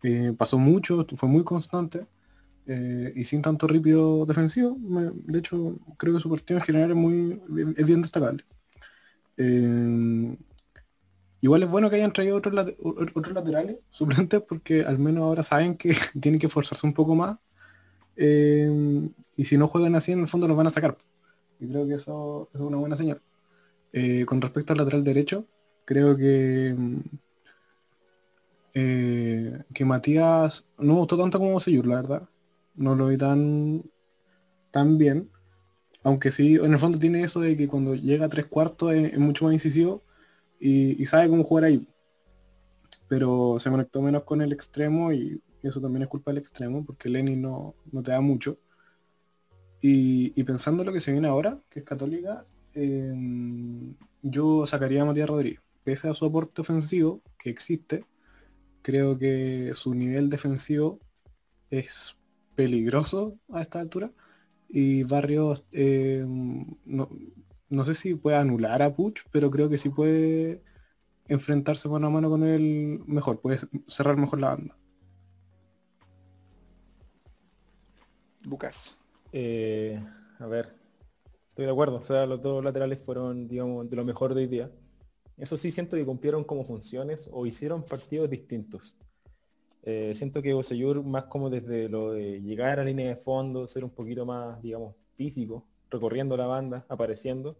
eh, 0.03 0.33
pasó 0.37 0.59
mucho, 0.59 1.07
fue 1.17 1.29
muy 1.29 1.45
constante. 1.45 2.07
Eh, 2.71 3.15
y 3.17 3.25
sin 3.25 3.41
tanto 3.41 3.67
ripio 3.67 4.27
defensivo, 4.27 4.77
de 4.79 5.39
hecho 5.39 5.79
creo 5.97 6.13
que 6.15 6.21
su 6.21 6.29
partido 6.29 6.59
en 6.59 6.65
general 6.65 6.91
es 6.91 6.97
muy 6.97 7.41
es 7.77 7.87
bien 7.87 8.03
destacable. 8.03 8.45
Eh, 9.39 10.37
igual 11.41 11.63
es 11.63 11.71
bueno 11.71 11.91
que 11.91 11.97
hayan 11.97 12.13
traído 12.13 12.37
otros, 12.37 12.75
otros 12.81 13.33
laterales 13.33 13.79
suplentes 13.91 14.43
porque 14.43 14.83
al 14.83 14.99
menos 14.99 15.25
ahora 15.25 15.45
saben 15.45 15.77
que 15.77 15.95
tienen 16.21 16.41
que 16.41 16.47
esforzarse 16.47 16.87
un 16.87 16.95
poco 16.95 17.15
más. 17.15 17.39
Eh, 18.17 19.09
y 19.37 19.45
si 19.45 19.57
no 19.57 19.69
juegan 19.69 19.95
así, 19.95 20.13
en 20.13 20.21
el 20.21 20.29
fondo 20.29 20.49
los 20.49 20.57
van 20.57 20.67
a 20.67 20.71
sacar. 20.71 20.97
Y 21.61 21.69
creo 21.69 21.87
que 21.87 21.95
eso, 21.95 22.51
es 22.55 22.61
una 22.61 22.77
buena 22.77 22.97
señal. 22.97 23.21
Eh, 23.93 24.25
con 24.27 24.41
respecto 24.41 24.73
al 24.73 24.79
lateral 24.79 25.05
derecho, 25.05 25.47
creo 25.85 26.17
que 26.17 26.75
que 29.75 29.85
Matías 29.85 30.67
no 30.79 30.95
me 30.95 31.01
gustó 31.01 31.17
tanto 31.17 31.39
como 31.39 31.61
Seyur, 31.61 31.87
la 31.87 31.97
verdad. 31.97 32.29
No 32.75 32.95
lo 32.95 33.09
vi 33.09 33.17
tan, 33.17 33.83
tan 34.71 34.99
bien. 34.99 35.31
Aunque 36.03 36.31
sí, 36.31 36.57
en 36.57 36.73
el 36.73 36.79
fondo 36.79 36.99
tiene 36.99 37.23
eso 37.23 37.41
de 37.41 37.57
que 37.57 37.69
cuando 37.69 37.95
llega 37.95 38.27
a 38.27 38.29
tres 38.29 38.47
cuartos 38.47 38.93
es, 38.93 39.19
mucho 39.19 39.45
más 39.45 39.55
incisivo 39.55 40.03
y, 40.61 41.05
sabe 41.07 41.29
cómo 41.29 41.45
jugar 41.45 41.65
ahí. 41.65 41.87
Pero 43.09 43.59
se 43.59 43.71
conectó 43.71 44.03
menos 44.03 44.25
con 44.25 44.43
el 44.43 44.53
extremo 44.53 45.13
y 45.13 45.41
eso 45.63 45.81
también 45.81 46.03
es 46.03 46.09
culpa 46.09 46.31
del 46.31 46.39
extremo 46.39 46.85
porque 46.85 47.09
Lenny 47.09 47.37
no, 47.37 47.75
te 48.05 48.11
da 48.11 48.21
mucho. 48.21 48.59
Y, 49.81 50.43
pensando 50.45 50.83
en 50.83 50.87
lo 50.87 50.93
que 50.93 51.01
se 51.01 51.13
viene 51.13 51.29
ahora, 51.29 51.61
que 51.71 51.81
es 51.81 51.85
católica, 51.85 52.45
em, 52.75 53.95
yo 54.23 54.67
sacaría 54.67 55.03
a 55.03 55.05
Matías 55.05 55.29
Rodríguez. 55.29 55.61
Pese 55.85 56.09
a 56.09 56.15
su 56.15 56.27
aporte 56.27 56.61
ofensivo 56.61 57.23
que 57.39 57.51
existe, 57.51 58.05
creo 58.83 59.19
que 59.19 59.73
su 59.75 59.95
nivel 59.95 60.31
defensivo 60.31 60.99
es 61.71 62.17
peligroso 62.55 63.39
a 63.53 63.63
esta 63.63 63.81
altura 63.81 64.11
y 64.69 65.03
Barrios 65.05 65.65
eh, 65.73 66.25
no, 66.27 67.09
sé 67.85 67.95
si 67.95 68.15
puede 68.15 68.37
anular 68.37 68.83
a 68.83 68.95
Puch, 68.95 69.23
pero 69.31 69.51
creo 69.51 69.69
que 69.69 69.79
sí 69.79 69.91
puede 69.91 70.63
enfrentarse 71.29 71.89
mano 71.89 72.07
a 72.07 72.11
mano 72.11 72.31
con 72.31 72.43
él 72.45 73.01
mejor, 73.07 73.41
puede 73.41 73.61
cerrar 73.87 74.17
mejor 74.17 74.41
la 74.41 74.49
banda. 74.49 74.77
Lucas. 78.47 78.97
Eh, 79.33 80.03
a 80.39 80.47
ver, 80.47 80.75
estoy 81.51 81.67
de 81.67 81.71
acuerdo. 81.71 81.97
O 81.97 82.05
sea, 82.05 82.25
los 82.27 82.41
dos 82.41 82.65
laterales 82.65 83.03
fueron, 83.03 83.47
digamos, 83.47 83.89
de 83.91 83.97
lo 83.97 84.05
mejor 84.05 84.35
de 84.35 84.43
hoy 84.43 84.47
día. 84.47 84.71
Eso 85.37 85.57
sí 85.57 85.71
siento 85.71 85.97
que 85.97 86.05
cumplieron 86.05 86.45
como 86.45 86.65
funciones 86.65 87.29
o 87.31 87.47
hicieron 87.47 87.85
partidos 87.85 88.31
distintos. 88.31 88.97
Eh, 89.83 90.13
siento 90.15 90.43
que 90.43 90.55
Oseyur 90.55 91.05
más 91.05 91.25
como 91.25 91.49
desde 91.51 91.89
lo 91.89 92.13
de 92.13 92.41
llegar 92.41 92.73
a 92.73 92.83
la 92.83 92.85
línea 92.85 93.09
de 93.09 93.17
fondo, 93.17 93.69
ser 93.69 93.85
un 93.85 93.91
poquito 93.91 94.27
más, 94.27 94.61
digamos, 94.61 94.97
físico, 95.15 95.68
recorriendo 95.91 96.37
la 96.37 96.47
banda, 96.47 96.85
apareciendo 96.89 97.59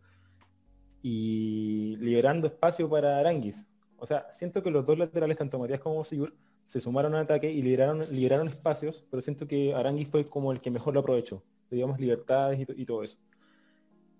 y 1.03 1.97
liberando 1.97 2.47
espacio 2.47 2.89
para 2.89 3.19
Aranguis. 3.19 3.69
O 3.97 4.07
sea, 4.07 4.27
siento 4.33 4.63
que 4.63 4.71
los 4.71 4.85
dos 4.85 4.99
laterales, 4.99 5.37
tanto 5.37 5.59
Matías 5.59 5.81
como 5.81 6.01
Oseyur, 6.01 6.35
se 6.67 6.81
sumaron 6.81 7.15
al 7.15 7.23
ataque 7.23 7.51
y 7.51 7.63
liberaron, 7.63 8.03
liberaron 8.11 8.49
espacios, 8.49 9.05
pero 9.11 9.21
siento 9.21 9.47
que 9.47 9.75
Aranguis 9.75 10.09
fue 10.09 10.25
como 10.25 10.53
el 10.53 10.61
que 10.61 10.71
mejor 10.71 10.95
lo 10.95 11.01
aprovechó, 11.01 11.43
digamos, 11.71 11.99
libertades 11.99 12.67
y, 12.77 12.85
todo 12.85 13.03
eso. 13.03 13.19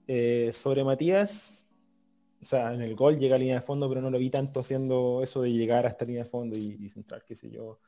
Eh, 0.07 0.51
sobre 0.53 0.83
Matías, 0.83 1.67
o 2.41 2.45
sea, 2.45 2.73
en 2.73 2.81
el 2.81 2.95
gol 2.95 3.19
llega 3.19 3.37
a 3.37 3.39
línea 3.39 3.57
de 3.57 3.61
fondo, 3.61 3.89
pero 3.89 4.01
no 4.01 4.11
lo 4.11 4.19
vi 4.19 4.31
tanto 4.31 4.61
haciendo 4.61 5.21
eso 5.23 5.43
de 5.43 5.53
llegar 5.53 5.85
a 5.85 5.91
esta 5.91 6.05
línea 6.05 6.25
de 6.25 6.31
fondo 6.31 6.57
y, 6.57 6.79
y 6.81 6.89
centrar, 6.89 7.25
qué 7.25 7.35
sé 7.35 7.51
yo 7.51 7.79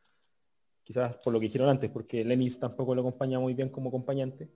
quizás 0.90 1.14
por 1.22 1.32
lo 1.32 1.38
que 1.38 1.46
hicieron 1.46 1.68
antes, 1.68 1.88
porque 1.88 2.24
Lenis 2.24 2.58
tampoco 2.58 2.96
lo 2.96 3.02
acompaña 3.02 3.38
muy 3.38 3.54
bien 3.54 3.68
como 3.68 3.90
acompañante, 3.90 4.48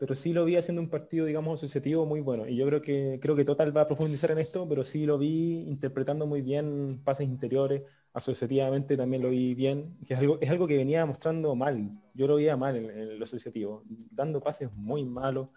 pero 0.00 0.16
sí 0.16 0.32
lo 0.32 0.46
vi 0.46 0.56
haciendo 0.56 0.80
un 0.80 0.88
partido, 0.88 1.26
digamos, 1.26 1.60
asociativo 1.60 2.06
muy 2.06 2.20
bueno. 2.20 2.48
Y 2.48 2.56
yo 2.56 2.64
creo 2.64 2.80
que 2.80 3.18
creo 3.20 3.36
que 3.36 3.44
Total 3.44 3.76
va 3.76 3.82
a 3.82 3.86
profundizar 3.86 4.30
en 4.30 4.38
esto, 4.38 4.66
pero 4.66 4.82
sí 4.82 5.04
lo 5.04 5.18
vi 5.18 5.66
interpretando 5.68 6.26
muy 6.26 6.40
bien 6.40 6.98
pases 7.04 7.28
interiores, 7.28 7.82
asociativamente 8.14 8.96
también 8.96 9.22
lo 9.22 9.28
vi 9.28 9.54
bien, 9.54 9.98
es 10.08 10.18
algo, 10.18 10.38
es 10.40 10.48
algo 10.48 10.66
que 10.66 10.78
venía 10.78 11.04
mostrando 11.04 11.54
mal. 11.54 11.90
Yo 12.14 12.26
lo 12.26 12.36
veía 12.36 12.56
mal 12.56 12.76
en, 12.76 13.18
lo 13.18 13.24
asociativo, 13.24 13.84
dando 14.10 14.40
pases 14.40 14.72
muy 14.72 15.04
malos, 15.04 15.48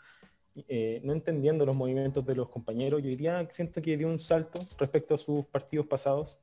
eh, 0.68 1.00
no 1.06 1.14
entendiendo 1.14 1.66
los 1.66 1.78
movimientos 1.78 2.26
de 2.26 2.36
los 2.36 2.50
compañeros. 2.50 3.02
Yo 3.02 3.08
diría 3.08 3.48
siento 3.50 3.82
que 3.82 3.96
dio 3.96 4.10
un 4.10 4.20
salto 4.20 4.60
respecto 4.78 5.16
a 5.16 5.18
sus 5.18 5.46
partidos 5.46 5.86
pasados 5.86 6.38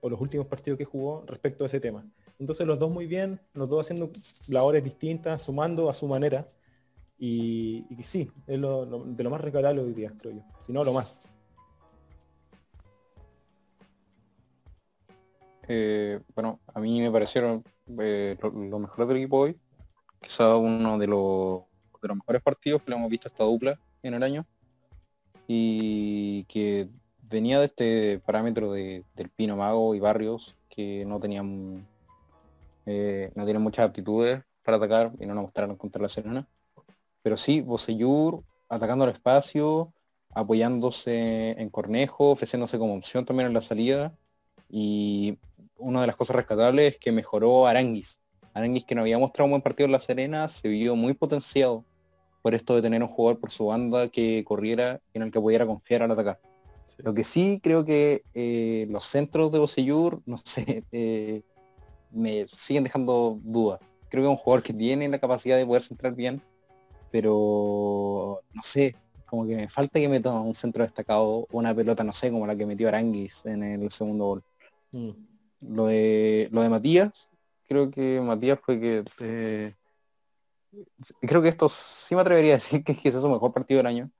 o 0.00 0.08
los 0.08 0.20
últimos 0.20 0.46
partidos 0.46 0.78
que 0.78 0.84
jugó 0.84 1.24
respecto 1.26 1.64
a 1.64 1.66
ese 1.66 1.80
tema. 1.80 2.06
Entonces 2.38 2.64
los 2.64 2.78
dos 2.78 2.92
muy 2.92 3.08
bien, 3.08 3.40
los 3.54 3.68
dos 3.68 3.80
haciendo 3.80 4.08
labores 4.46 4.84
distintas, 4.84 5.42
sumando 5.42 5.90
a 5.90 5.94
su 5.94 6.06
manera. 6.06 6.46
Y, 7.22 7.84
sí, 8.02 8.30
es 8.46 8.58
lo, 8.58 8.86
de 8.86 9.22
lo 9.22 9.30
más 9.30 9.42
recalable 9.42 9.82
hoy 9.82 9.92
día, 9.92 10.12
creo 10.18 10.36
yo. 10.36 10.42
Si 10.60 10.72
no, 10.72 10.82
lo 10.82 10.94
más. 10.94 11.30
Eh, 15.68 16.18
bueno, 16.34 16.58
a 16.74 16.80
mí 16.80 17.00
me 17.00 17.10
parecieron 17.10 17.62
eh, 18.00 18.36
lo, 18.42 18.78
mejor 18.78 19.06
del 19.06 19.18
equipo 19.18 19.40
hoy. 19.40 19.56
Quizá 20.20 20.56
uno 20.56 20.98
de 20.98 21.06
los, 21.06 21.62
de 22.00 22.08
los 22.08 22.16
mejores 22.16 22.42
partidos 22.42 22.82
que 22.82 22.90
lo 22.90 22.96
hemos 22.96 23.10
visto 23.10 23.28
esta 23.28 23.44
dupla 23.44 23.78
en 24.02 24.14
el 24.14 24.22
año. 24.22 24.46
Y 25.46 26.44
que 26.44 26.88
venía 27.20 27.58
de 27.58 27.66
este 27.66 28.18
parámetro 28.20 28.72
de, 28.72 29.04
del 29.14 29.28
Pino 29.28 29.56
Mago 29.56 29.94
y 29.94 30.00
Barrios 30.00 30.56
que 30.68 31.04
no 31.04 31.20
tenían 31.20 31.86
eh, 32.86 33.30
no 33.34 33.44
tienen 33.44 33.62
muchas 33.62 33.86
aptitudes 33.86 34.42
para 34.64 34.78
atacar 34.78 35.12
y 35.20 35.26
no 35.26 35.34
nos 35.34 35.44
mostraron 35.44 35.76
contra 35.76 36.02
la 36.02 36.08
Serena. 36.08 36.48
Pero 37.22 37.36
sí, 37.36 37.60
Boseyur 37.60 38.42
atacando 38.68 39.04
el 39.04 39.10
espacio, 39.10 39.92
apoyándose 40.32 41.60
en 41.60 41.68
Cornejo, 41.70 42.30
ofreciéndose 42.30 42.78
como 42.78 42.94
opción 42.94 43.24
también 43.24 43.48
en 43.48 43.54
la 43.54 43.62
salida. 43.62 44.14
Y 44.68 45.38
una 45.76 46.00
de 46.00 46.06
las 46.06 46.16
cosas 46.16 46.36
rescatables 46.36 46.94
es 46.94 46.98
que 46.98 47.12
mejoró 47.12 47.66
Aranguis. 47.66 48.18
Aranguis 48.54 48.84
que 48.84 48.94
no 48.94 49.02
había 49.02 49.18
mostrado 49.18 49.46
un 49.46 49.52
buen 49.52 49.62
partido 49.62 49.86
en 49.86 49.92
la 49.92 50.00
Serena, 50.00 50.48
se 50.48 50.68
vio 50.68 50.96
muy 50.96 51.14
potenciado 51.14 51.84
por 52.42 52.54
esto 52.54 52.74
de 52.74 52.82
tener 52.82 53.02
un 53.02 53.08
jugador 53.08 53.40
por 53.40 53.50
su 53.50 53.66
banda 53.66 54.08
que 54.08 54.44
corriera 54.46 55.00
y 55.12 55.18
en 55.18 55.24
el 55.24 55.30
que 55.30 55.40
pudiera 55.40 55.66
confiar 55.66 56.02
al 56.02 56.12
atacar. 56.12 56.40
Lo 56.98 57.14
que 57.14 57.24
sí 57.24 57.60
creo 57.62 57.84
que 57.84 58.22
eh, 58.34 58.86
los 58.90 59.04
centros 59.04 59.52
de 59.52 59.58
Boseyur, 59.58 60.20
no 60.26 60.38
sé, 60.38 60.84
eh, 60.92 61.42
me 62.10 62.46
siguen 62.48 62.84
dejando 62.84 63.38
dudas. 63.42 63.80
Creo 64.08 64.22
que 64.22 64.26
es 64.26 64.30
un 64.30 64.42
jugador 64.42 64.62
que 64.62 64.72
tiene 64.72 65.08
la 65.08 65.18
capacidad 65.18 65.56
de 65.56 65.66
poder 65.66 65.82
centrar 65.82 66.14
bien, 66.14 66.42
pero 67.10 68.40
no 68.52 68.62
sé, 68.62 68.96
como 69.26 69.46
que 69.46 69.56
me 69.56 69.68
falta 69.68 70.00
que 70.00 70.08
me 70.08 70.20
tome 70.20 70.40
un 70.40 70.54
centro 70.54 70.82
destacado, 70.82 71.46
una 71.52 71.74
pelota, 71.74 72.04
no 72.04 72.12
sé, 72.12 72.30
como 72.30 72.46
la 72.46 72.56
que 72.56 72.66
metió 72.66 72.88
Aranguis 72.88 73.44
en 73.46 73.62
el 73.62 73.90
segundo 73.90 74.24
gol. 74.26 74.44
Mm. 74.92 75.10
Lo 75.74 75.86
de, 75.86 76.48
lo 76.50 76.62
de 76.62 76.68
Matías, 76.68 77.28
creo 77.68 77.90
que 77.90 78.20
Matías 78.20 78.58
fue 78.60 78.80
que... 78.80 79.04
eh, 79.20 79.74
creo 81.20 81.42
que 81.42 81.48
esto 81.48 81.68
sí 81.68 82.14
me 82.14 82.20
atrevería 82.20 82.52
a 82.52 82.56
decir 82.56 82.82
que 82.84 82.92
es 82.92 82.98
quizás 82.98 83.22
su 83.22 83.28
mejor 83.28 83.52
partido 83.52 83.78
del 83.78 83.86
año, 83.86 84.10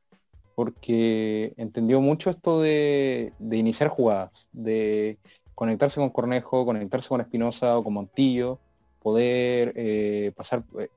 porque 0.54 1.54
entendió 1.56 2.00
mucho 2.00 2.28
esto 2.28 2.60
de, 2.60 3.32
de 3.38 3.56
iniciar 3.56 3.88
jugadas, 3.88 4.48
de 4.52 5.18
conectarse 5.54 6.00
con 6.00 6.10
Cornejo, 6.10 6.64
conectarse 6.64 7.08
con 7.08 7.20
Espinosa 7.20 7.78
o 7.78 7.84
con 7.84 7.94
Montillo, 7.94 8.58
poder 9.00 9.72
eh, 9.76 10.32
pasar, 10.36 10.62
eh, 10.78 10.88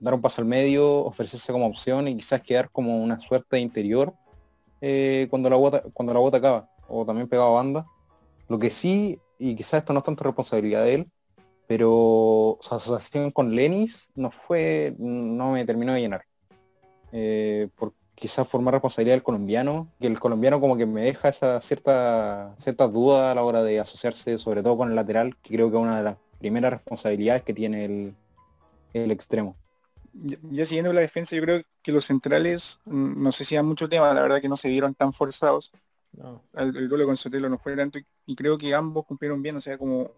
dar 0.00 0.14
un 0.14 0.20
paso 0.20 0.40
al 0.40 0.46
medio, 0.46 1.04
ofrecerse 1.04 1.52
como 1.52 1.66
opción 1.66 2.08
y 2.08 2.16
quizás 2.16 2.42
quedar 2.42 2.70
como 2.70 3.02
una 3.02 3.20
suerte 3.20 3.56
de 3.56 3.60
interior 3.60 4.14
eh, 4.80 5.26
cuando 5.30 5.50
la 5.50 5.56
bota, 5.56 5.82
cuando 5.92 6.14
la 6.14 6.20
bota 6.20 6.38
acaba, 6.38 6.70
o 6.88 7.04
también 7.04 7.28
pegado 7.28 7.50
a 7.50 7.62
banda. 7.62 7.86
Lo 8.48 8.58
que 8.58 8.70
sí, 8.70 9.20
y 9.38 9.54
quizás 9.54 9.74
esto 9.74 9.92
no 9.92 10.00
es 10.00 10.04
tanto 10.04 10.24
responsabilidad 10.24 10.84
de 10.84 10.94
él, 10.94 11.10
pero 11.66 12.58
su 12.60 12.74
asociación 12.74 13.30
con 13.30 13.54
Lenis 13.54 14.10
no 14.14 14.30
fue, 14.30 14.94
no 14.98 15.52
me 15.52 15.64
terminó 15.66 15.92
de 15.92 16.00
llenar. 16.00 16.22
Eh, 17.12 17.68
por 17.76 17.92
quizás 18.14 18.48
formar 18.48 18.74
responsabilidad 18.74 19.14
del 19.14 19.22
colombiano, 19.22 19.88
que 20.00 20.06
el 20.06 20.18
colombiano 20.18 20.60
como 20.60 20.76
que 20.76 20.86
me 20.86 21.02
deja 21.02 21.28
esa 21.28 21.60
cierta, 21.60 22.54
cierta 22.58 22.88
duda 22.88 23.30
a 23.30 23.34
la 23.34 23.44
hora 23.44 23.62
de 23.62 23.78
asociarse, 23.80 24.38
sobre 24.38 24.62
todo 24.62 24.76
con 24.76 24.88
el 24.88 24.96
lateral, 24.96 25.36
que 25.42 25.54
creo 25.54 25.70
que 25.70 25.76
es 25.76 25.82
una 25.82 25.98
de 25.98 26.04
las 26.04 26.16
primeras 26.38 26.72
responsabilidades 26.72 27.42
que 27.42 27.54
tiene 27.54 27.84
el, 27.84 28.14
el 28.92 29.10
extremo. 29.10 29.56
Ya, 30.12 30.64
siguiendo 30.64 30.92
la 30.92 31.00
defensa, 31.00 31.36
yo 31.36 31.42
creo 31.42 31.62
que 31.82 31.92
los 31.92 32.06
centrales, 32.06 32.78
mm, 32.84 33.22
no 33.22 33.32
sé 33.32 33.44
si 33.44 33.56
hay 33.56 33.62
mucho 33.62 33.88
tema, 33.88 34.12
la 34.14 34.22
verdad 34.22 34.40
que 34.40 34.48
no 34.48 34.56
se 34.56 34.68
vieron 34.68 34.94
tan 34.94 35.12
forzados. 35.12 35.72
No. 36.12 36.42
El, 36.54 36.76
el 36.76 36.88
duelo 36.88 37.06
con 37.06 37.16
Sotelo 37.16 37.48
no 37.48 37.58
fue 37.58 37.76
tanto 37.76 37.98
y 38.26 38.34
creo 38.34 38.58
que 38.58 38.74
ambos 38.74 39.04
cumplieron 39.06 39.42
bien, 39.42 39.56
o 39.56 39.60
sea, 39.60 39.78
como 39.78 40.10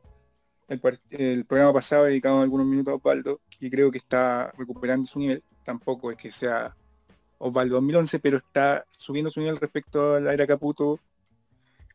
el 0.69 1.45
programa 1.47 1.73
pasado 1.73 2.05
dedicado 2.05 2.41
algunos 2.41 2.67
minutos 2.67 2.93
a 2.93 2.97
Osvaldo, 2.97 3.41
que 3.59 3.69
creo 3.69 3.91
que 3.91 3.99
está 3.99 4.53
recuperando 4.57 5.07
su 5.07 5.19
nivel, 5.19 5.43
tampoco 5.65 6.13
es 6.13 6.17
que 6.17 6.31
sea 6.31 6.77
Osvaldo 7.39 7.75
2011, 7.75 8.21
pero 8.21 8.37
está 8.37 8.85
subiendo 8.89 9.31
su 9.31 9.41
nivel 9.41 9.57
respecto 9.59 10.15
a 10.15 10.21
la 10.21 10.33
era 10.33 10.47
Caputo 10.47 11.01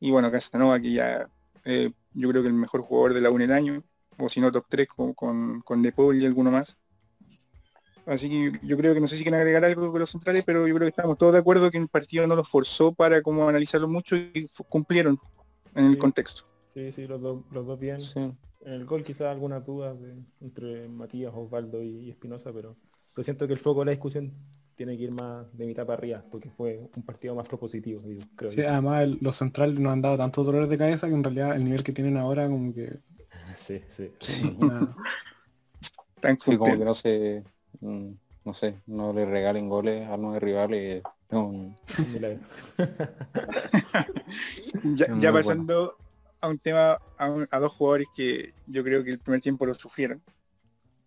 y 0.01 0.11
bueno, 0.11 0.29
Casanova 0.29 0.79
que 0.79 0.91
ya 0.91 1.29
eh, 1.63 1.91
yo 2.13 2.29
creo 2.29 2.41
que 2.41 2.49
el 2.49 2.53
mejor 2.53 2.81
jugador 2.81 3.13
de 3.13 3.21
la 3.21 3.31
UN 3.31 3.43
el 3.43 3.51
año, 3.53 3.83
o 4.17 4.27
si 4.27 4.41
no 4.41 4.51
top 4.51 4.65
3 4.67 4.87
con, 4.87 5.13
con, 5.13 5.61
con 5.61 5.81
De 5.81 5.91
Paul 5.93 6.21
y 6.21 6.25
alguno 6.25 6.51
más. 6.51 6.77
Así 8.05 8.29
que 8.29 8.51
yo, 8.51 8.51
yo 8.61 8.77
creo 8.77 8.93
que 8.93 9.01
no 9.01 9.07
sé 9.07 9.15
si 9.17 9.23
quieren 9.23 9.39
agregar 9.39 9.65
algo 9.65 9.91
con 9.91 9.99
los 9.99 10.09
centrales, 10.09 10.43
pero 10.45 10.67
yo 10.67 10.75
creo 10.75 10.85
que 10.85 10.89
estamos 10.89 11.17
todos 11.17 11.33
de 11.33 11.39
acuerdo 11.39 11.71
que 11.71 11.77
el 11.77 11.87
partido 11.87 12.27
no 12.27 12.35
los 12.35 12.47
forzó 12.47 12.93
para 12.93 13.21
como 13.21 13.47
analizarlo 13.49 13.87
mucho 13.87 14.15
y 14.15 14.47
cumplieron 14.69 15.17
en 15.73 15.85
el 15.85 15.97
contexto. 15.97 16.43
Sí, 16.67 16.91
sí, 16.91 17.07
los 17.07 17.21
dos, 17.21 17.43
los 17.51 17.65
dos 17.65 17.79
bien. 17.79 18.01
Sí. 18.01 18.19
En 18.19 18.73
el 18.73 18.85
gol 18.85 19.03
quizás 19.03 19.27
algunas 19.27 19.65
dudas 19.65 19.99
de- 20.01 20.15
entre 20.41 20.87
Matías, 20.87 21.31
Osvaldo 21.35 21.81
y, 21.83 22.05
y 22.05 22.09
Espinosa, 22.11 22.51
pero, 22.53 22.75
pero 23.13 23.23
siento 23.23 23.47
que 23.47 23.53
el 23.53 23.59
foco 23.59 23.81
de 23.81 23.85
la 23.87 23.91
discusión 23.91 24.33
tiene 24.75 24.97
que 24.97 25.03
ir 25.03 25.11
más 25.11 25.45
de 25.57 25.65
mitad 25.65 25.85
para 25.85 25.97
arriba, 25.97 26.23
porque 26.29 26.49
fue 26.49 26.89
un 26.97 27.03
partido 27.03 27.33
más 27.33 27.47
propositivo, 27.47 28.01
digo, 28.01 28.23
creo 28.35 28.51
Sí, 28.51 28.61
yo. 28.61 28.69
además 28.69 29.03
el- 29.03 29.17
los 29.21 29.35
centrales 29.37 29.79
nos 29.79 29.93
han 29.93 30.01
dado 30.01 30.17
tantos 30.17 30.45
dolores 30.45 30.67
de 30.69 30.77
cabeza 30.77 31.07
que 31.07 31.13
en 31.13 31.23
realidad 31.23 31.55
el 31.55 31.63
nivel 31.63 31.83
que 31.83 31.93
tienen 31.93 32.17
ahora 32.17 32.47
como 32.47 32.73
que 32.73 32.99
Sí, 33.57 33.81
sí. 33.91 34.11
Sí. 34.19 34.55
nada. 34.59 34.95
Tan 36.19 36.39
Sí, 36.39 36.57
como 36.57 36.77
que 36.77 36.85
no 36.85 36.93
se, 36.93 37.43
no 37.89 38.53
sé, 38.53 38.79
no 38.87 39.13
le 39.13 39.25
regalen 39.25 39.69
goles 39.69 40.07
a 40.09 40.17
los 40.17 40.37
rivales. 40.41 41.03
no. 41.29 41.75
Ya, 44.83 45.07
ya 45.07 45.13
bueno. 45.13 45.33
pasando 45.33 45.97
a 46.41 46.47
un 46.47 46.59
tema, 46.59 46.97
a, 47.17 47.29
un- 47.29 47.47
a 47.49 47.59
dos 47.59 47.71
jugadores 47.73 48.07
que 48.15 48.53
yo 48.67 48.83
creo 48.83 49.03
que 49.03 49.11
el 49.11 49.19
primer 49.19 49.41
tiempo 49.41 49.65
lo 49.65 49.73
sufrieron 49.73 50.21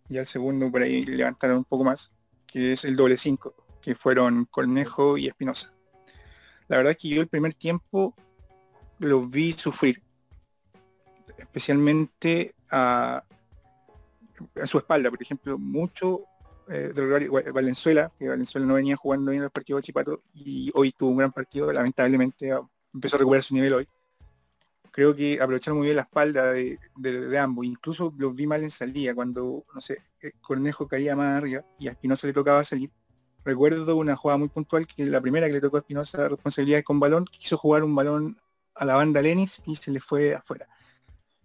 y 0.09 0.19
al 0.19 0.27
segundo 0.27 0.71
por 0.71 0.83
ahí 0.83 1.05
levantaron 1.05 1.59
un 1.59 1.65
poco 1.65 1.85
más, 1.85 2.11
que 2.47 2.73
es 2.73 2.85
el 2.85 2.97
doble 2.97 3.17
5, 3.17 3.55
que 3.83 3.95
fueron 3.95 4.47
Cornejo 4.47 5.17
y 5.19 5.29
Espinosa. 5.29 5.73
La 6.69 6.79
verdad 6.79 6.93
es 6.93 6.97
que 6.99 7.09
yo 7.09 7.21
el 7.21 7.29
primer 7.29 7.55
tiempo 7.55 8.15
los 8.99 9.29
vi 9.31 9.53
sufrir, 9.53 10.03
especialmente 11.39 12.55
a, 12.71 13.23
a 14.61 14.67
su 14.67 14.79
espalda, 14.79 15.11
por 15.11 15.23
ejemplo, 15.23 15.59
mucho 15.59 16.21
eh, 16.71 16.93
Gua- 16.95 17.53
Valenzuela, 17.53 18.13
que 18.19 18.29
Valenzuela 18.29 18.67
no 18.67 18.75
venía 18.75 18.97
jugando 18.97 19.31
bien 19.31 19.43
el 19.43 19.51
partido 19.51 19.77
de 19.79 19.83
Chipato 19.83 20.19
y 20.35 20.71
hoy 20.75 20.93
tuvo 20.93 21.11
un 21.11 21.19
gran 21.19 21.33
partido, 21.33 21.73
lamentablemente 21.73 22.53
ah, 22.53 22.61
empezó 22.93 23.17
a 23.17 23.19
recuperar 23.21 23.43
su 23.43 23.55
nivel 23.55 23.73
hoy. 23.75 23.89
Creo 24.91 25.15
que 25.15 25.39
aprovecharon 25.41 25.79
muy 25.79 25.87
bien 25.87 25.97
la 25.97 26.03
espalda 26.03 26.53
de, 26.53 27.39
ambos, 27.39 27.67
incluso 27.67 28.13
los 28.17 28.35
vi 28.35 28.47
mal 28.47 28.65
en 28.65 28.71
salida, 28.71 29.15
cuando, 29.15 29.65
no 29.73 29.81
sé, 29.81 29.99
eh, 30.23 30.33
Cornejo 30.41 30.89
caía 30.89 31.15
más 31.15 31.37
arriba 31.37 31.65
y 31.79 31.89
a 31.89 31.93
Espinosa 31.93 32.27
le 32.27 32.33
tocaba 32.33 32.65
salir. 32.65 32.91
Recuerdo 33.45 33.97
una 33.97 34.17
jugada 34.17 34.39
muy 34.39 34.49
puntual 34.49 34.87
que 34.87 35.05
la 35.07 35.21
primera 35.21 35.47
que 35.47 35.53
le 35.53 35.61
tocó 35.61 35.77
a 35.77 35.81
Espinosa 35.81 36.29
responsabilidad 36.29 36.83
con 36.83 36.99
balón, 36.99 37.25
quiso 37.27 37.57
jugar 37.57 37.85
un 37.85 37.95
balón 37.95 38.37
a 38.75 38.85
la 38.85 38.95
banda 38.95 39.23
Lenis 39.23 39.63
y 39.67 39.77
se 39.77 39.91
le 39.91 40.01
fue 40.01 40.35
afuera. 40.35 40.67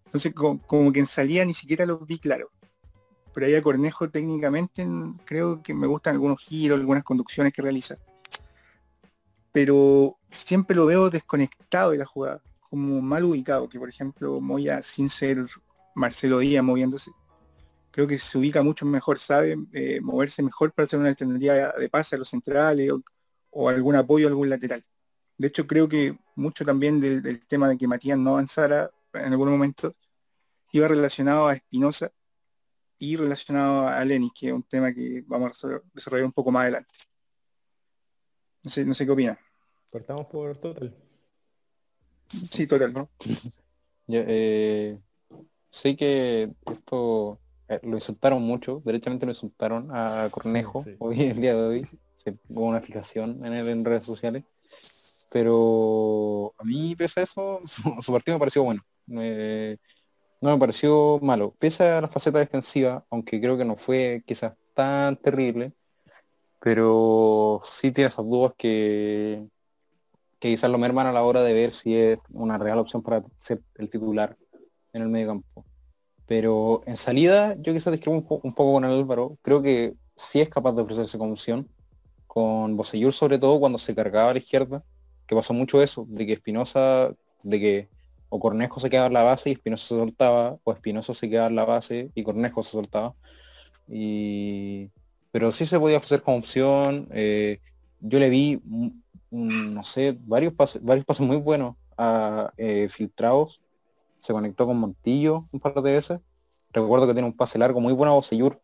Entonces 0.05 0.33
co- 0.33 0.59
como, 0.65 0.91
que 0.91 0.99
en 0.99 1.07
salida 1.07 1.45
ni 1.45 1.53
siquiera 1.53 1.85
lo 1.85 1.99
vi 1.99 2.19
claro. 2.19 2.49
Pero 3.33 3.47
ahí 3.47 3.55
a 3.55 3.61
Cornejo 3.61 4.09
técnicamente 4.09 4.87
creo 5.25 5.61
que 5.63 5.73
me 5.73 5.87
gustan 5.87 6.15
algunos 6.15 6.39
giros, 6.39 6.79
algunas 6.79 7.03
conducciones 7.03 7.51
que 7.51 7.61
realiza. 7.61 7.97
Pero 9.51 10.17
siempre 10.29 10.75
lo 10.75 10.85
veo 10.85 11.09
desconectado 11.09 11.91
de 11.91 11.97
la 11.97 12.05
jugada, 12.05 12.41
como 12.59 13.01
mal 13.01 13.23
ubicado, 13.23 13.69
que 13.69 13.79
por 13.79 13.89
ejemplo 13.89 14.39
Moya 14.41 14.81
sin 14.81 15.09
ser 15.09 15.45
Marcelo 15.95 16.39
Díaz 16.39 16.63
moviéndose, 16.63 17.11
creo 17.91 18.07
que 18.07 18.17
se 18.17 18.37
ubica 18.37 18.63
mucho 18.63 18.85
mejor, 18.85 19.19
sabe 19.19 19.55
eh, 19.73 20.01
moverse 20.01 20.41
mejor 20.41 20.71
para 20.71 20.85
hacer 20.85 20.99
una 20.99 21.09
alternativa 21.09 21.71
de 21.73 21.89
pase 21.89 22.15
a 22.15 22.19
los 22.19 22.29
centrales 22.29 22.91
o, 22.91 23.03
o 23.51 23.69
algún 23.69 23.95
apoyo 23.95 24.27
a 24.27 24.29
algún 24.29 24.49
lateral. 24.49 24.83
De 25.37 25.47
hecho, 25.47 25.67
creo 25.67 25.87
que 25.87 26.17
mucho 26.35 26.65
también 26.65 26.99
del, 26.99 27.21
del 27.21 27.45
tema 27.45 27.69
de 27.69 27.77
que 27.77 27.87
Matías 27.87 28.17
no 28.17 28.31
avanzara 28.31 28.89
en 29.13 29.31
algún 29.31 29.49
momento 29.49 29.93
iba 30.71 30.87
relacionado 30.87 31.47
a 31.47 31.53
Espinosa 31.53 32.11
y 33.03 33.17
relacionado 33.17 33.89
a 33.89 34.03
Lenis, 34.05 34.31
que 34.33 34.47
es 34.47 34.53
un 34.53 34.63
tema 34.63 34.93
que 34.93 35.25
vamos 35.27 35.61
a 35.65 35.81
desarrollar 35.93 36.25
un 36.25 36.31
poco 36.31 36.51
más 36.53 36.63
adelante. 36.63 36.93
No 38.63 38.71
sé, 38.71 38.85
no 38.85 38.93
sé 38.93 39.05
qué 39.05 39.11
opina. 39.11 39.37
Partamos 39.91 40.25
por 40.27 40.55
total. 40.57 40.95
Sí, 42.29 42.65
total, 42.65 42.93
¿no? 42.93 43.09
Yo, 44.07 44.21
eh, 44.25 44.97
sé 45.69 45.97
que 45.97 46.53
esto 46.71 47.39
eh, 47.67 47.81
lo 47.83 47.95
insultaron 47.95 48.41
mucho, 48.41 48.81
derechamente 48.85 49.25
lo 49.25 49.33
insultaron 49.33 49.89
a 49.91 50.29
Cornejo 50.31 50.81
Sí. 50.81 50.95
hoy, 50.99 51.23
el 51.23 51.41
día 51.41 51.55
de 51.55 51.61
hoy. 51.61 51.87
Se 52.15 52.37
hubo 52.47 52.67
una 52.67 52.79
fijación 52.79 53.45
en 53.45 53.51
él 53.51 53.67
en 53.67 53.83
redes 53.83 54.05
sociales. 54.05 54.45
Pero 55.29 56.53
a 56.57 56.63
mí, 56.63 56.95
pese 56.95 57.19
a 57.19 57.23
eso, 57.23 57.59
su, 57.65 58.01
su 58.01 58.11
partido 58.13 58.37
me 58.37 58.39
pareció 58.39 58.63
bueno. 58.63 58.81
No 60.43 60.49
me 60.51 60.57
pareció 60.57 61.19
malo. 61.21 61.55
Pese 61.57 61.89
a 61.89 62.01
la 62.01 62.09
faceta 62.09 62.37
defensiva, 62.39 63.05
aunque 63.09 63.39
creo 63.39 63.57
que 63.57 63.63
no 63.63 63.77
fue 63.77 64.23
quizás 64.25 64.53
tan 64.73 65.15
terrible, 65.15 65.71
pero 66.59 67.61
sí 67.63 67.93
tiene 67.93 68.09
esas 68.09 68.25
dudas 68.25 68.51
que, 68.57 69.47
quizás 70.39 70.69
lo 70.69 70.77
merman 70.77 71.07
a 71.07 71.13
la 71.13 71.23
hora 71.23 71.41
de 71.43 71.53
ver 71.53 71.71
si 71.71 71.95
es 71.95 72.19
una 72.31 72.57
real 72.57 72.79
opción 72.79 73.01
para 73.01 73.23
ser 73.39 73.61
el 73.75 73.89
titular 73.89 74.35
en 74.91 75.03
el 75.03 75.07
medio 75.07 75.27
campo. 75.27 75.65
Pero 76.27 76.83
en 76.85 76.97
salida 76.97 77.55
yo 77.59 77.71
quizás 77.71 77.97
po- 77.99 78.41
un 78.43 78.53
poco 78.53 78.73
con 78.73 78.83
el 78.83 78.91
Álvaro. 78.91 79.37
Creo 79.43 79.61
que 79.61 79.93
sí 80.17 80.41
es 80.41 80.49
capaz 80.49 80.73
de 80.73 80.81
ofrecerse 80.81 81.17
como 81.17 81.31
opción. 81.31 81.69
Con 82.27 82.75
Bosellur 82.75 83.13
sobre 83.13 83.39
todo 83.39 83.61
cuando 83.61 83.77
se 83.77 83.95
cargaba 83.95 84.31
a 84.31 84.33
la 84.33 84.39
izquierda, 84.39 84.83
que 85.25 85.35
pasó 85.35 85.53
mucho 85.53 85.81
eso, 85.81 86.05
de 86.09 86.25
que 86.25 86.33
Espinosa, 86.33 87.15
de 87.43 87.59
que 87.61 87.89
o 88.35 88.39
Cornejo 88.39 88.79
se 88.79 88.89
quedaba 88.89 89.05
en 89.07 89.13
la 89.13 89.21
base 89.21 89.49
y 89.49 89.53
Espinosa 89.53 89.83
se 89.83 89.95
soltaba, 89.95 90.57
o 90.63 90.71
Espinosa 90.71 91.13
se 91.13 91.29
quedaba 91.29 91.49
en 91.49 91.55
la 91.55 91.65
base 91.65 92.09
y 92.15 92.23
Cornejo 92.23 92.63
se 92.63 92.71
soltaba. 92.71 93.13
Y... 93.87 94.89
Pero 95.31 95.51
sí 95.51 95.67
se 95.67 95.79
podía 95.79 95.97
ofrecer 95.97 96.23
como 96.23 96.37
opción. 96.37 97.07
eh, 97.11 97.59
yo 97.99 98.17
le 98.17 98.29
vi, 98.29 98.59
no 99.29 99.83
sé, 99.83 100.17
varios 100.21 100.53
pases, 100.53 100.83
varios 100.83 101.05
pases 101.05 101.27
muy 101.27 101.37
buenos 101.37 101.75
a 101.95 102.51
eh, 102.57 102.89
filtrados. 102.89 103.61
Se 104.19 104.33
conectó 104.33 104.65
con 104.65 104.77
Montillo 104.79 105.47
un 105.51 105.59
par 105.59 105.75
de 105.75 105.93
veces. 105.93 106.19
Recuerdo 106.71 107.05
que 107.05 107.13
tiene 107.13 107.27
un 107.27 107.37
pase 107.37 107.59
largo 107.59 107.81
muy 107.81 107.93
bueno 107.93 108.13
a 108.13 108.15
Bosellur, 108.15 108.59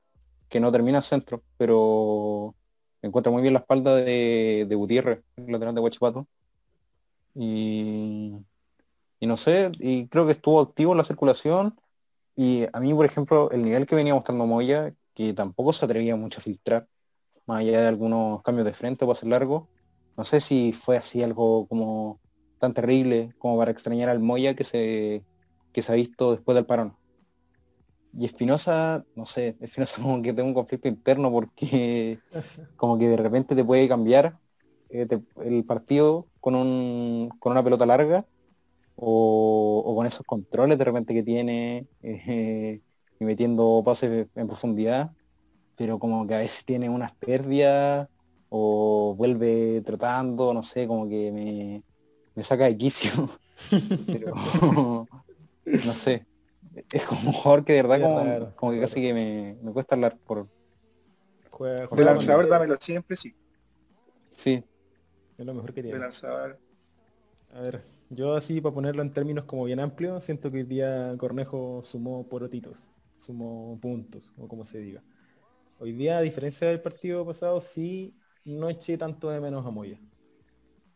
que 0.49 0.59
no 0.59 0.71
termina 0.71 0.97
en 0.97 1.03
centro, 1.03 1.43
pero 1.57 2.55
encuentra 3.03 3.31
muy 3.31 3.43
bien 3.43 3.53
la 3.53 3.59
espalda 3.59 3.95
de, 3.95 4.65
de 4.67 4.75
Gutiérrez, 4.75 5.21
el 5.37 5.51
lateral 5.51 5.75
de 5.75 5.81
Huachipato. 5.81 6.27
Y, 7.35 8.33
y 9.19 9.27
no 9.27 9.37
sé, 9.37 9.71
y 9.79 10.07
creo 10.07 10.25
que 10.25 10.31
estuvo 10.31 10.61
activo 10.61 10.93
en 10.93 10.97
la 10.99 11.03
circulación. 11.03 11.79
Y 12.35 12.65
a 12.71 12.79
mí, 12.79 12.93
por 12.93 13.05
ejemplo, 13.05 13.51
el 13.51 13.63
nivel 13.63 13.85
que 13.85 13.95
venía 13.95 14.13
mostrando 14.13 14.45
Moya, 14.45 14.93
que 15.13 15.33
tampoco 15.33 15.73
se 15.73 15.85
atrevía 15.85 16.15
mucho 16.15 16.39
a 16.39 16.43
filtrar, 16.43 16.87
más 17.45 17.59
allá 17.59 17.81
de 17.81 17.87
algunos 17.87 18.41
cambios 18.43 18.65
de 18.65 18.73
frente 18.73 19.03
o 19.05 19.07
pases 19.07 19.27
largos, 19.27 19.67
no 20.15 20.23
sé 20.23 20.39
si 20.39 20.71
fue 20.73 20.97
así 20.97 21.23
algo 21.23 21.67
como 21.67 22.19
tan 22.59 22.73
terrible 22.73 23.33
como 23.37 23.57
para 23.57 23.71
extrañar 23.71 24.09
al 24.09 24.19
Moya 24.19 24.53
que 24.53 24.63
se, 24.63 25.23
que 25.73 25.81
se 25.81 25.91
ha 25.91 25.95
visto 25.95 26.31
después 26.31 26.55
del 26.55 26.65
parón. 26.65 26.95
Y 28.17 28.25
Espinosa, 28.25 29.05
no 29.15 29.25
sé, 29.25 29.57
Espinosa 29.61 30.01
como 30.01 30.21
que 30.21 30.33
tengo 30.33 30.47
un 30.47 30.53
conflicto 30.53 30.87
interno 30.87 31.31
porque 31.31 32.19
como 32.77 32.97
que 32.97 33.09
de 33.09 33.17
repente 33.17 33.55
te 33.55 33.65
puede 33.65 33.87
cambiar 33.87 34.37
eh, 34.89 35.07
el 35.43 35.65
partido 35.65 36.27
con, 36.39 36.55
un, 36.55 37.29
con 37.39 37.51
una 37.51 37.63
pelota 37.63 37.85
larga 37.85 38.25
o, 39.01 39.93
con 39.95 40.05
esos 40.05 40.25
controles 40.25 40.77
de 40.77 40.83
repente 40.83 41.13
que 41.13 41.23
tiene 41.23 41.87
eh, 42.01 42.81
y 43.19 43.25
metiendo 43.25 43.81
pases 43.83 44.27
en 44.35 44.47
profundidad, 44.47 45.11
pero 45.75 45.99
como 45.99 46.27
que 46.27 46.35
a 46.35 46.39
veces 46.39 46.65
tiene 46.65 46.89
unas 46.89 47.15
pérdidas 47.15 48.07
o 48.49 49.13
vuelve 49.17 49.81
tratando, 49.85 50.53
no 50.53 50.63
sé, 50.63 50.87
como 50.87 51.07
que 51.07 51.31
me, 51.31 51.83
me 52.35 52.43
saca 52.43 52.65
de 52.65 52.77
quicio. 52.77 53.11
pero 54.07 54.33
no 55.65 55.93
sé, 55.93 56.25
es 56.91 57.05
como 57.05 57.29
un 57.29 57.33
jugador 57.33 57.65
que 57.65 57.73
de 57.73 57.81
verdad 57.83 58.53
como, 58.55 58.71
que 58.71 58.79
casi 58.79 59.01
que 59.01 59.13
me, 59.13 59.57
me, 59.61 59.71
cuesta 59.71 59.95
hablar 59.95 60.17
por... 60.17 60.47
de 61.59 62.03
lanzador 62.03 62.47
dámelo 62.47 62.75
siempre, 62.79 63.15
sí. 63.15 63.35
Sí. 64.31 64.63
Es 65.37 65.45
lo 65.45 65.53
mejor 65.53 65.73
que 65.73 65.81
tiene. 65.81 65.97
De 65.97 66.03
lanzador. 66.03 66.59
A 67.53 67.61
ver, 67.61 67.83
yo 68.09 68.35
así 68.35 68.61
para 68.61 68.73
ponerlo 68.73 69.01
en 69.01 69.13
términos 69.13 69.45
como 69.45 69.65
bien 69.65 69.79
amplios, 69.79 70.25
siento 70.25 70.51
que 70.51 70.57
hoy 70.57 70.63
día 70.63 71.15
Cornejo 71.17 71.81
sumó 71.83 72.27
porotitos, 72.27 72.89
sumó 73.17 73.77
puntos, 73.81 74.33
o 74.37 74.47
como 74.47 74.65
se 74.65 74.79
diga. 74.79 75.03
Hoy 75.79 75.93
día, 75.93 76.17
a 76.17 76.21
diferencia 76.21 76.67
del 76.67 76.81
partido 76.81 77.25
pasado, 77.25 77.61
sí 77.61 78.15
no 78.43 78.69
eché 78.69 78.97
tanto 78.97 79.29
de 79.29 79.39
menos 79.39 79.65
a 79.65 79.71
Moya. 79.71 79.99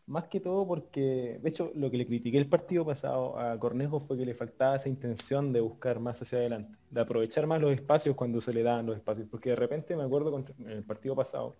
Más 0.06 0.24
que 0.28 0.38
todo 0.40 0.66
porque, 0.66 1.38
de 1.42 1.48
hecho, 1.48 1.72
lo 1.74 1.90
que 1.90 1.96
le 1.96 2.06
critiqué 2.06 2.36
el 2.36 2.48
partido 2.48 2.84
pasado 2.84 3.38
a 3.38 3.58
Cornejo 3.58 4.00
fue 4.00 4.18
que 4.18 4.26
le 4.26 4.34
faltaba 4.34 4.76
esa 4.76 4.90
intención 4.90 5.52
de 5.52 5.60
buscar 5.62 5.98
más 6.00 6.20
hacia 6.20 6.38
adelante, 6.38 6.78
de 6.90 7.00
aprovechar 7.00 7.46
más 7.46 7.60
los 7.60 7.72
espacios 7.72 8.14
cuando 8.14 8.40
se 8.42 8.52
le 8.52 8.62
dan 8.62 8.84
los 8.84 8.96
espacios. 8.96 9.26
Porque 9.30 9.50
de 9.50 9.56
repente 9.56 9.96
me 9.96 10.02
acuerdo 10.02 10.44
en 10.58 10.68
el 10.68 10.84
partido 10.84 11.16
pasado, 11.16 11.56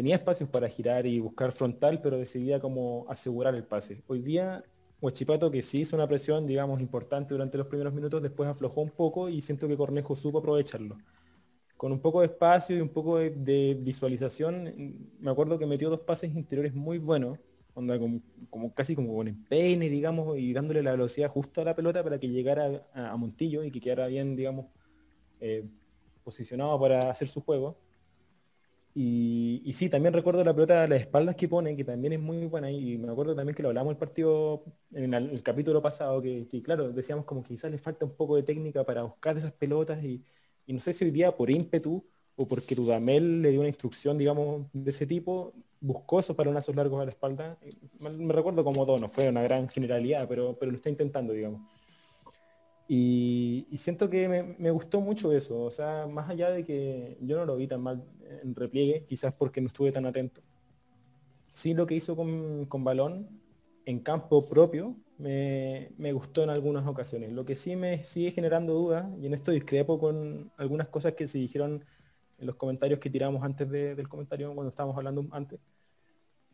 tenía 0.00 0.16
espacios 0.16 0.48
para 0.48 0.66
girar 0.66 1.04
y 1.04 1.20
buscar 1.20 1.52
frontal, 1.52 2.00
pero 2.00 2.16
decidía 2.16 2.58
como 2.58 3.04
asegurar 3.10 3.54
el 3.54 3.64
pase. 3.64 4.02
Hoy 4.06 4.22
día, 4.22 4.64
Huachipato, 4.98 5.50
que 5.50 5.60
sí 5.60 5.82
hizo 5.82 5.94
una 5.94 6.08
presión, 6.08 6.46
digamos, 6.46 6.80
importante 6.80 7.34
durante 7.34 7.58
los 7.58 7.66
primeros 7.66 7.92
minutos, 7.92 8.22
después 8.22 8.48
aflojó 8.48 8.80
un 8.80 8.88
poco 8.88 9.28
y 9.28 9.42
siento 9.42 9.68
que 9.68 9.76
Cornejo 9.76 10.16
supo 10.16 10.38
aprovecharlo 10.38 10.96
con 11.76 11.92
un 11.92 12.00
poco 12.00 12.20
de 12.20 12.28
espacio 12.28 12.78
y 12.78 12.80
un 12.80 12.88
poco 12.88 13.18
de, 13.18 13.76
visualización, 13.78 15.12
me 15.18 15.30
acuerdo 15.30 15.58
que 15.58 15.66
metió 15.66 15.90
dos 15.90 16.00
pases 16.00 16.34
interiores 16.34 16.74
muy 16.74 16.96
buenos, 16.96 17.38
onda 17.74 17.98
como, 17.98 18.72
casi 18.74 18.94
como 18.94 19.14
con 19.14 19.28
empeine, 19.28 19.90
digamos, 19.90 20.38
y 20.38 20.54
dándole 20.54 20.82
la 20.82 20.92
velocidad 20.92 21.28
justo 21.28 21.60
a 21.60 21.64
la 21.64 21.76
pelota 21.76 22.02
para 22.02 22.18
que 22.18 22.28
llegara 22.28 22.86
a, 22.94 23.14
Montillo 23.18 23.64
y 23.64 23.70
que 23.70 23.80
quedara 23.82 24.06
bien, 24.06 24.34
digamos, 24.34 24.64
eh, 25.40 25.62
posicionado 26.24 26.80
para 26.80 27.10
hacer 27.10 27.28
su 27.28 27.42
juego. 27.42 27.76
Y, 28.94 29.70
sí, 29.74 29.88
también 29.88 30.12
recuerdo 30.12 30.42
la 30.42 30.52
pelota 30.52 30.82
de 30.82 30.88
las 30.88 31.00
espaldas 31.00 31.36
que 31.36 31.48
pone, 31.48 31.76
que 31.76 31.84
también 31.84 32.12
es 32.12 32.20
muy 32.20 32.46
buena, 32.46 32.70
y 32.70 32.98
me 32.98 33.10
acuerdo 33.10 33.36
también 33.36 33.54
que 33.54 33.62
lo 33.62 33.68
hablamos 33.68 33.92
el 33.92 33.98
partido, 33.98 34.64
en 34.92 35.14
el, 35.14 35.42
capítulo 35.42 35.80
pasado, 35.80 36.20
que, 36.20 36.46
claro, 36.62 36.90
decíamos 36.90 37.24
como 37.24 37.42
que 37.42 37.50
quizás 37.50 37.70
le 37.70 37.78
falta 37.78 38.04
un 38.04 38.16
poco 38.16 38.36
de 38.36 38.42
técnica 38.42 38.84
para 38.84 39.02
buscar 39.02 39.36
esas 39.36 39.52
pelotas 39.52 40.02
y, 40.02 40.24
no 40.66 40.80
sé 40.80 40.92
si 40.92 41.04
hoy 41.04 41.10
día 41.10 41.36
por 41.36 41.50
ímpetu 41.50 42.04
o 42.36 42.46
porque 42.46 42.74
Dudamel 42.74 43.42
le 43.42 43.50
dio 43.50 43.60
una 43.60 43.68
instrucción, 43.68 44.16
digamos, 44.18 44.66
de 44.72 44.90
ese 44.90 45.06
tipo, 45.06 45.52
buscó 45.80 46.20
esos 46.20 46.36
balonazos 46.36 46.74
largos 46.76 47.02
a 47.02 47.04
la 47.04 47.10
espalda. 47.10 47.58
Me, 48.00 48.32
recuerdo 48.32 48.64
como 48.64 48.86
dos, 48.86 49.00
no 49.00 49.08
fue 49.08 49.28
una 49.28 49.42
gran 49.42 49.68
generalidad, 49.68 50.28
pero, 50.28 50.56
pero 50.58 50.70
lo 50.70 50.76
está 50.76 50.88
intentando, 50.88 51.32
digamos. 51.32 51.60
Y, 52.92 53.68
siento 53.76 54.10
que 54.10 54.28
me, 54.58 54.70
gustó 54.72 55.00
mucho 55.00 55.32
eso, 55.32 55.62
o 55.62 55.70
sea, 55.70 56.08
más 56.08 56.28
allá 56.28 56.50
de 56.50 56.64
que 56.64 57.18
yo 57.20 57.36
no 57.36 57.46
lo 57.46 57.56
vi 57.56 57.68
tan 57.68 57.80
mal 57.80 58.02
en 58.42 58.52
repliegue, 58.52 59.04
quizás 59.08 59.36
porque 59.36 59.60
no 59.60 59.68
estuve 59.68 59.92
tan 59.92 60.06
atento. 60.06 60.42
Sí 61.52 61.72
lo 61.72 61.86
que 61.86 61.94
hizo 61.94 62.16
con, 62.16 62.66
balón 62.82 63.28
en 63.86 64.00
campo 64.00 64.42
propio 64.44 64.96
me, 65.18 66.12
gustó 66.12 66.42
en 66.42 66.50
algunas 66.50 66.84
ocasiones. 66.84 67.30
Lo 67.30 67.44
que 67.44 67.54
sí 67.54 67.76
me 67.76 68.02
sigue 68.02 68.32
generando 68.32 68.74
dudas, 68.74 69.06
y 69.20 69.26
en 69.26 69.34
esto 69.34 69.52
discrepo 69.52 70.00
con 70.00 70.50
algunas 70.56 70.88
cosas 70.88 71.12
que 71.12 71.28
se 71.28 71.38
dijeron 71.38 71.84
en 72.38 72.46
los 72.48 72.56
comentarios 72.56 72.98
que 72.98 73.08
tiramos 73.08 73.44
antes 73.44 73.70
del 73.70 74.08
comentario 74.08 74.52
cuando 74.52 74.70
estábamos 74.70 74.96
hablando 74.96 75.28
antes, 75.30 75.60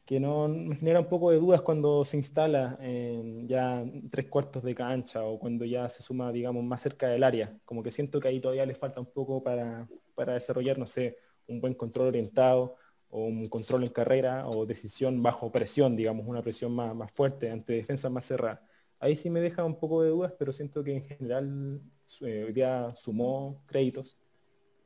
que 0.06 0.20
no 0.20 0.46
me 0.48 0.76
genera 0.76 1.00
un 1.00 1.08
poco 1.08 1.32
de 1.32 1.38
dudas 1.38 1.62
cuando 1.62 2.04
se 2.04 2.16
instala 2.16 2.78
en 2.80 3.48
ya 3.48 3.84
tres 4.08 4.26
cuartos 4.26 4.62
de 4.62 4.74
cancha 4.74 5.24
o 5.24 5.36
cuando 5.38 5.64
ya 5.64 5.88
se 5.88 6.00
suma, 6.00 6.30
digamos, 6.30 6.62
más 6.62 6.80
cerca 6.80 7.08
del 7.08 7.24
área. 7.24 7.58
Como 7.64 7.82
que 7.82 7.90
siento 7.90 8.20
que 8.20 8.28
ahí 8.28 8.40
todavía 8.40 8.64
le 8.64 8.76
falta 8.76 9.00
un 9.00 9.06
poco 9.06 9.42
para, 9.42 9.88
para 10.14 10.34
desarrollar, 10.34 10.78
no 10.78 10.86
sé, 10.86 11.18
un 11.48 11.60
buen 11.60 11.74
control 11.74 12.08
orientado 12.08 12.76
o 13.10 13.24
un 13.24 13.46
control 13.46 13.82
en 13.82 13.90
carrera 13.90 14.48
o 14.48 14.64
decisión 14.64 15.22
bajo 15.22 15.50
presión, 15.50 15.96
digamos, 15.96 16.24
una 16.26 16.40
presión 16.40 16.72
más, 16.72 16.94
más 16.94 17.10
fuerte 17.10 17.50
ante 17.50 17.72
defensa 17.72 18.08
más 18.08 18.26
cerrada. 18.26 18.62
Ahí 19.00 19.16
sí 19.16 19.28
me 19.28 19.40
deja 19.40 19.64
un 19.64 19.78
poco 19.78 20.02
de 20.02 20.10
dudas, 20.10 20.32
pero 20.38 20.52
siento 20.52 20.84
que 20.84 20.94
en 20.94 21.02
general 21.02 21.80
eh, 22.20 22.44
hoy 22.46 22.52
día 22.52 22.88
sumó 22.90 23.60
créditos. 23.66 24.16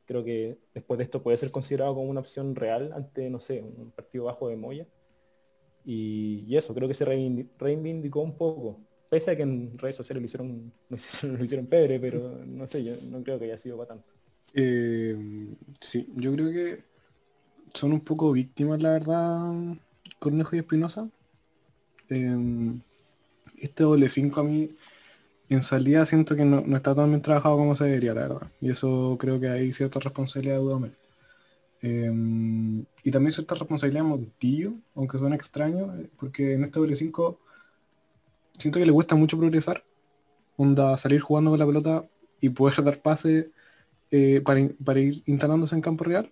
Creo 0.05 0.23
que 0.23 0.57
después 0.73 0.97
de 0.97 1.03
esto 1.03 1.21
puede 1.21 1.37
ser 1.37 1.51
considerado 1.51 1.93
como 1.93 2.09
una 2.09 2.21
opción 2.21 2.55
real 2.55 2.91
ante, 2.93 3.29
no 3.29 3.39
sé, 3.39 3.61
un 3.61 3.91
partido 3.91 4.25
bajo 4.25 4.47
de 4.49 4.55
Moya. 4.55 4.87
Y, 5.85 6.55
eso, 6.55 6.73
creo 6.73 6.87
que 6.87 6.93
se 6.93 7.05
reivindicó 7.05 8.21
un 8.21 8.37
poco. 8.37 8.79
Pese 9.09 9.31
a 9.31 9.35
que 9.35 9.43
en 9.43 9.77
redes 9.77 9.95
sociales 9.95 10.21
lo 10.21 10.25
hicieron, 10.25 10.71
lo 11.37 11.43
hicieron, 11.43 11.65
pebre, 11.67 11.99
pero 11.99 12.43
no 12.45 12.65
sé, 12.67 12.83
yo 12.83 12.93
no 13.11 13.23
creo 13.23 13.39
que 13.39 13.45
haya 13.45 13.57
sido 13.57 13.77
para 13.77 13.89
tanto. 13.89 14.05
Eh, 14.53 15.15
sí, 15.79 16.07
yo 16.15 16.33
creo 16.33 16.51
que 16.51 16.83
son 17.73 17.93
un 17.93 18.01
poco 18.01 18.31
víctimas, 18.31 18.81
la 18.81 18.91
verdad, 18.91 19.77
Cornejo 20.19 20.55
y 20.55 20.59
Espinosa. 20.59 21.09
Em, 22.09 22.79
este 23.57 23.83
doble 23.83 24.09
5 24.09 24.39
a 24.39 24.43
mí 24.43 24.69
en 25.49 25.63
salida 25.63 26.05
siento 26.05 26.35
que 26.35 26.45
no, 26.45 26.59
está 26.75 26.95
tan 26.95 27.09
bien 27.09 27.21
trabajado 27.21 27.57
como 27.57 27.75
se 27.75 27.85
debería, 27.85 28.13
la 28.13 28.21
verdad. 28.21 28.51
Y 28.61 28.71
eso 28.71 29.17
creo 29.19 29.39
que 29.39 29.49
hay 29.49 29.73
cierta 29.73 29.99
responsabilidad 29.99 30.55
de 30.55 30.61
Dudamel. 30.61 30.95
Em, 31.81 32.85
y 33.03 33.11
también 33.11 33.33
cierta 33.33 33.55
responsabilidad 33.55 34.03
de 34.03 34.09
Montillo, 34.09 34.73
aunque 34.95 35.17
suena 35.17 35.35
extraño, 35.35 35.95
eh, 35.95 36.09
porque 36.17 36.53
en 36.53 36.63
este 36.63 36.79
doble 36.79 36.95
5 36.95 37.39
siento 38.57 38.79
que 38.79 38.85
le 38.85 38.91
cuesta 38.93 39.15
mucho 39.15 39.37
progresar. 39.37 39.83
Onda, 40.57 40.97
salir 40.97 41.21
jugando 41.21 41.51
con 41.51 41.59
la 41.59 41.65
pelota 41.65 42.05
y 42.39 42.49
poder 42.49 42.83
dar 42.83 43.01
pase 43.01 43.51
eh, 44.11 44.41
para, 44.41 44.61
para 44.83 44.99
ir 44.99 45.23
instalándose 45.25 45.75
en 45.75 45.81
campo 45.81 46.03
real 46.03 46.31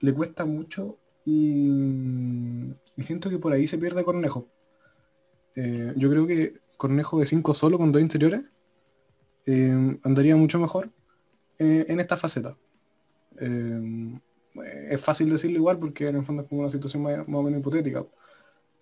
le 0.00 0.14
cuesta 0.14 0.44
mucho 0.44 0.98
y, 1.24 2.72
siento 3.00 3.30
que 3.30 3.38
por 3.38 3.52
ahí 3.52 3.66
se 3.66 3.78
pierde 3.78 4.04
Cornejo. 4.04 4.48
Eh, 5.54 5.92
yo 5.96 6.10
creo 6.10 6.26
que 6.26 6.60
Cornejo 6.76 7.18
de 7.18 7.26
5 7.26 7.54
solo 7.54 7.78
con 7.78 7.92
dos 7.92 8.02
interiores 8.02 8.42
andaría 10.04 10.36
mucho 10.36 10.60
mejor 10.60 10.90
en 11.58 11.98
esta 11.98 12.16
faceta. 12.16 12.56
Es 14.54 15.00
fácil 15.00 15.30
decirlo 15.30 15.58
igual 15.58 15.78
porque 15.78 16.08
en 16.08 16.16
el 16.16 16.24
fondo 16.24 16.42
es 16.42 16.48
como 16.48 16.62
una 16.62 16.70
situación 16.70 17.02
más, 17.02 17.18
o 17.26 17.42
menos 17.42 17.60
hipotética. 17.60 18.04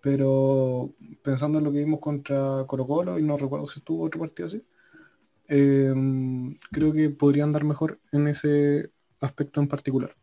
Pero 0.00 0.94
pensando 1.22 1.58
en 1.58 1.64
lo 1.64 1.72
que 1.72 1.78
vimos 1.78 2.00
contra 2.00 2.64
Colo 2.66 2.86
Colo, 2.86 3.18
y 3.18 3.22
no 3.22 3.36
recuerdo 3.36 3.66
si 3.68 3.80
estuvo 3.80 4.04
otro 4.04 4.20
partido 4.20 4.46
así, 4.46 4.64
creo 5.46 6.92
que 6.92 7.10
podría 7.10 7.44
andar 7.44 7.64
mejor 7.64 8.00
en 8.12 8.28
ese 8.28 8.90
aspecto 9.20 9.60
en 9.60 9.68
particular. 9.68 10.14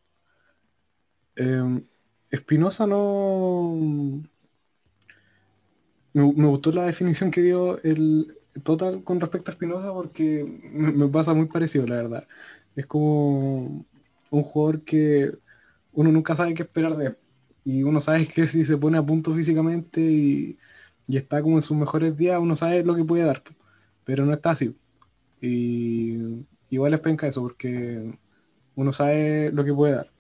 Eh, 1.35 1.83
Espinosa 2.31 2.87
no... 2.87 4.23
Me, 6.13 6.47
gustó 6.47 6.71
la 6.71 6.85
definición 6.85 7.29
que 7.29 7.41
dio 7.41 7.81
el 7.83 8.37
Total 8.63 9.03
con 9.03 9.19
respecto 9.19 9.51
a 9.51 9.53
Espinosa 9.53 9.91
porque 9.93 10.45
me, 10.71 11.09
pasa 11.09 11.33
muy 11.33 11.47
parecido, 11.47 11.85
la 11.87 11.95
verdad. 11.95 12.27
Es 12.75 12.85
como 12.85 13.85
un 14.29 14.43
jugador 14.43 14.81
que 14.83 15.31
uno 15.93 16.11
nunca 16.11 16.35
sabe 16.35 16.53
qué 16.53 16.63
esperar 16.63 16.95
de 16.97 17.07
él. 17.07 17.17
Y 17.63 17.83
uno 17.83 18.01
sabe 18.01 18.27
que 18.27 18.47
si 18.47 18.63
se 18.63 18.77
pone 18.77 18.97
a 18.97 19.05
punto 19.05 19.33
físicamente 19.33 20.01
y, 20.01 20.57
está 21.07 21.41
como 21.41 21.57
en 21.57 21.61
sus 21.61 21.77
mejores 21.77 22.17
días, 22.17 22.39
uno 22.39 22.55
sabe 22.55 22.83
lo 22.83 22.95
que 22.95 23.03
puede 23.03 23.23
dar. 23.23 23.43
Pero 24.03 24.25
no 24.25 24.33
está 24.33 24.51
así. 24.51 24.75
Y 25.41 26.45
igual 26.69 26.93
es 26.93 26.99
penca 26.99 27.27
eso 27.27 27.41
porque 27.41 28.17
uno 28.75 28.93
sabe 28.93 29.51
lo 29.51 29.63
que 29.63 29.73
puede 29.73 29.95
dar. 29.95 30.11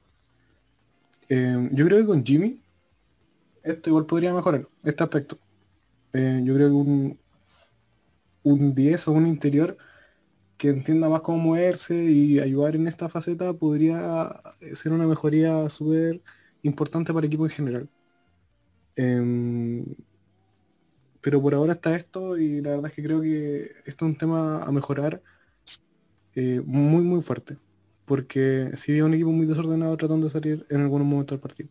Eh, 1.29 1.69
yo 1.71 1.85
creo 1.85 1.99
que 1.99 2.05
con 2.05 2.23
Jimmy 2.25 2.61
esto 3.65 3.89
igual 3.89 4.05
podría 4.05 4.33
mejorar, 4.33 4.67
este 4.83 5.03
aspecto. 5.03 5.39
Eh, 6.13 6.41
yo 6.43 6.53
creo 6.53 6.69
que 6.69 6.73
un, 6.75 7.19
un 8.43 8.75
10 8.75 9.07
o 9.07 9.11
un 9.11 9.27
interior 9.27 9.77
que 10.57 10.69
entienda 10.69 11.09
más 11.09 11.21
cómo 11.21 11.37
moverse 11.39 11.95
y 11.95 12.39
ayudar 12.39 12.75
en 12.75 12.87
esta 12.87 13.09
faceta 13.09 13.53
podría 13.53 14.41
ser 14.73 14.93
una 14.93 15.05
mejoría 15.07 15.69
súper 15.69 16.21
importante 16.63 17.13
para 17.13 17.25
el 17.25 17.27
equipo 17.27 17.45
en 17.45 17.51
general. 17.51 17.89
Em, 18.95 19.85
pero 21.21 21.41
por 21.41 21.53
ahora 21.55 21.73
está 21.73 21.95
esto 21.95 22.37
y 22.37 22.61
la 22.61 22.71
verdad 22.71 22.87
es 22.87 22.93
que 22.93 23.03
creo 23.03 23.21
que 23.21 23.71
esto 23.85 24.05
es 24.05 24.11
un 24.11 24.17
tema 24.17 24.63
a 24.63 24.71
mejorar 24.71 25.21
eh, 26.35 26.61
muy 26.65 27.03
muy 27.03 27.21
fuerte. 27.21 27.57
Porque 28.05 28.71
si 28.75 29.01
un 29.01 29.13
equipo 29.13 29.31
muy 29.31 29.47
desordenado 29.47 29.97
tratando 29.97 30.27
de 30.27 30.33
salir 30.33 30.65
en 30.69 30.81
algunos 30.81 31.07
momentos 31.07 31.35
del 31.35 31.41
partido. 31.41 31.69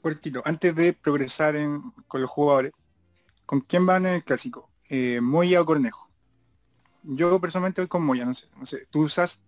Cortito, 0.00 0.42
antes 0.44 0.74
de 0.76 0.92
progresar 0.92 1.56
con 2.06 2.20
los 2.20 2.30
jugadores, 2.30 2.72
¿con 3.46 3.60
quién 3.60 3.86
van 3.86 4.06
en 4.06 4.14
el 4.14 4.24
clásico? 4.24 4.70
Eh, 4.88 5.20
¿Moya 5.20 5.60
o 5.62 5.66
Cornejo? 5.66 6.03
Yo 7.04 7.38
personalmente 7.40 7.80
voy 7.82 7.88
con 7.88 8.04
Moya, 8.04 8.24
no 8.24 8.34
sé, 8.34 8.46
no 8.58 8.66
sé. 8.66 8.86
¿Tú 8.90 9.02
usas? 9.02 9.42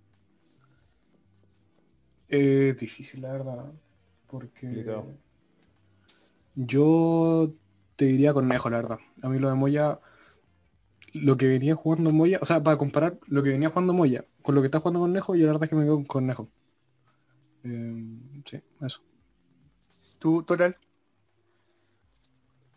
Eh, 2.29 2.77
difícil, 2.79 3.23
la 3.23 3.33
verdad. 3.33 3.73
Porque 4.27 4.67
Complicado. 4.67 5.07
yo 6.55 7.53
te 7.97 8.05
diría 8.05 8.35
Cornejo, 8.35 8.69
la 8.69 8.77
verdad. 8.79 8.99
A 9.23 9.29
mí 9.29 9.39
lo 9.39 9.49
de 9.49 9.55
Moya, 9.55 10.01
lo 11.15 11.37
que 11.37 11.49
venía 11.49 11.75
jugando 11.75 12.13
Moya, 12.13 12.39
o 12.43 12.47
sea, 12.47 12.63
para 12.63 12.77
comparar 12.77 13.19
lo 13.27 13.43
que 13.43 13.51
venía 13.51 13.71
jugando 13.71 13.95
Moya 13.95 14.25
con 14.43 14.55
lo 14.55 14.61
que 14.61 14.67
está 14.67 14.81
jugando 14.81 15.01
Cornejo, 15.01 15.35
yo 15.35 15.47
la 15.47 15.53
verdad 15.53 15.65
es 15.65 15.71
que 15.71 15.77
me 15.77 15.85
quedo 15.85 15.97
con 15.97 16.05
Cornejo. 16.05 16.49
Eh, 17.65 18.43
sí, 18.45 18.61
eso. 18.83 19.01
¿Tú, 20.19 20.43
Total? 20.43 20.77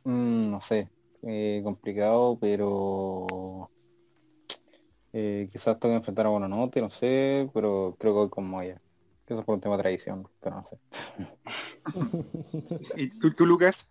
Mm, 0.03 0.51
no 0.51 0.59
sé, 0.61 0.89
eh, 1.23 1.61
complicado, 1.63 2.37
pero 2.39 3.69
eh, 5.13 5.47
quizás 5.51 5.79
tengo 5.79 5.93
que 5.93 5.97
enfrentar 5.97 6.25
a 6.25 6.29
Buenanote, 6.29 6.81
no 6.81 6.89
sé, 6.89 7.49
pero 7.53 7.95
creo 7.99 8.13
que 8.13 8.19
voy 8.19 8.29
con 8.29 8.47
Moya. 8.47 8.81
Eso 9.27 9.39
es 9.41 9.45
por 9.45 9.55
un 9.55 9.61
tema 9.61 9.77
de 9.77 9.83
tradición, 9.83 10.27
pero 10.39 10.55
no 10.57 10.65
sé. 10.65 10.77
¿Y 12.97 13.09
tú, 13.19 13.33
tú, 13.33 13.45
Lucas? 13.45 13.89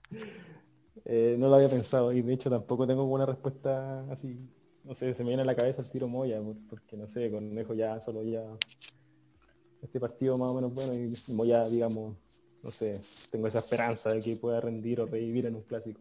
Eh, 1.04 1.36
no 1.38 1.48
lo 1.48 1.54
había 1.56 1.68
pensado 1.68 2.12
y 2.12 2.22
de 2.22 2.34
hecho 2.34 2.50
tampoco 2.50 2.86
tengo 2.86 3.04
una 3.04 3.26
respuesta 3.26 4.00
así. 4.10 4.36
No 4.84 4.94
sé, 4.94 5.14
se 5.14 5.22
me 5.22 5.28
viene 5.30 5.42
a 5.42 5.46
la 5.46 5.54
cabeza 5.54 5.82
el 5.82 5.90
tiro 5.90 6.08
Moya, 6.08 6.40
por- 6.40 6.56
porque 6.68 6.96
no 6.96 7.06
sé, 7.06 7.30
Cornejo 7.30 7.74
ya 7.74 8.00
solo 8.00 8.22
ya 8.24 8.42
este 9.82 10.00
partido 10.00 10.36
más 10.36 10.50
o 10.50 10.54
menos 10.54 10.74
bueno 10.74 10.92
y 10.94 11.12
Moya, 11.32 11.68
digamos, 11.68 12.16
no 12.62 12.70
sé, 12.70 13.00
tengo 13.30 13.46
esa 13.46 13.60
esperanza 13.60 14.10
de 14.10 14.20
que 14.20 14.36
pueda 14.36 14.60
rendir 14.60 15.00
o 15.00 15.06
revivir 15.06 15.46
en 15.46 15.54
un 15.56 15.62
clásico. 15.62 16.00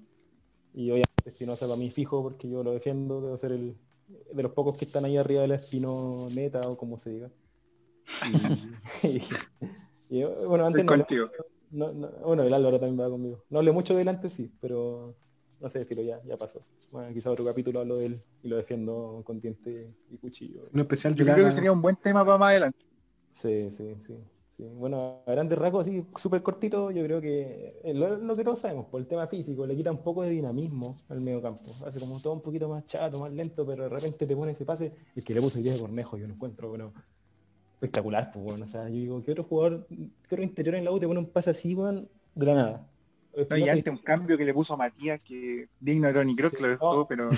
Y 0.74 0.90
obviamente 0.92 1.08
Espinosa 1.26 1.66
para 1.68 1.78
mí 1.78 1.90
fijo 1.92 2.24
porque 2.24 2.50
yo 2.50 2.64
lo 2.64 2.72
defiendo, 2.72 3.22
debo 3.22 3.38
ser 3.38 3.52
el 3.52 3.76
de 4.08 4.44
los 4.44 4.52
pocos 4.54 4.78
que 4.78 4.86
están 4.86 5.06
ahí 5.06 5.18
arriba 5.18 5.42
de 5.42 5.48
la 5.50 5.56
espinoneta 5.56 6.62
o 6.70 6.78
como 6.78 6.98
se 6.98 7.10
diga. 7.12 7.30
Y, 9.04 9.08
y- 9.08 10.20
y, 10.20 10.24
bueno, 10.24 10.66
antes 10.66 10.82
Estoy 10.84 10.98
no, 10.98 11.04
contigo. 11.06 11.30
no, 11.72 11.92
no- 11.94 12.10
bueno, 12.26 12.44
el 12.44 12.54
Álvaro 12.54 12.80
también 12.80 13.00
va 13.06 13.10
conmigo. 13.10 13.44
No 13.50 13.60
hablé 13.60 13.72
mucho 13.72 13.96
delante, 13.96 14.30
sí, 14.30 14.52
pero 14.62 15.16
no 15.60 15.70
sé, 15.70 15.84
Filo, 15.86 16.02
ya, 16.02 16.22
ya 16.24 16.38
pasó. 16.38 16.62
Bueno, 16.92 17.14
quizá 17.14 17.32
otro 17.32 17.44
capítulo 17.46 17.80
hablo 17.80 17.98
de 17.98 18.06
él 18.08 18.20
y 18.44 18.48
lo 18.48 18.58
defiendo 18.58 19.22
con 19.26 19.40
diente 19.42 19.94
y 20.10 20.18
cuchillo. 20.18 20.70
Un 20.72 20.80
especial 20.80 21.16
Yo 21.16 21.26
creo 21.26 21.36
que 21.46 21.52
sería 21.52 21.72
un 21.72 21.82
buen 21.82 21.96
tema 21.96 22.24
para 22.26 22.38
más 22.38 22.50
adelante. 22.52 22.78
Sí, 23.34 23.70
sí, 23.72 23.96
sí. 24.06 24.14
Bueno, 24.60 25.22
a 25.28 25.32
grandes 25.32 25.58
rasgos, 25.58 25.88
así, 25.88 26.04
súper 26.16 26.42
cortito, 26.42 26.90
yo 26.90 27.04
creo 27.04 27.22
que 27.22 27.80
eh, 27.84 27.94
lo, 27.94 28.36
que 28.36 28.44
todos 28.44 28.58
sabemos, 28.58 28.88
por 28.88 29.00
el 29.00 29.06
tema 29.06 29.28
físico, 29.28 29.68
le 29.68 29.76
quita 29.76 29.92
un 29.92 30.00
poco 30.00 30.24
de 30.24 30.32
dinamismo 30.32 30.98
al 31.10 31.22
medio 31.22 31.42
campo. 31.44 31.70
Hace 31.86 32.00
como 32.00 32.20
todo 32.20 32.34
un 32.34 32.42
poquito 32.42 32.68
más 32.68 32.86
chato, 32.88 33.20
más 33.20 33.32
lento, 33.32 33.68
pero 33.68 33.84
de 33.84 33.90
repente 33.90 34.26
te 34.26 34.36
pone 34.36 34.54
ese 34.54 34.66
pase, 34.66 34.92
el 35.16 35.24
que 35.24 35.36
le 35.36 35.42
puso 35.42 35.60
el 35.60 35.64
día 35.64 35.74
de 35.74 35.80
Cornejo, 35.80 36.18
yo 36.18 36.26
lo 36.26 36.34
encuentro, 36.34 36.70
bueno, 36.70 36.92
espectacular, 37.76 38.32
pues 38.32 38.46
bueno, 38.46 38.66
o 38.66 38.68
sea, 38.68 38.90
yo 38.90 38.96
digo, 38.96 39.24
¿qué 39.24 39.32
otro 39.34 39.44
jugador, 39.44 39.86
qué 39.88 40.36
otro 40.36 40.44
interior 40.44 40.74
en 40.74 40.86
la 40.86 40.92
U 40.92 41.00
te 41.00 41.08
pone 41.08 41.20
un 41.20 41.28
pase 41.28 41.52
así, 41.52 41.76
weón, 41.76 42.10
de 42.34 42.46
la 42.48 42.56
nada? 42.56 42.88
No, 43.38 43.42
y 43.58 43.62
Espinosa 43.62 43.72
antes 43.74 43.94
un 43.94 44.00
cambio 44.00 44.38
que 44.38 44.46
le 44.46 44.54
puso 44.54 44.74
a 44.74 44.78
Matías 44.78 45.24
que 45.24 45.70
digno 45.80 46.08
de 46.08 46.14
Tony 46.14 46.36
Kroos 46.36 46.54
que 46.54 46.62
lo 46.62 46.68
dejó, 46.70 46.96
No. 46.96 47.08
pero 47.08 47.30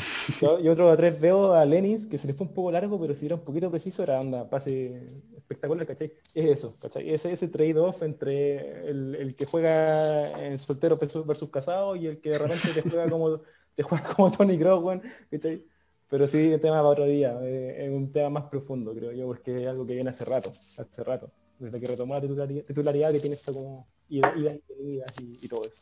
Yo, 0.41 0.59
yo 0.61 0.71
otro 0.71 0.95
tres 0.95 1.19
veo 1.19 1.53
a 1.53 1.65
Lenis, 1.65 2.05
que 2.07 2.17
se 2.17 2.27
le 2.27 2.33
fue 2.33 2.47
un 2.47 2.53
poco 2.53 2.71
largo, 2.71 2.99
pero 2.99 3.13
si 3.15 3.25
era 3.25 3.35
un 3.35 3.41
poquito 3.41 3.69
preciso, 3.69 4.03
era 4.03 4.19
onda, 4.19 4.49
pase 4.49 5.07
espectacular, 5.35 5.85
¿cachai? 5.85 6.13
Es 6.33 6.43
eso, 6.45 6.75
¿cachai? 6.81 7.09
Ese, 7.09 7.31
ese 7.31 7.47
trade-off 7.47 8.01
entre 8.03 8.89
el, 8.89 9.15
el 9.15 9.35
que 9.35 9.45
juega 9.45 10.45
en 10.45 10.57
soltero 10.57 10.97
versus, 10.97 11.49
casado 11.49 11.95
y 11.95 12.07
el 12.07 12.21
que 12.21 12.29
de 12.29 12.37
repente 12.37 12.69
te 12.73 12.81
juega 12.89 13.09
como, 13.09 13.41
te 13.75 13.83
juega 13.83 14.03
como 14.15 14.31
Tony 14.31 14.57
Kroos, 14.57 14.83
weón, 14.83 15.01
¿cachai? 15.29 15.63
Pero 16.09 16.27
sí, 16.27 16.51
el 16.53 16.59
tema 16.59 16.77
para 16.77 16.87
otro 16.87 17.05
día, 17.05 17.37
eh, 17.43 17.85
es 17.85 17.91
un 17.91 18.11
tema 18.11 18.29
más 18.29 18.43
profundo, 18.45 18.95
creo 18.95 19.11
yo, 19.11 19.27
porque 19.27 19.61
es 19.63 19.67
algo 19.67 19.85
que 19.85 19.93
viene 19.93 20.09
hace 20.09 20.25
rato, 20.25 20.49
hace 20.77 21.03
rato, 21.03 21.29
desde 21.59 21.79
que 21.79 21.85
retomó 21.87 22.15
la 22.15 22.21
titularidad, 22.21 22.63
titularidad 22.65 23.11
que 23.11 23.19
tiene 23.19 23.35
esto 23.35 23.53
como 23.53 23.87
y 24.09 24.21
venidas 24.21 25.13
y, 25.19 25.37
y 25.41 25.47
todo 25.47 25.65
eso. 25.65 25.77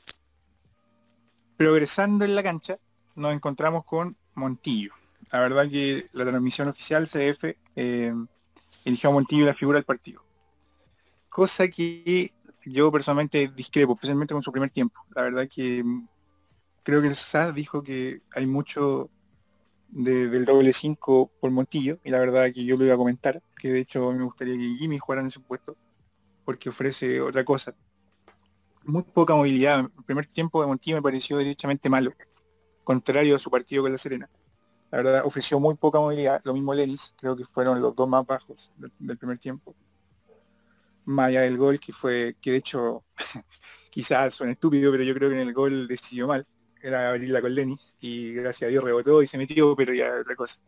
progresando 1.57 2.25
en 2.25 2.35
la 2.35 2.43
cancha 2.43 2.77
nos 3.15 3.33
encontramos 3.33 3.83
con 3.85 4.15
Montillo. 4.35 4.93
La 5.31 5.39
verdad 5.39 5.69
que 5.69 6.07
la 6.13 6.25
transmisión 6.25 6.67
oficial 6.67 7.07
CF 7.07 7.57
eh, 7.75 8.13
eligió 8.85 9.09
a 9.09 9.13
Montillo 9.13 9.45
la 9.45 9.55
figura 9.55 9.77
del 9.77 9.85
partido. 9.85 10.23
Cosa 11.29 11.67
que 11.67 12.31
yo 12.65 12.91
personalmente 12.91 13.51
discrepo, 13.55 13.93
especialmente 13.93 14.33
con 14.33 14.43
su 14.43 14.51
primer 14.51 14.69
tiempo. 14.71 14.99
La 15.15 15.23
verdad 15.23 15.47
que 15.53 15.83
creo 16.83 17.01
que 17.01 17.07
el 17.07 17.15
SAS 17.15 17.53
dijo 17.53 17.81
que 17.81 18.21
hay 18.33 18.45
mucho 18.45 19.09
de- 19.89 20.27
del 20.29 20.45
doble 20.45 20.73
5 20.73 21.31
por 21.39 21.49
Montillo, 21.51 21.97
y 22.03 22.11
la 22.11 22.19
verdad 22.19 22.51
que 22.53 22.63
yo 22.65 22.77
lo 22.77 22.85
iba 22.85 22.93
a 22.93 22.97
comentar, 22.97 23.41
que 23.59 23.69
de 23.71 23.79
hecho 23.79 24.11
me 24.11 24.23
gustaría 24.23 24.55
que 24.57 24.75
Jimmy 24.77 24.97
jugara 24.99 25.21
en 25.21 25.27
ese 25.27 25.39
puesto, 25.39 25.75
porque 26.45 26.69
ofrece 26.69 27.19
otra 27.21 27.43
cosa. 27.43 27.73
Muy 28.87 29.03
poca 29.03 29.35
movilidad. 29.35 29.81
El 29.81 30.03
primer 30.05 30.25
tiempo 30.27 30.61
de 30.61 30.67
Montillo 30.67 30.95
me 30.95 31.01
pareció 31.01 31.37
derechamente 31.37 31.89
malo, 31.89 32.13
contrario 32.83 33.35
a 33.35 33.39
su 33.39 33.51
partido 33.51 33.83
con 33.83 33.91
la 33.91 33.97
Serena. 33.97 34.29
La 34.91 34.99
verdad, 34.99 35.21
ofreció 35.25 35.59
muy 35.59 35.75
poca 35.75 35.99
movilidad, 35.99 36.41
lo 36.45 36.53
mismo 36.53 36.73
Lenis, 36.73 37.13
creo 37.17 37.35
que 37.35 37.43
fueron 37.43 37.81
los 37.81 37.93
dos 37.95 38.07
más 38.07 38.25
bajos 38.25 38.71
del, 38.77 38.91
del 38.97 39.17
primer 39.17 39.37
tiempo. 39.39 39.75
Allá 41.17 41.41
del 41.41 41.57
gol, 41.57 41.79
que 41.79 41.91
fue, 41.91 42.35
que 42.41 42.51
de 42.51 42.57
hecho, 42.57 43.03
quizás 43.91 44.33
suena 44.35 44.53
estúpido, 44.53 44.89
pero 44.91 45.03
yo 45.03 45.13
creo 45.13 45.29
que 45.29 45.35
en 45.41 45.47
el 45.47 45.53
gol 45.53 45.87
decidió 45.87 46.27
mal, 46.27 46.45
era 46.81 47.09
abrirla 47.09 47.41
con 47.41 47.53
Lenis, 47.53 47.93
y 47.99 48.31
gracias 48.33 48.67
a 48.67 48.71
Dios 48.71 48.83
rebotó 48.83 49.21
y 49.21 49.27
se 49.27 49.37
metió, 49.37 49.75
pero 49.75 49.93
ya 49.93 50.19
otra 50.21 50.35
cosa. 50.35 50.59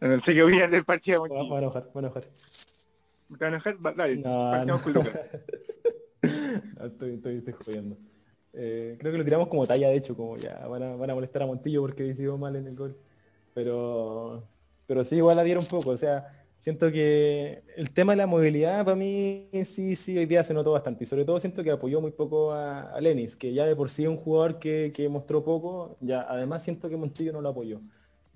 No 0.00 0.18
sé 0.18 0.34
qué 0.34 0.42
opinan 0.42 0.70
del 0.72 0.84
partido 0.84 1.22
de 1.22 1.28
Voy 1.28 1.38
a 1.38 1.42
Montillo. 1.42 1.58
enojar, 1.58 1.90
voy 1.94 2.02
a 2.02 2.06
enojar. 2.06 2.24
¿Te 2.24 3.34
vas 3.36 3.42
a 3.42 3.48
enojar? 3.48 3.86
Va- 3.86 3.92
Dale, 3.92 4.16
No, 4.16 4.50
partimos 4.50 4.78
no. 4.78 4.84
con 4.84 4.92
Lucas. 4.92 5.14
No, 6.78 6.86
estoy, 6.86 7.14
estoy, 7.14 7.42
estoy. 7.46 7.96
Eh, 8.52 8.96
creo 8.98 9.12
que 9.12 9.18
lo 9.18 9.24
tiramos 9.24 9.48
como 9.48 9.66
talla, 9.66 9.88
de 9.88 9.96
hecho, 9.96 10.16
como 10.16 10.36
ya 10.36 10.66
van 10.66 10.82
a, 10.82 10.96
van 10.96 11.10
a 11.10 11.14
molestar 11.14 11.42
a 11.42 11.46
Montillo 11.46 11.82
porque 11.82 12.04
decidió 12.04 12.36
mal 12.38 12.56
en 12.56 12.66
el 12.66 12.76
gol. 12.76 12.96
Pero, 13.52 14.44
pero 14.86 15.04
sí, 15.04 15.16
igual 15.16 15.36
la 15.36 15.42
dieron 15.42 15.64
poco. 15.64 15.90
O 15.90 15.96
sea, 15.96 16.44
siento 16.60 16.90
que 16.92 17.62
el 17.76 17.90
tema 17.90 18.12
de 18.12 18.16
la 18.16 18.26
movilidad 18.26 18.84
para 18.84 18.96
mí 18.96 19.48
sí, 19.64 19.96
sí, 19.96 20.16
hoy 20.16 20.26
día 20.26 20.44
se 20.44 20.54
notó 20.54 20.72
bastante. 20.72 21.04
Y 21.04 21.06
sobre 21.06 21.24
todo 21.24 21.40
siento 21.40 21.62
que 21.64 21.70
apoyó 21.70 22.00
muy 22.00 22.12
poco 22.12 22.52
a, 22.52 22.92
a 22.92 23.00
Lenis, 23.00 23.36
que 23.36 23.52
ya 23.52 23.66
de 23.66 23.76
por 23.76 23.90
sí 23.90 24.04
es 24.04 24.08
un 24.08 24.16
jugador 24.16 24.58
que, 24.58 24.92
que 24.94 25.08
mostró 25.08 25.44
poco. 25.44 25.96
Ya, 26.00 26.22
además 26.22 26.62
siento 26.62 26.88
que 26.88 26.96
Montillo 26.96 27.32
no 27.32 27.40
lo 27.40 27.50
apoyó. 27.50 27.80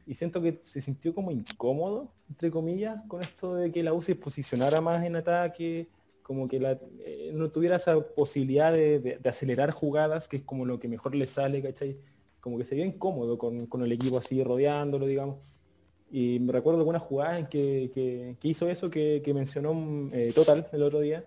Y 0.07 0.15
siento 0.15 0.41
que 0.41 0.61
se 0.63 0.81
sintió 0.81 1.15
como 1.15 1.31
incómodo, 1.31 2.11
entre 2.31 2.51
comillas, 2.51 2.99
con 3.09 3.21
esto 3.23 3.55
de 3.55 3.71
que 3.71 3.83
la 3.83 3.93
U 3.93 4.01
se 4.01 4.15
posicionara 4.15 4.81
más 4.81 5.05
en 5.05 5.17
ataque, 5.17 5.87
como 6.29 6.47
que 6.49 6.59
eh, 7.07 7.33
no 7.35 7.51
tuviera 7.51 7.77
esa 7.77 7.99
posibilidad 8.01 8.73
de, 8.73 9.01
de- 9.01 9.29
acelerar 9.31 9.71
jugadas, 9.73 10.29
que 10.29 10.37
es 10.39 10.43
como 10.45 10.67
lo 10.67 10.79
que 10.79 10.89
mejor 10.89 11.15
le 11.17 11.27
sale, 11.27 11.63
¿cachai? 11.63 11.99
Como 12.41 12.59
que 12.59 12.67
se 12.67 12.77
incómodo 12.79 13.39
con, 13.39 13.67
con 13.67 13.83
el 13.83 13.93
equipo 13.93 14.19
así 14.19 14.45
rodeándolo, 14.45 15.07
digamos. 15.07 15.39
Y 16.11 16.39
me 16.41 16.53
recuerdo 16.53 16.81
algunas 16.81 17.03
jugadas 17.03 17.39
en 17.41 17.47
que, 17.49 17.91
que- 17.95 18.37
hizo 18.49 18.69
eso 18.69 18.91
que, 18.91 19.23
que 19.25 19.35
mencionó 19.35 19.73
eh, 20.13 20.33
Total 20.35 20.67
el 20.73 20.83
otro 20.83 21.01
día, 21.01 21.25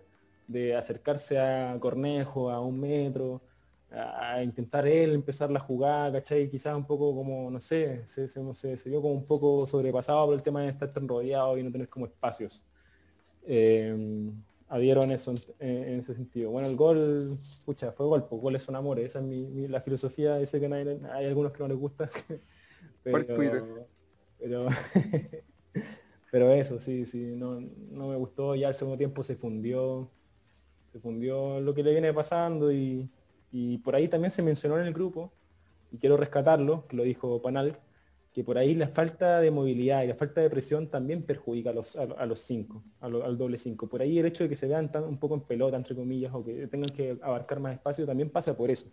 de 0.47 0.75
acercarse 0.75 1.39
a 1.39 1.77
Cornejo 1.79 2.51
a 2.51 2.59
un 2.61 2.79
metro, 2.79 3.41
a, 3.91 4.43
intentar 4.43 4.87
él 4.87 5.13
empezar 5.13 5.51
la 5.51 5.59
jugada, 5.59 6.11
¿cachai? 6.13 6.49
Quizás 6.49 6.75
un 6.75 6.85
poco 6.87 7.15
como, 7.15 7.51
no 7.51 7.59
sé, 7.59 8.05
se, 8.07 8.27
se, 8.27 8.77
se- 8.77 8.89
vio 8.89 9.01
como 9.01 9.13
un 9.15 9.25
poco 9.27 9.67
sobrepasado 9.67 10.27
por 10.27 10.35
el 10.35 10.43
tema 10.43 10.61
de 10.63 10.69
estar 10.69 10.93
tan 10.93 11.07
rodeado 11.07 11.57
y 11.57 11.63
no 11.63 11.71
tener 11.71 11.89
como 11.89 12.05
espacios. 12.07 12.63
Eh, 13.43 14.31
adhieron 14.71 15.11
eso 15.11 15.33
en, 15.59 15.69
en 15.83 15.99
ese 15.99 16.13
sentido. 16.15 16.51
Bueno, 16.51 16.67
el 16.69 16.75
gol, 16.77 17.37
pucha, 17.65 17.91
fue 17.91 18.05
gol, 18.07 18.25
pues 18.27 18.41
goles 18.41 18.63
son 18.63 18.75
amores, 18.75 19.05
esa 19.05 19.19
es 19.19 19.25
mi, 19.25 19.45
mi- 19.47 19.67
la 19.67 19.81
filosofía, 19.81 20.39
yo 20.39 20.47
sé 20.47 20.59
que 20.59 20.69
nadie- 20.69 20.99
hay 21.11 21.25
algunos 21.27 21.51
que 21.53 21.59
no 21.63 21.67
les 21.69 21.77
gusta, 21.77 22.09
Por 23.03 23.23
Twitter. 23.25 23.63
pero, 24.39 24.67
pero 26.31 26.51
eso, 26.51 26.79
sí, 26.79 27.05
sí, 27.05 27.33
no, 27.35 27.59
no 27.61 28.07
me 28.09 28.15
gustó, 28.15 28.55
ya 28.55 28.69
el 28.69 28.75
segundo 28.75 28.97
tiempo 28.97 29.23
se 29.23 29.35
fundió, 29.35 30.09
se 30.91 30.99
fundió 30.99 31.59
lo 31.61 31.73
que 31.73 31.83
le 31.83 31.91
viene 31.91 32.13
pasando 32.13 32.71
y, 32.71 33.09
y 33.51 33.77
por 33.79 33.95
ahí 33.95 34.07
también 34.07 34.31
se 34.31 34.41
mencionó 34.43 34.79
en 34.79 34.87
el 34.87 34.93
grupo, 34.93 35.31
y 35.91 35.97
quiero 35.97 36.17
rescatarlo, 36.17 36.87
que 36.87 36.95
lo 36.97 37.03
dijo 37.03 37.41
Panal, 37.41 37.77
que 38.33 38.43
por 38.43 38.57
ahí 38.57 38.75
la 38.75 38.87
falta 38.87 39.41
de 39.41 39.51
movilidad 39.51 40.03
y 40.03 40.07
la 40.07 40.15
falta 40.15 40.39
de 40.39 40.49
presión 40.49 40.87
también 40.87 41.23
perjudica 41.23 41.71
a 41.71 41.73
los, 41.73 41.97
a, 41.97 42.25
los 42.25 42.39
cinco, 42.39 42.81
al 43.01 43.37
doble 43.37 43.57
cinco. 43.57 43.87
Por 43.87 44.01
ahí 44.01 44.19
el 44.19 44.25
hecho 44.25 44.43
de 44.43 44.49
que 44.49 44.55
se 44.55 44.67
vean 44.67 44.89
tan, 44.91 45.03
un 45.03 45.17
poco 45.17 45.35
en 45.35 45.41
pelota, 45.41 45.75
entre 45.75 45.95
comillas, 45.95 46.33
o 46.33 46.43
que 46.43 46.67
tengan 46.67 46.89
que 46.95 47.17
abarcar 47.21 47.59
más 47.59 47.73
espacio, 47.73 48.05
también 48.05 48.29
pasa 48.29 48.55
por 48.55 48.71
eso. 48.71 48.87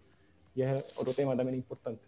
Y 0.55 0.63
es 0.63 0.99
otro 0.99 1.13
tema 1.13 1.37
también 1.37 1.55
importante. 1.57 2.03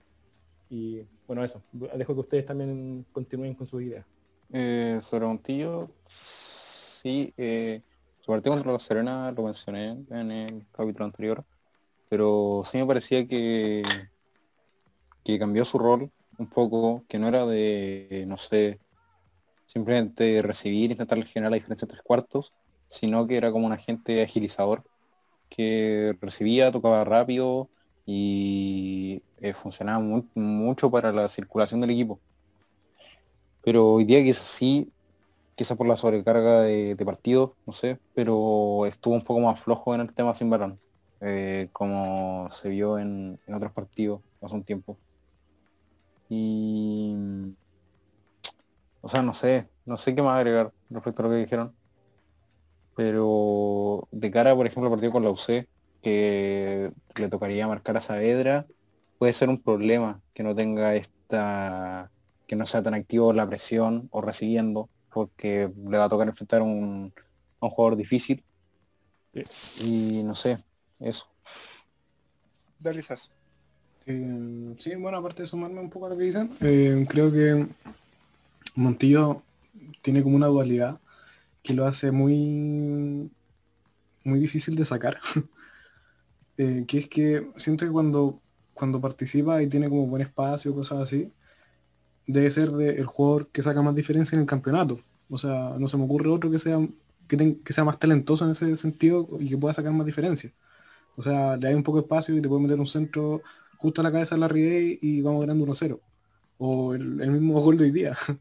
Y 0.69 1.03
bueno, 1.27 1.45
eso. 1.45 1.63
Dejo 1.73 2.15
que 2.15 2.21
ustedes 2.21 2.47
también 2.47 3.07
continúen 3.13 3.55
con 3.55 3.67
sus 3.67 3.83
ideas. 3.83 4.05
Eh, 4.53 4.99
sobre 5.01 5.27
Montillo, 5.27 5.89
sí, 6.07 7.33
eh, 7.37 7.81
su 8.21 8.33
partido 8.33 8.55
contra 8.55 8.73
la 8.73 8.79
Serena 8.81 9.31
lo 9.31 9.45
mencioné 9.45 9.97
en 10.11 10.33
el 10.33 10.67
capítulo 10.73 11.05
anterior, 11.05 11.45
pero 12.09 12.63
sí 12.65 12.79
me 12.79 12.87
parecía 12.87 13.25
que, 13.29 13.85
que 15.23 15.39
cambió 15.39 15.65
su 15.65 15.79
rol 15.79 16.11
un 16.41 16.49
poco, 16.49 17.05
que 17.09 17.19
no 17.19 17.29
era 17.29 17.47
de, 17.47 18.25
no 18.27 18.37
sé, 18.39 18.81
simplemente 19.67 20.43
recibir, 20.43 20.91
intentar 20.91 21.23
generar 21.27 21.53
la 21.53 21.57
diferencia 21.57 21.85
en 21.87 21.91
tres 21.91 22.03
cuartos, 22.03 22.55
sino 22.89 23.27
que 23.27 23.37
era 23.37 23.53
como 23.53 23.67
un 23.67 23.73
agente 23.73 24.23
agilizador 24.23 24.83
que 25.51 26.17
recibía, 26.21 26.73
tocaba 26.73 27.05
rápido 27.05 27.69
y 28.07 29.23
eh, 29.41 29.53
funcionaba 29.53 30.01
mucho 30.35 30.91
para 30.91 31.13
la 31.13 31.29
circulación 31.29 31.81
del 31.81 31.91
equipo. 31.91 32.21
Pero 33.63 33.95
hoy 33.95 34.05
día 34.05 34.23
quizás 34.23 34.47
sí, 34.47 34.91
quizás 35.57 35.77
por 35.77 35.87
la 35.87 35.97
sobrecarga 35.97 36.63
de, 36.63 36.97
partido, 37.05 37.55
no 37.67 37.75
sé, 37.75 37.99
pero 38.15 38.87
estuvo 38.87 39.15
un 39.15 39.23
poco 39.23 39.41
más 39.41 39.61
flojo 39.61 39.95
en 39.95 40.01
el 40.01 40.15
tema 40.15 40.33
sin 40.35 40.49
balón, 40.49 40.81
eh, 41.21 41.69
como 41.73 42.49
se 42.51 42.71
vio 42.71 42.99
en, 42.99 43.39
en 43.47 43.55
otros 43.55 43.73
partidos 43.73 44.23
hace 44.41 44.55
un 44.55 44.65
tiempo. 44.65 44.97
Y... 46.31 47.15
O 49.03 49.09
sea, 49.09 49.23
no 49.23 49.33
sé, 49.33 49.69
no 49.85 49.97
sé 49.97 50.15
qué 50.15 50.23
más 50.23 50.37
agregar 50.37 50.73
respecto 50.89 51.23
a 51.23 51.25
lo 51.27 51.31
que 51.31 51.41
dijeron. 51.41 51.75
Pero 52.95 54.09
de 54.11 54.31
cara, 54.31 54.55
por 54.55 54.67
ejemplo, 54.67 54.87
al 54.87 54.93
partido 54.93 55.13
con 55.13 55.25
la 55.25 55.31
UC, 55.31 55.67
que 56.03 56.93
le 57.17 57.29
tocaría 57.29 57.67
marcar 57.67 57.97
a 57.97 58.01
Saavedra, 58.01 58.67
puede 59.19 59.33
ser 59.33 59.49
un 59.49 59.61
problema 59.61 60.21
que 60.35 60.43
no 60.43 60.55
tenga 60.55 60.95
esta, 60.95 62.11
que 62.47 62.57
no 62.57 62.67
sea 62.67 62.83
tan 62.83 62.95
activo 62.95 63.33
la 63.33 63.49
presión 63.49 64.09
o 64.13 64.21
recibiendo, 64.21 64.89
porque 65.13 65.71
le 65.89 65.99
va 65.99 66.05
a 66.05 66.09
tocar 66.09 66.29
enfrentar 66.29 66.63
un, 66.63 67.13
a 67.61 67.67
un 67.67 67.71
jugador 67.71 67.97
difícil. 67.97 68.45
Y 69.83 70.23
no 70.25 70.35
sé, 70.35 70.59
eso. 71.01 71.27
Dale, 72.79 73.03
Sas. 73.03 73.33
Eh, 74.07 74.75
sí, 74.79 74.95
bueno, 74.97 75.19
aparte 75.19 75.43
de 75.43 75.49
sumarme 75.49 75.81
un 75.81 75.91
poco 75.91 76.07
a 76.07 76.09
lo 76.11 76.17
que 76.17 76.25
dicen, 76.25 76.51
eh, 76.61 77.07
creo 77.09 77.31
que 77.31 77.67
Montillo 78.75 79.43
tiene 80.03 80.23
como 80.23 80.37
una 80.37 80.47
dualidad 80.47 80.99
que 81.63 81.75
lo 81.75 81.87
hace 81.87 82.11
muy 82.11 83.31
muy 84.25 84.39
difícil 84.41 84.77
de 84.77 84.85
sacar. 84.85 85.19
Eh, 86.63 86.85
que 86.87 86.99
es 86.99 87.09
que 87.09 87.51
siento 87.57 87.87
que 87.87 87.91
cuando, 87.91 88.39
cuando 88.75 89.01
participa 89.01 89.63
y 89.63 89.67
tiene 89.67 89.89
como 89.89 90.07
buen 90.07 90.21
espacio, 90.21 90.75
cosas 90.75 90.99
así, 90.99 91.33
debe 92.27 92.51
ser 92.51 92.69
el 92.83 93.07
jugador 93.07 93.49
que 93.49 93.63
saca 93.63 93.81
más 93.81 93.95
diferencia 93.95 94.37
en 94.37 94.43
el 94.43 94.47
campeonato. 94.47 95.01
O 95.31 95.39
sea, 95.39 95.77
no 95.79 95.89
se 95.89 95.97
me 95.97 96.05
ocurre 96.05 96.29
otro 96.29 96.51
que 96.51 96.59
sea, 96.59 96.79
que, 97.29 97.73
sea 97.73 97.85
más 97.85 97.99
talentoso 97.99 98.45
en 98.45 98.51
ese 98.51 98.77
sentido 98.77 99.27
y 99.41 99.49
que 99.49 99.57
pueda 99.57 99.73
sacar 99.73 99.93
más 99.93 100.05
diferencia. 100.05 100.53
O 101.17 101.23
sea, 101.23 101.57
le 101.57 101.69
hay 101.69 101.75
un 101.75 101.83
poco 101.83 101.97
de 101.99 102.03
espacio 102.03 102.37
y 102.37 102.43
te 102.43 102.49
puede 102.49 102.63
meter 102.63 102.79
un 102.79 102.87
centro 102.87 103.43
justo 103.81 104.01
a 104.01 104.05
la 104.05 104.13
cabeza 104.13 104.35
de 104.35 104.41
la 104.41 104.49
Day 104.49 104.99
y 105.01 105.23
vamos 105.23 105.41
ganando 105.41 105.67
1-0. 105.67 105.99
O 106.59 106.95
el, 106.95 107.31
mismo 107.31 107.61
gol 107.61 107.79
de 107.79 107.85
hoy 107.85 107.91
día. 107.91 108.17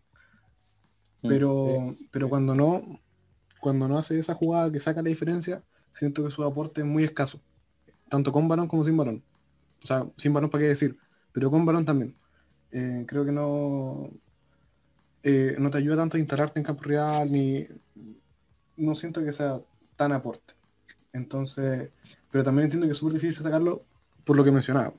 Pero, 1.21 1.97
pero 2.11 2.29
cuando 2.29 2.55
no, 2.55 3.01
cuando 3.59 3.89
no 3.89 3.97
hace 3.97 4.17
esa 4.17 4.35
jugada 4.35 4.71
que 4.71 4.79
saca 4.79 5.01
la 5.01 5.09
diferencia, 5.09 5.61
siento 5.93 6.23
que 6.23 6.31
su 6.31 6.45
aporte 6.45 6.79
es 6.79 6.87
muy 6.87 7.03
escaso. 7.03 7.41
Tanto 8.07 8.31
con 8.31 8.47
balón 8.47 8.69
como 8.69 8.85
sin 8.85 8.95
balón. 8.95 9.21
O 9.83 9.85
sea, 9.85 10.07
sin 10.15 10.31
balón 10.31 10.49
para 10.49 10.61
qué 10.61 10.69
decir, 10.69 10.97
pero 11.33 11.51
con 11.51 11.65
balón 11.65 11.83
también. 11.83 12.15
Eh, 12.71 13.03
creo 13.05 13.25
que 13.25 13.33
no, 13.33 14.09
eh, 15.23 15.57
no 15.59 15.69
te 15.69 15.77
ayuda 15.77 15.97
tanto 15.97 16.15
a 16.15 16.21
instalarte 16.21 16.57
en 16.57 16.65
campo 16.65 16.83
real, 16.83 17.29
ni 17.29 17.67
no 18.77 18.95
siento 18.95 19.21
que 19.21 19.33
sea 19.33 19.59
tan 19.97 20.13
aporte. 20.13 20.53
Entonces, 21.11 21.89
pero 22.31 22.45
también 22.45 22.65
entiendo 22.65 22.87
que 22.87 22.93
es 22.93 22.97
súper 22.97 23.15
difícil 23.15 23.43
sacarlo 23.43 23.83
por 24.23 24.37
lo 24.37 24.43
que 24.45 24.51
mencionaba. 24.51 24.93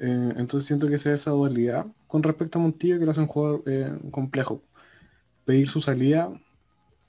Eh, 0.00 0.34
entonces 0.36 0.66
siento 0.66 0.88
que 0.88 0.96
sea 0.96 1.14
esa 1.14 1.30
dualidad 1.30 1.86
con 2.06 2.22
respecto 2.22 2.58
a 2.58 2.62
Montillo 2.62 2.98
que 2.98 3.04
lo 3.04 3.10
hace 3.10 3.20
un 3.20 3.26
jugador 3.26 3.62
eh, 3.66 3.96
complejo. 4.10 4.62
Pedir 5.44 5.68
su 5.68 5.80
salida 5.80 6.32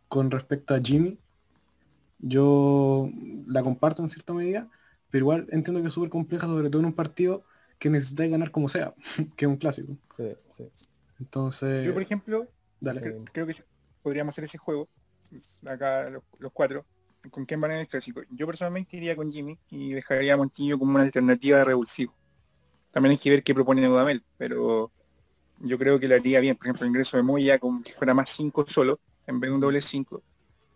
con 0.10 0.30
respecto 0.30 0.76
a 0.76 0.82
Jimmy, 0.82 1.18
yo 2.20 3.10
la 3.48 3.64
comparto 3.64 4.04
en 4.04 4.10
cierta 4.10 4.34
medida, 4.34 4.70
pero 5.10 5.24
igual 5.24 5.48
entiendo 5.52 5.82
que 5.82 5.88
es 5.88 5.94
súper 5.94 6.10
compleja, 6.10 6.48
sobre 6.48 6.70
todo 6.70 6.82
en 6.82 6.88
un 6.88 6.94
partido 6.94 7.44
que 7.80 7.90
necesitáis 7.90 8.30
ganar 8.30 8.52
como 8.52 8.68
sea, 8.68 8.94
que 9.38 9.46
es 9.46 9.50
un 9.50 9.58
clásico. 9.58 9.98
Entonces. 11.20 11.86
Yo, 11.86 11.94
por 11.94 12.04
ejemplo, 12.04 12.48
creo, 13.32 13.48
que 13.48 13.56
podríamos 14.04 14.34
hacer 14.34 14.44
ese 14.44 14.58
juego, 14.58 14.90
acá 15.66 16.10
los, 16.10 16.52
cuatro, 16.52 16.86
con 17.30 17.46
quién 17.46 17.62
van 17.62 17.72
en 17.72 17.78
el 17.80 17.88
clásico. 17.88 18.22
Yo 18.32 18.46
personalmente 18.48 18.98
iría 18.98 19.16
con 19.16 19.32
Jimmy 19.32 19.58
y 19.70 19.94
dejaría 19.94 20.34
a 20.34 20.38
Montillo 20.38 20.78
como 20.78 20.96
una 20.96 21.04
alternativa 21.04 21.60
de 21.60 21.66
revulsivo. 21.66 22.14
También 22.92 23.12
hay 23.12 23.18
que 23.18 23.30
ver 23.30 23.44
qué 23.44 23.54
propone 23.54 23.86
Dudamel, 23.86 24.24
pero 24.38 24.92
yo 25.60 25.78
creo 25.78 26.00
que 26.00 26.08
le 26.08 26.16
haría 26.16 26.40
bien, 26.40 26.56
por 26.56 26.68
ejemplo, 26.68 26.86
el 26.86 26.90
ingreso 26.90 27.18
de 27.18 27.24
Moya 27.24 27.60
como 27.60 27.82
que 27.84 27.94
fuera 27.94 28.14
más 28.14 28.30
5 28.30 28.66
solo, 28.68 29.00
en 29.28 29.40
vez 29.40 29.50
de 29.50 29.56
un 29.56 29.62
doble 29.62 29.82
5. 29.82 30.22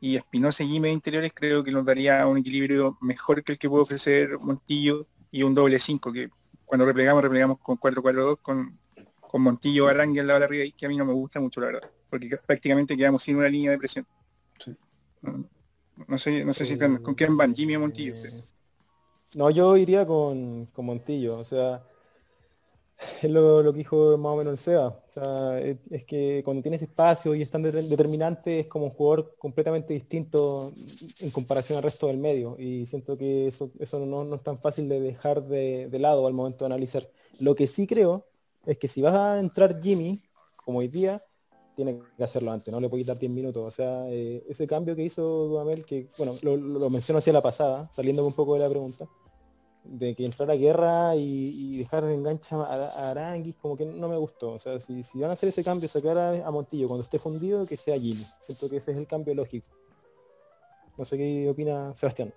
Y 0.01 0.15
Espinosa 0.15 0.63
y 0.63 0.67
Jimmy 0.67 0.89
interiores 0.89 1.31
creo 1.33 1.63
que 1.63 1.71
nos 1.71 1.85
daría 1.85 2.25
un 2.27 2.37
equilibrio 2.37 2.97
mejor 3.01 3.43
que 3.43 3.53
el 3.53 3.57
que 3.57 3.69
puede 3.69 3.83
ofrecer 3.83 4.37
Montillo 4.39 5.07
y 5.31 5.43
un 5.43 5.55
doble 5.55 5.79
5, 5.79 6.13
que 6.13 6.29
cuando 6.65 6.85
replegamos, 6.85 7.23
replegamos 7.23 7.59
con 7.59 7.77
4-4-2 7.77 8.39
con, 8.41 8.77
con 9.19 9.41
Montillo 9.41 9.87
Arrangue 9.87 10.21
al 10.21 10.27
lado 10.27 10.39
de 10.39 10.45
arriba, 10.45 10.63
y 10.65 10.71
que 10.71 10.85
a 10.85 10.89
mí 10.89 10.97
no 10.97 11.05
me 11.05 11.13
gusta 11.13 11.39
mucho, 11.39 11.59
la 11.61 11.67
verdad, 11.67 11.89
porque 12.09 12.37
prácticamente 12.45 12.95
quedamos 12.95 13.23
sin 13.23 13.37
una 13.37 13.49
línea 13.49 13.71
de 13.71 13.77
presión. 13.77 14.05
No, 16.07 16.17
sé, 16.17 16.45
no 16.45 16.53
sé 16.53 16.65
si 16.65 16.73
están, 16.73 16.97
con 16.97 17.15
quién 17.15 17.35
van, 17.35 17.55
Jimmy 17.55 17.75
o 17.75 17.79
Montillo. 17.79 18.15
Eh, 18.15 18.43
no, 19.35 19.49
yo 19.49 19.75
iría 19.77 20.05
con, 20.05 20.67
con 20.67 20.85
Montillo, 20.85 21.37
o 21.39 21.45
sea, 21.45 21.83
es 23.21 23.29
lo, 23.29 23.63
que 23.63 23.77
dijo 23.77 24.17
más 24.17 24.33
o 24.33 24.35
menos 24.37 24.53
el 24.53 24.57
SEA. 24.57 24.87
O 24.87 25.03
sea, 25.09 25.59
es, 25.59 26.03
que 26.05 26.41
cuando 26.43 26.61
tienes 26.61 26.81
espacio 26.81 27.35
y 27.35 27.41
es 27.41 27.51
tan 27.51 27.63
determinante, 27.63 28.61
es 28.61 28.67
como 28.67 28.85
un 28.85 28.91
jugador 28.91 29.35
completamente 29.37 29.93
distinto 29.93 30.71
en 31.19 31.29
comparación 31.31 31.77
al 31.77 31.83
resto 31.83 32.07
del 32.07 32.17
medio. 32.17 32.55
Y 32.59 32.85
siento 32.85 33.17
que 33.17 33.47
eso, 33.47 33.71
eso 33.79 34.05
no, 34.05 34.35
es 34.35 34.43
tan 34.43 34.59
fácil 34.59 34.87
de 34.87 34.99
dejar 34.99 35.43
de, 35.43 35.89
lado 35.99 36.27
al 36.27 36.33
momento 36.33 36.65
de 36.65 36.67
analizar. 36.67 37.09
Lo 37.39 37.55
que 37.55 37.67
sí 37.67 37.87
creo 37.87 38.25
es 38.65 38.77
que 38.77 38.87
si 38.87 39.01
vas 39.01 39.15
a 39.15 39.39
entrar 39.39 39.81
Jimmy, 39.81 40.19
como 40.63 40.79
hoy 40.79 40.87
día, 40.87 41.21
tiene 41.75 41.99
que 42.15 42.23
hacerlo 42.23 42.51
antes, 42.51 42.73
no 42.73 42.79
le 42.79 42.87
puedes 42.87 43.05
dar 43.05 43.19
10 43.19 43.31
minutos. 43.31 43.63
O 43.63 43.71
sea, 43.71 44.09
eh, 44.09 44.45
ese 44.47 44.65
cambio 44.65 44.95
que 44.95 45.03
hizo 45.03 45.21
Dudamel, 45.21 45.85
que 45.85 46.07
bueno, 46.17 46.33
lo, 46.41 46.55
lo 46.55 46.89
menciono 46.89 47.17
hacia 47.19 47.33
la 47.33 47.41
pasada, 47.41 47.89
saliendo 47.91 48.25
un 48.25 48.33
poco 48.33 48.53
de 48.53 48.61
la 48.61 48.69
pregunta, 48.69 49.07
de 49.85 50.15
que 50.15 50.25
entrar 50.25 50.49
a 50.51 50.55
guerra 50.55 51.15
y, 51.15 51.77
dejar 51.77 52.05
de 52.05 52.13
engancha 52.13 52.55
a, 52.57 53.11
Aranguis, 53.11 53.55
como 53.55 53.77
que 53.77 53.85
no 53.85 54.09
me 54.09 54.17
gustó. 54.17 54.53
O 54.53 54.59
sea, 54.59 54.79
si, 54.79 55.03
van 55.15 55.29
a 55.29 55.33
hacer 55.33 55.49
ese 55.49 55.63
cambio, 55.63 55.87
sacar 55.87 56.17
a, 56.17 56.51
Montillo 56.51 56.87
cuando 56.87 57.03
esté 57.03 57.19
fundido, 57.19 57.65
que 57.65 57.77
sea 57.77 57.95
Jimmy. 57.95 58.23
Siento 58.41 58.69
que 58.69 58.77
ese 58.77 58.91
es 58.91 58.97
el 58.97 59.07
cambio 59.07 59.33
lógico. 59.35 59.67
No 60.97 61.05
sé 61.05 61.17
qué 61.17 61.49
opina 61.49 61.95
Sebastián. 61.95 62.33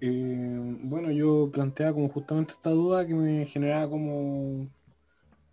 Eh, 0.00 0.76
bueno, 0.82 1.10
yo 1.10 1.50
planteaba 1.50 1.92
como 1.92 2.08
justamente 2.08 2.52
esta 2.52 2.70
duda 2.70 3.06
que 3.06 3.14
me 3.14 3.46
generaba 3.46 3.90
como 3.90 4.68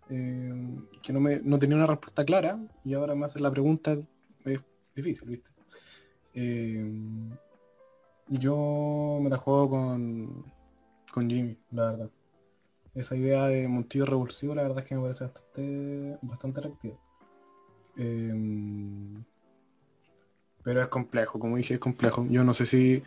eh, 0.08 0.52
que 1.02 1.12
no, 1.12 1.18
me, 1.18 1.40
no 1.40 1.58
tenía 1.58 1.76
una 1.76 1.86
respuesta 1.86 2.24
clara 2.24 2.58
y 2.84 2.94
ahora 2.94 3.16
me 3.16 3.24
hace 3.24 3.40
la 3.40 3.50
pregunta 3.50 3.98
es 4.44 4.60
difícil, 4.94 5.28
¿viste? 5.28 5.50
Eh, 6.34 6.84
yo 8.28 9.18
me 9.22 9.30
la 9.30 9.38
juego 9.38 9.70
con, 9.70 10.44
con 11.12 11.30
Jimmy, 11.30 11.56
la 11.70 11.90
verdad. 11.90 12.10
Esa 12.94 13.14
idea 13.14 13.46
de 13.46 13.68
Montillo 13.68 14.06
revulsivo, 14.06 14.54
la 14.54 14.62
verdad 14.62 14.78
es 14.78 14.84
que 14.86 14.94
me 14.94 15.02
parece 15.02 15.24
bastante, 15.24 16.18
bastante 16.22 16.60
atractiva. 16.60 16.96
Em, 17.96 19.22
pero 20.62 20.82
es 20.82 20.88
complejo, 20.88 21.38
como 21.38 21.56
dije, 21.56 21.74
es 21.74 21.80
complejo. 21.80 22.26
Yo 22.28 22.42
no 22.42 22.54
sé 22.54 22.66
si, 22.66 23.02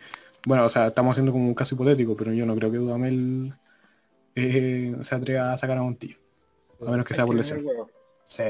bueno, 0.46 0.64
o 0.64 0.68
sea, 0.68 0.86
estamos 0.86 1.12
haciendo 1.12 1.32
como 1.32 1.48
un 1.48 1.54
caso 1.54 1.74
hipotético, 1.74 2.16
pero 2.16 2.32
yo 2.32 2.46
no 2.46 2.54
creo 2.54 2.70
que 2.70 2.78
Dudamel 2.78 3.54
eh, 4.34 4.96
se 5.02 5.14
atreva 5.14 5.52
a 5.52 5.58
sacar 5.58 5.78
a 5.78 5.82
Montillo. 5.82 6.16
A 6.86 6.90
menos 6.90 7.04
que 7.04 7.14
sea 7.14 7.26
por 7.26 7.34
lesión. 7.34 7.66
Sí. 8.26 8.44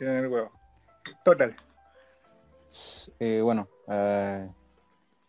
el 0.00 0.26
huevo. 0.26 0.50
Total. 1.24 1.54
Eh, 3.20 3.40
bueno, 3.42 3.68
uh 3.86 4.63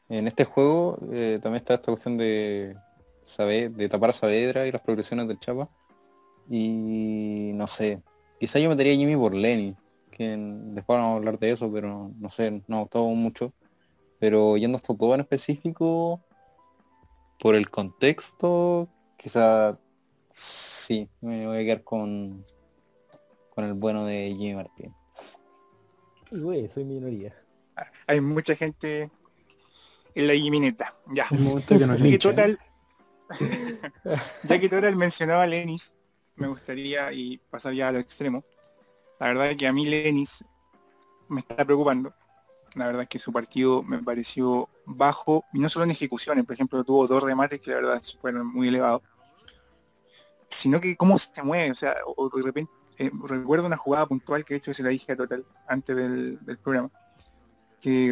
en 0.10 0.28
este 0.28 0.46
juego 0.46 1.00
eh, 1.12 1.40
también 1.42 1.58
está 1.58 1.76
esta 1.76 1.92
cuestión 1.92 2.18
de, 2.18 2.76
saber, 3.24 3.72
de 3.72 3.90
tapar 3.90 4.12
a 4.12 4.14
Saavedra 4.14 4.68
y 4.68 4.72
las 4.72 4.82
progresiones 4.82 5.28
del 5.28 5.40
Chapa. 5.40 5.70
Y 6.50 7.52
no 7.56 7.68
sé, 7.68 8.02
quizá 8.40 8.60
yo 8.60 8.70
metería 8.70 8.94
a 8.94 8.98
Jimmy 8.98 9.16
por 9.16 9.34
Lenny, 9.34 9.76
que 10.12 10.36
después 10.38 10.98
vamos 11.00 11.14
a 11.14 11.18
hablar 11.18 11.40
de 11.40 11.52
eso, 11.52 11.72
pero 11.72 12.12
no 12.20 12.30
sé, 12.30 12.62
no 12.68 12.82
gustó 12.82 13.06
mucho. 13.08 13.52
Pero 14.20 14.58
yendo 14.58 14.76
hasta 14.76 14.96
todo 14.96 15.16
en 15.16 15.22
específico, 15.22 16.22
por 17.40 17.56
el 17.56 17.70
contexto, 17.70 18.88
quizá 19.18 19.78
sí, 20.30 21.10
me 21.22 21.48
voy 21.48 21.58
a 21.58 21.64
quedar 21.64 21.84
con, 21.84 22.46
con 23.50 23.66
el 23.66 23.74
bueno 23.74 24.06
de 24.06 24.36
Jimmy 24.38 24.56
Martín. 24.56 24.94
Güey, 26.32 26.70
soy 26.70 26.86
minoría. 26.86 27.36
Hay 28.08 28.22
mucha 28.22 28.56
gente 28.56 29.10
en 30.16 30.28
la 30.28 30.34
Jimineta. 30.34 30.96
Ya. 31.14 31.28
Que 31.30 31.78
Ya 31.78 31.98
que 31.98 32.18
total, 32.18 32.60
ya 34.44 34.60
que 34.60 34.70
total 34.70 34.96
mencionaba 34.96 35.44
a 35.44 35.48
Lenis, 35.48 35.94
me 36.36 36.48
gustaría 36.48 37.12
y 37.14 37.38
pasar 37.38 37.74
ya 37.74 37.90
a 37.90 37.92
lo 37.92 38.00
extremo. 38.00 38.44
La 39.20 39.28
verdad 39.28 39.52
es 39.52 39.58
que 39.58 39.68
a 39.68 39.74
mí 39.74 39.86
Lenis 39.86 40.44
me 41.28 41.42
está 41.42 41.64
preocupando. 41.64 42.14
La 42.74 42.88
verdad 42.88 43.04
es 43.04 43.10
que 43.10 43.20
su 43.20 43.32
partido 43.32 43.84
me 43.84 44.04
pareció 44.04 44.70
bajo, 44.86 45.46
y 45.54 45.60
no 45.60 45.70
solo 45.70 45.86
en 45.86 45.92
ejecuciones, 45.92 46.44
por 46.46 46.56
ejemplo, 46.56 46.84
tuvo 46.84 47.08
dos 47.08 47.24
remates 47.24 47.62
que 47.62 47.72
la 47.72 47.78
verdad 47.78 48.04
fueron 48.20 48.48
muy 48.48 48.68
elevados, 48.68 49.02
sino 50.50 50.82
que 50.82 50.98
cómo 50.98 51.18
se 51.18 51.42
mueve, 51.42 51.72
o 51.72 51.76
sea, 51.76 51.96
o 52.06 52.30
de 52.30 52.44
repente, 52.44 52.72
eh, 52.98 53.12
recuerdo 53.28 53.66
una 53.66 53.78
jugada 53.78 54.06
puntual 54.06 54.44
que 54.44 54.56
de 54.56 54.58
hecho 54.58 54.74
se 54.74 54.84
la 54.84 54.90
dije 54.90 55.14
a 55.14 55.16
Total 55.16 55.46
antes 55.68 55.96
del, 55.96 56.44
del 56.46 56.58
programa, 56.58 56.92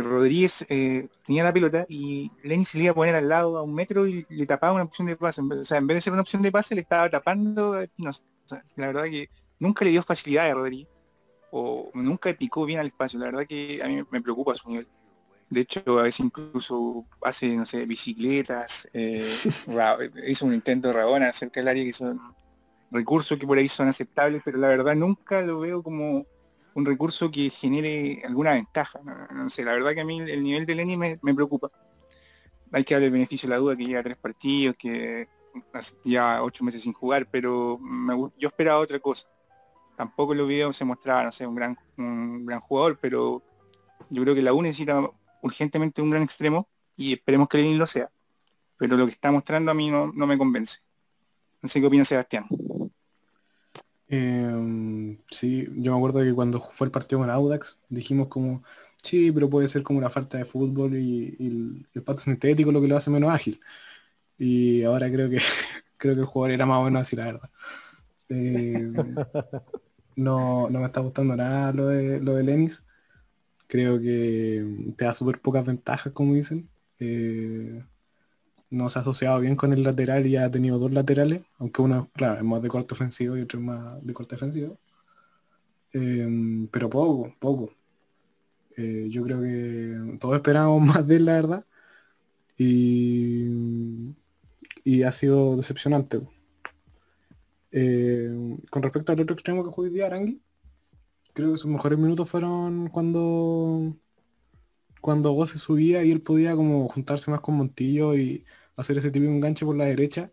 Rodríguez 0.01 0.65
eh, 0.69 1.07
tenía 1.25 1.43
la 1.43 1.53
pelota 1.53 1.85
y 1.89 2.31
Lenny 2.43 2.65
se 2.65 2.77
le 2.77 2.85
iba 2.85 2.91
a 2.91 2.95
poner 2.95 3.15
al 3.15 3.29
lado 3.29 3.57
a 3.57 3.63
un 3.63 3.73
metro 3.73 4.07
y 4.07 4.25
le 4.29 4.45
tapaba 4.45 4.73
una 4.73 4.83
opción 4.83 5.07
de 5.07 5.15
pase. 5.15 5.41
O 5.41 5.65
sea, 5.65 5.77
en 5.77 5.87
vez 5.87 5.95
de 5.95 6.01
ser 6.01 6.13
una 6.13 6.21
opción 6.21 6.41
de 6.41 6.51
pase, 6.51 6.75
le 6.75 6.81
estaba 6.81 7.09
tapando 7.09 7.75
sea, 8.45 8.61
la 8.75 8.87
verdad 8.87 9.03
que 9.05 9.29
nunca 9.59 9.85
le 9.85 9.91
dio 9.91 10.03
facilidad 10.03 10.49
a 10.49 10.53
Rodríguez. 10.53 10.87
O 11.51 11.91
nunca 11.93 12.33
picó 12.33 12.65
bien 12.65 12.79
al 12.79 12.87
espacio. 12.87 13.19
La 13.19 13.25
verdad 13.25 13.45
que 13.47 13.81
a 13.83 13.87
mí 13.87 14.01
me 14.09 14.21
preocupa 14.21 14.55
su 14.55 14.69
nivel. 14.69 14.87
De 15.49 15.61
hecho, 15.61 15.83
a 15.99 16.03
veces 16.03 16.21
incluso 16.21 17.05
hace, 17.21 17.55
no 17.55 17.65
sé, 17.65 17.85
bicicletas. 17.85 18.87
eh, 18.93 19.35
hizo 20.27 20.45
un 20.45 20.53
intento 20.53 20.87
de 20.87 20.95
Rabona 20.95 21.31
cerca 21.31 21.59
del 21.59 21.67
área 21.67 21.83
que 21.83 21.93
son 21.93 22.19
recursos 22.89 23.37
que 23.37 23.47
por 23.47 23.57
ahí 23.57 23.67
son 23.67 23.87
aceptables, 23.87 24.41
pero 24.45 24.57
la 24.57 24.67
verdad 24.67 24.95
nunca 24.95 25.41
lo 25.41 25.59
veo 25.59 25.81
como 25.83 26.25
un 26.75 26.85
recurso 26.85 27.29
que 27.29 27.49
genere 27.49 28.21
alguna 28.25 28.53
ventaja. 28.53 28.99
No, 29.31 29.49
sé, 29.49 29.63
la 29.63 29.73
verdad 29.73 29.93
que 29.93 30.01
a 30.01 30.05
mí 30.05 30.19
el 30.19 30.41
nivel 30.41 30.65
de 30.65 30.75
Lenny 30.75 30.97
me, 30.97 31.17
preocupa. 31.33 31.71
Hay 32.71 32.83
que 32.83 32.95
darle 32.95 33.07
el 33.07 33.13
beneficio 33.13 33.47
de 33.47 33.55
la 33.55 33.59
duda 33.59 33.75
que 33.75 33.85
lleva 33.85 34.03
tres 34.03 34.17
partidos, 34.17 34.75
que 34.77 35.27
ya 36.03 36.41
ocho 36.41 36.63
meses 36.63 36.81
sin 36.81 36.93
jugar, 36.93 37.27
pero 37.29 37.79
yo 38.37 38.47
esperaba 38.47 38.79
otra 38.79 38.99
cosa. 38.99 39.27
Tampoco 39.95 40.33
en 40.33 40.39
los 40.39 40.47
videos 40.47 40.75
se 40.75 40.85
mostraba, 40.85 41.23
no 41.23 41.31
sé, 41.31 41.45
un 41.45 41.55
gran, 41.55 41.77
un 41.97 42.45
gran 42.45 42.59
jugador, 42.59 42.97
pero 42.99 43.43
yo 44.09 44.23
creo 44.23 44.33
que 44.33 44.41
la 44.41 44.53
U 44.53 44.61
necesita 44.61 45.07
urgentemente 45.43 46.01
un 46.01 46.09
gran 46.09 46.23
extremo 46.23 46.67
y 46.95 47.13
esperemos 47.13 47.47
que 47.47 47.59
Lenny 47.59 47.75
lo 47.75 47.85
sea. 47.85 48.09
Pero 48.77 48.97
lo 48.97 49.05
que 49.05 49.11
está 49.11 49.31
mostrando 49.31 49.69
a 49.69 49.75
mí 49.75 49.91
no, 49.91 50.11
no 50.11 50.25
me 50.25 50.37
convence. 50.37 50.79
No 51.61 51.69
sé 51.69 51.79
qué 51.79 51.87
opina 51.87 52.03
Sebastián. 52.03 52.47
Eh, 54.15 55.17
sí, 55.31 55.65
yo 55.75 55.91
me 55.91 55.97
acuerdo 55.97 56.19
que 56.21 56.33
cuando 56.33 56.61
fue 56.61 56.85
el 56.87 56.91
partido 56.91 57.19
con 57.21 57.29
Audax 57.29 57.79
dijimos 57.89 58.27
como, 58.27 58.63
sí, 59.01 59.31
pero 59.31 59.49
puede 59.49 59.67
ser 59.67 59.83
como 59.83 59.99
una 59.99 60.09
falta 60.09 60.37
de 60.37 60.45
fútbol 60.45 60.95
y, 60.97 61.35
y 61.39 61.47
el, 61.47 61.87
el 61.93 62.03
pato 62.03 62.21
sintético 62.21 62.71
lo 62.71 62.81
que 62.81 62.87
lo 62.87 62.97
hace 62.97 63.09
menos 63.09 63.31
ágil. 63.33 63.59
Y 64.37 64.83
ahora 64.83 65.11
creo 65.11 65.29
que 65.29 65.39
creo 65.97 66.15
que 66.15 66.21
el 66.21 66.27
jugador 66.27 66.53
era 66.55 66.65
más 66.67 66.79
o 66.79 66.83
menos 66.85 67.03
así, 67.03 67.15
la 67.15 67.25
verdad. 67.27 67.51
Eh, 68.29 68.87
no, 70.15 70.69
no 70.69 70.79
me 70.79 70.85
está 70.87 71.01
gustando 71.01 71.35
nada 71.35 71.71
lo 71.73 71.87
de, 71.87 72.19
lo 72.19 72.35
de 72.35 72.43
Lenis. 72.43 72.83
Creo 73.67 73.99
que 73.99 74.93
te 74.97 75.05
da 75.05 75.13
súper 75.13 75.41
pocas 75.41 75.65
ventajas, 75.65 76.13
como 76.13 76.33
dicen. 76.35 76.69
Eh, 76.99 77.83
no 78.73 78.89
se 78.89 78.99
ha 78.99 79.01
asociado 79.03 79.39
bien 79.39 79.55
con 79.55 79.71
el 79.73 79.83
lateral 79.83 80.25
y 80.27 80.35
ha 80.35 80.49
tenido 80.51 80.79
dos 80.79 80.91
laterales, 80.91 81.43
aunque 81.59 81.81
uno, 81.81 82.09
claro, 82.13 82.37
es 82.39 82.43
más 82.43 82.61
de 82.61 82.69
corte 82.69 82.93
ofensivo 82.93 83.37
y 83.37 83.41
otro 83.41 83.59
es 83.59 83.65
más 83.65 84.05
de 84.05 84.13
corte 84.13 84.35
defensivo. 84.35 84.77
Eh, 85.93 86.67
pero 86.71 86.89
poco, 86.89 87.35
poco. 87.39 87.73
Eh, 88.75 89.07
yo 89.09 89.23
creo 89.23 89.41
que 89.41 90.17
todos 90.19 90.35
esperábamos 90.35 90.81
más 90.95 91.07
de 91.07 91.15
él, 91.17 91.25
la 91.25 91.33
verdad. 91.33 91.65
Y, 92.57 93.47
y 94.83 95.03
ha 95.03 95.13
sido 95.13 95.55
decepcionante. 95.57 96.21
Eh, 97.71 98.57
con 98.69 98.83
respecto 98.83 99.11
al 99.11 99.19
otro 99.21 99.35
extremo 99.35 99.63
que 99.63 99.69
jugó 99.69 99.83
hoy 99.83 99.89
día, 99.93 100.07
Arangui, 100.07 100.41
creo 101.33 101.51
que 101.53 101.57
sus 101.57 101.71
mejores 101.71 101.99
minutos 101.99 102.29
fueron 102.29 102.89
cuando 102.89 103.95
cuando 105.03 105.31
Go 105.33 105.45
se 105.47 105.59
subía 105.59 106.03
y 106.03 106.11
él 106.11 106.21
podía 106.21 106.55
como 106.55 106.87
juntarse 106.87 107.29
más 107.29 107.41
con 107.41 107.55
Montillo 107.55 108.15
y 108.15 108.45
hacer 108.75 108.97
ese 108.97 109.11
típico 109.11 109.31
enganche 109.31 109.65
por 109.65 109.75
la 109.77 109.85
derecha, 109.85 110.31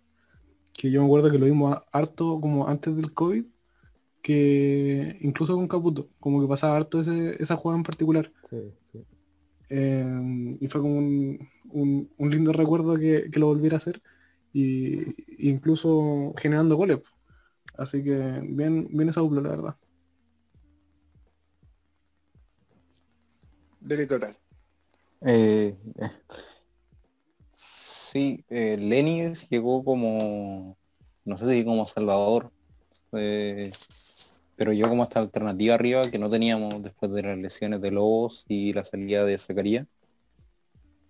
que 0.74 0.91
yo 0.91 1.01
me 1.01 1.07
acuerdo 1.07 1.30
que 1.30 1.38
lo 1.38 1.47
vimos 1.47 1.78
harto 1.93 2.41
como 2.41 2.68
antes 2.68 2.97
del 2.97 3.14
COVID, 3.14 3.45
que 4.22 5.18
incluso 5.22 5.55
con 5.57 5.68
Caputo, 5.68 6.11
como 6.20 6.41
que 6.43 6.49
pasaba 6.49 6.76
harto 6.76 7.01
ese- 7.01 7.43
esa 7.43 7.57
jugada 7.57 7.78
en 7.78 7.84
particular. 7.84 8.32
Sí, 8.51 8.59
sí. 8.93 9.05
Eh, 9.70 10.57
y 10.61 10.68
fue 10.68 10.80
como 10.80 10.99
un, 10.99 11.49
un- 11.70 12.11
un 12.18 12.30
lindo 12.30 12.53
recuerdo 12.53 12.97
que, 12.97 13.30
que 13.30 13.38
lo 13.41 13.47
volviera 13.47 13.76
a 13.76 13.78
hacer, 13.78 14.03
y, 14.53 15.49
incluso 15.51 16.34
generando 16.38 16.76
goles. 16.76 17.01
Así 17.78 18.03
que 18.05 18.16
bien, 18.45 18.88
bien 18.91 19.09
esa 19.09 19.20
dupla, 19.20 19.41
la 19.43 19.51
verdad. 19.51 19.76
Dele 23.80 24.07
total. 24.07 24.34
Eh, 25.22 25.76
eh, 26.01 26.11
sí, 28.11 28.44
eh, 28.50 28.76
llegó 29.50 29.84
como, 29.84 30.76
no 31.24 31.36
sé 31.36 31.46
si 31.46 31.64
como 31.64 31.86
Salvador, 31.86 32.52
eh, 33.12 33.68
pero 34.56 34.72
yo 34.72 34.88
como 34.88 35.04
esta 35.04 35.20
alternativa 35.20 35.74
arriba 35.74 36.02
que 36.11 36.18
no 36.18 36.30
teníamos 36.30 36.82
después 36.82 37.12
de 37.12 37.22
las 37.22 37.38
lesiones 37.38 37.80
de 37.80 37.90
Lobos 37.92 38.44
y 38.48 38.72
la 38.72 38.84
salida 38.84 39.24
de 39.24 39.38
Zacarías. 39.38 39.86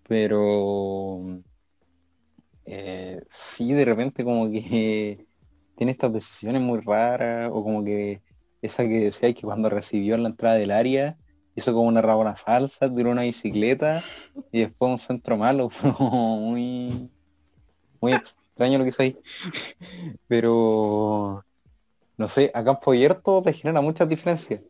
Pero 0.09 1.19
eh, 2.67 3.23
sí, 3.29 3.73
de 3.73 3.85
repente 3.85 4.25
como 4.25 4.51
que 4.51 5.27
tiene 5.77 5.93
estas 5.93 6.13
decisiones 6.13 6.63
muy 6.63 6.81
raras, 6.81 7.51
o 7.53 7.63
como 7.65 7.85
que 7.85 8.21
esa 8.63 8.85
que 8.85 9.01
decía 9.01 9.33
que 9.35 9.43
cuando 9.43 9.69
recibió 9.71 10.15
en 10.15 10.25
la 10.25 10.29
entrada 10.31 10.57
del 10.57 10.71
área, 10.71 11.17
hizo 11.61 11.73
como 11.73 11.89
una 11.89 12.03
rabona 12.03 12.37
falsa, 12.37 12.93
tiró 12.95 13.11
una 13.11 13.23
bicicleta 13.23 14.03
y 14.53 14.61
después 14.61 14.91
un 14.91 14.99
centro 14.99 15.37
malo, 15.37 15.71
muy, 16.01 17.11
muy 18.01 18.13
extraño 18.13 18.79
lo 18.79 18.85
que 18.85 18.91
hizo 18.91 19.03
ahí. 19.03 19.17
Pero 20.29 21.45
no 22.17 22.29
sé, 22.29 22.51
a 22.55 22.65
campo 22.65 22.91
abierto 22.91 23.41
te 23.43 23.53
genera 23.53 23.81
muchas 23.81 24.09
diferencias, 24.09 24.61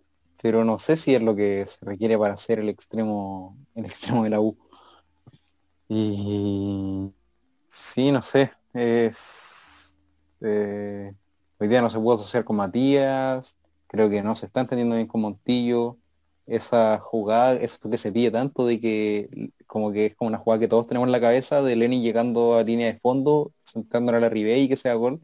pero 0.40 0.64
no 0.64 0.78
sé 0.78 0.96
si 0.96 1.14
es 1.14 1.22
lo 1.22 1.34
que 1.34 1.64
se 1.66 1.84
requiere 1.84 2.18
para 2.18 2.34
hacer 2.34 2.58
el 2.60 2.68
extremo, 2.68 3.56
el 3.74 3.86
extremo 3.86 4.24
de 4.24 4.30
la 4.30 4.40
U. 4.40 4.56
Y 5.88 7.10
sí, 7.68 8.12
no 8.12 8.22
sé, 8.22 8.52
es 8.72 9.98
eh, 10.40 11.12
hoy 11.58 11.68
día 11.68 11.82
no 11.82 11.90
se 11.90 11.98
pudo 11.98 12.14
asociar 12.14 12.44
con 12.44 12.56
Matías, 12.56 13.56
creo 13.86 14.08
que 14.08 14.22
no 14.22 14.34
se 14.34 14.46
está 14.46 14.60
entendiendo 14.60 14.94
bien 14.94 15.08
con 15.08 15.20
Montillo, 15.20 15.96
esa 16.50 16.98
jugada, 16.98 17.54
eso 17.54 17.88
que 17.88 17.96
se 17.96 18.10
pide 18.10 18.30
tanto 18.30 18.66
de 18.66 18.80
que 18.80 19.52
como 19.66 19.92
que 19.92 20.06
es 20.06 20.16
como 20.16 20.28
una 20.28 20.38
jugada 20.38 20.58
que 20.58 20.68
todos 20.68 20.86
tenemos 20.86 21.06
en 21.06 21.12
la 21.12 21.20
cabeza 21.20 21.62
de 21.62 21.76
Lenny 21.76 22.02
llegando 22.02 22.56
a 22.56 22.64
línea 22.64 22.88
de 22.88 22.98
fondo, 22.98 23.52
sentándole 23.62 24.18
a 24.18 24.20
la 24.20 24.36
y 24.36 24.68
que 24.68 24.76
sea 24.76 24.94
gol. 24.94 25.20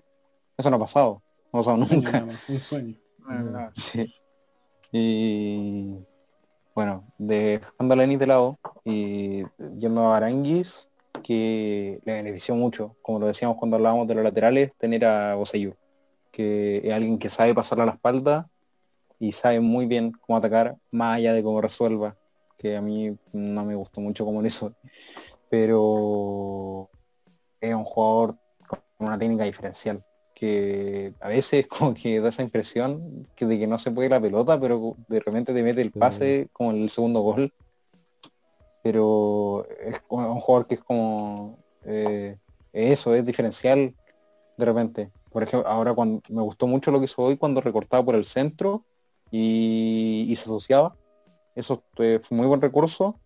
Eso 0.57 0.71
no 0.71 0.77
ha 0.77 0.81
pasado, 0.81 1.23
no 1.53 1.59
ha 1.59 1.63
pasado 1.63 1.77
nunca. 1.79 2.27
un 2.49 2.61
sueño. 2.61 2.95
Sí. 3.75 4.15
Y 4.93 5.97
bueno, 6.77 7.05
dejando 7.19 7.95
a 7.95 7.97
Lenny 7.97 8.17
de 8.17 8.27
lado 8.29 8.57
y 8.85 9.43
yendo 9.79 10.13
a 10.13 10.17
Aranguis, 10.17 10.89
que 11.25 11.99
le 12.05 12.15
benefició 12.15 12.55
mucho, 12.55 12.95
como 13.03 13.19
lo 13.19 13.27
decíamos 13.27 13.57
cuando 13.57 13.77
hablábamos 13.77 14.07
de 14.07 14.15
los 14.15 14.23
laterales, 14.23 14.75
tener 14.75 15.05
a 15.05 15.35
Boseyur, 15.35 15.77
que 16.31 16.83
es 16.85 16.95
alguien 16.95 17.19
que 17.19 17.29
sabe 17.29 17.53
pasarle 17.53 17.83
a 17.83 17.87
la 17.87 17.93
espalda 17.93 18.49
y 19.19 19.33
sabe 19.33 19.61
muy 19.61 19.87
bien 19.87 20.13
cómo 20.13 20.37
atacar, 20.37 20.77
más 20.91 21.17
allá 21.17 21.33
de 21.33 21.43
cómo 21.43 21.61
resuelva, 21.61 22.17
que 22.59 22.77
a 22.77 22.81
mí 22.83 23.17
no 23.33 23.65
me 23.65 23.75
gustó 23.75 24.01
mucho 24.01 24.25
como 24.25 24.41
lo 24.43 24.49
hizo, 24.49 24.75
pero 25.49 26.89
es 27.61 27.75
un 27.75 27.85
jugador 27.85 28.37
con 28.67 28.81
una 28.99 29.19
técnica 29.19 29.45
diferencial 29.45 30.03
que 30.35 31.15
a 31.21 31.29
veces 31.29 31.67
como 31.69 31.95
que 31.95 32.21
da 32.21 32.29
esa 32.29 32.43
impresión 32.43 33.23
que 33.35 33.47
de 33.47 33.59
que 33.59 33.67
no 33.67 33.79
se 33.79 33.91
puede 33.91 34.09
la 34.11 34.21
pelota, 34.21 34.61
pero 34.61 34.95
de 35.09 35.21
repente 35.21 35.53
te 35.55 35.63
mete 35.63 35.81
el 35.81 35.91
Sí. 35.93 35.99
pase 35.99 36.49
como 36.53 36.71
en 36.71 36.83
el 36.83 36.91
segundo 36.91 37.21
gol. 37.21 37.53
Pero 38.83 39.67
es 39.81 40.01
como 40.03 40.33
un 40.33 40.41
jugador 40.41 40.69
que 40.69 40.75
es 40.77 40.83
como 40.83 41.59
eh, 41.85 42.37
eso, 42.73 43.15
es 43.15 43.25
diferencial 43.25 43.95
de 44.57 44.65
repente. 44.65 45.11
por 45.31 45.43
ejemplo, 45.43 45.69
ahora 45.69 45.93
cuando 45.93 46.23
me 46.31 46.43
gustó 46.43 46.67
mucho 46.67 46.91
lo 46.91 46.99
que 46.99 47.07
hizo 47.07 47.23
hoy 47.23 47.37
cuando 47.37 47.61
recortaba 47.61 48.05
por 48.05 48.15
el 48.15 48.25
centro 48.25 48.85
y, 49.31 50.35
se 50.37 50.45
asociaba. 50.45 50.97
Eso 51.55 51.83
fue 51.95 52.21
muy 52.31 52.47
buen 52.47 52.61
recurso. 52.61 53.19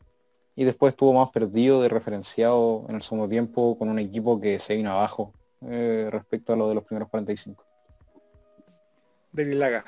Y 0.57 0.65
después 0.65 0.93
estuvo 0.93 1.15
más 1.15 1.31
perdido 1.31 1.81
de 1.81 1.89
referenciado 1.89 2.85
en 2.89 2.97
el 2.97 3.03
segundo 3.03 3.29
tiempo 3.29 3.79
con 3.79 3.89
un 3.89 3.99
equipo 3.99 4.41
que 4.41 4.59
se 4.59 4.77
vino 4.77 4.91
abajo 4.91 5.33
eh, 5.63 6.09
respecto 6.11 6.53
a 6.53 6.57
lo 6.57 6.69
de 6.69 6.75
los 6.75 6.85
primeros 6.85 7.09
45. 7.09 7.65
De 9.33 9.55
Laga. 9.55 9.85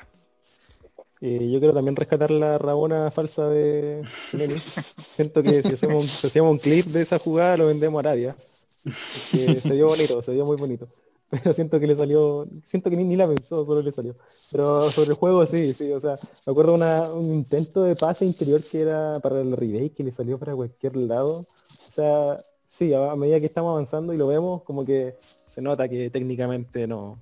Eh, 1.25 1.49
yo 1.49 1.59
quiero 1.59 1.73
también 1.73 1.95
rescatar 1.95 2.31
la 2.31 2.57
rabona 2.57 3.11
falsa 3.11 3.47
de 3.47 4.03
Lenny. 4.33 4.59
Siento 4.59 5.41
que 5.41 5.61
si 5.63 5.73
hacemos, 5.73 6.51
un 6.51 6.57
clip 6.57 6.85
de 6.87 7.01
esa 7.01 7.17
jugada 7.17 7.55
lo 7.57 7.67
vendemos 7.67 7.97
a 7.99 8.09
Arabia. 8.09 8.35
se 8.83 9.73
dio 9.73 9.87
bonito, 9.87 10.21
se 10.21 10.33
dio 10.33 10.45
muy 10.45 10.57
bonito. 10.57 10.87
Pero 11.33 11.51
siento 11.53 11.79
que 11.79 11.87
le 11.87 11.95
salió, 11.95 12.47
siento 12.63 12.91
que 12.91 12.95
ni, 12.95 13.15
la 13.15 13.27
pensó, 13.27 13.65
solo 13.65 13.81
le 13.81 13.91
salió. 13.91 14.15
Pero 14.51 14.91
sobre 14.91 15.09
el 15.09 15.15
juego 15.15 15.47
sí, 15.47 15.73
sí, 15.73 15.91
o 15.91 15.99
sea, 15.99 16.15
me 16.45 16.51
acuerdo 16.51 16.75
una, 16.75 17.09
un 17.11 17.25
intento 17.33 17.83
de 17.83 17.95
pase 17.95 18.23
interior 18.25 18.61
que 18.63 18.81
era 18.81 19.19
para 19.19 19.41
el 19.41 19.57
Ribey 19.57 19.89
que 19.89 20.03
le 20.03 20.11
salió 20.11 20.37
para 20.37 20.55
cualquier 20.55 20.95
lado. 20.95 21.39
O 21.39 21.91
sea, 21.91 22.37
sí, 22.67 22.93
a 22.93 23.15
medida 23.15 23.39
que 23.39 23.47
estamos 23.47 23.71
avanzando 23.71 24.13
y 24.13 24.17
lo 24.17 24.27
vemos, 24.27 24.61
como 24.61 24.85
que 24.85 25.15
se 25.47 25.61
nota 25.61 25.89
que 25.89 26.11
técnicamente 26.11 26.85
no, 26.85 27.19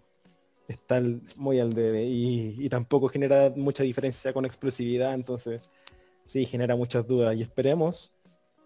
está 0.68 1.02
muy 1.38 1.60
al 1.60 1.72
debe 1.72 2.04
y, 2.06 2.68
tampoco 2.70 3.08
genera 3.08 3.52
mucha 3.56 3.84
diferencia 3.84 4.34
con 4.34 4.46
explosividad, 4.46 5.14
entonces 5.14 5.62
sí 6.26 6.46
genera 6.46 6.76
muchas 6.76 7.08
dudas 7.08 7.36
y 7.36 7.44
esperemos 7.44 8.12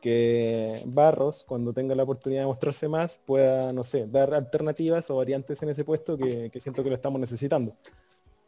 que 0.06 0.84
Barros, 0.86 1.44
cuando 1.48 1.74
tenga 1.74 1.96
la 1.96 2.04
oportunidad 2.04 2.44
de 2.44 2.46
mostrarse 2.46 2.88
más, 2.88 3.18
pueda, 3.26 3.74
no 3.74 3.84
sé, 3.84 4.06
dar 4.06 4.36
alternativas 4.36 5.10
o 5.10 5.16
variantes 5.16 5.64
en 5.64 5.70
ese 5.70 5.84
puesto 5.84 6.16
que, 6.16 6.52
siento 6.60 6.84
que 6.84 6.90
lo 6.90 6.96
estamos 6.96 7.20
necesitando. 7.20 7.74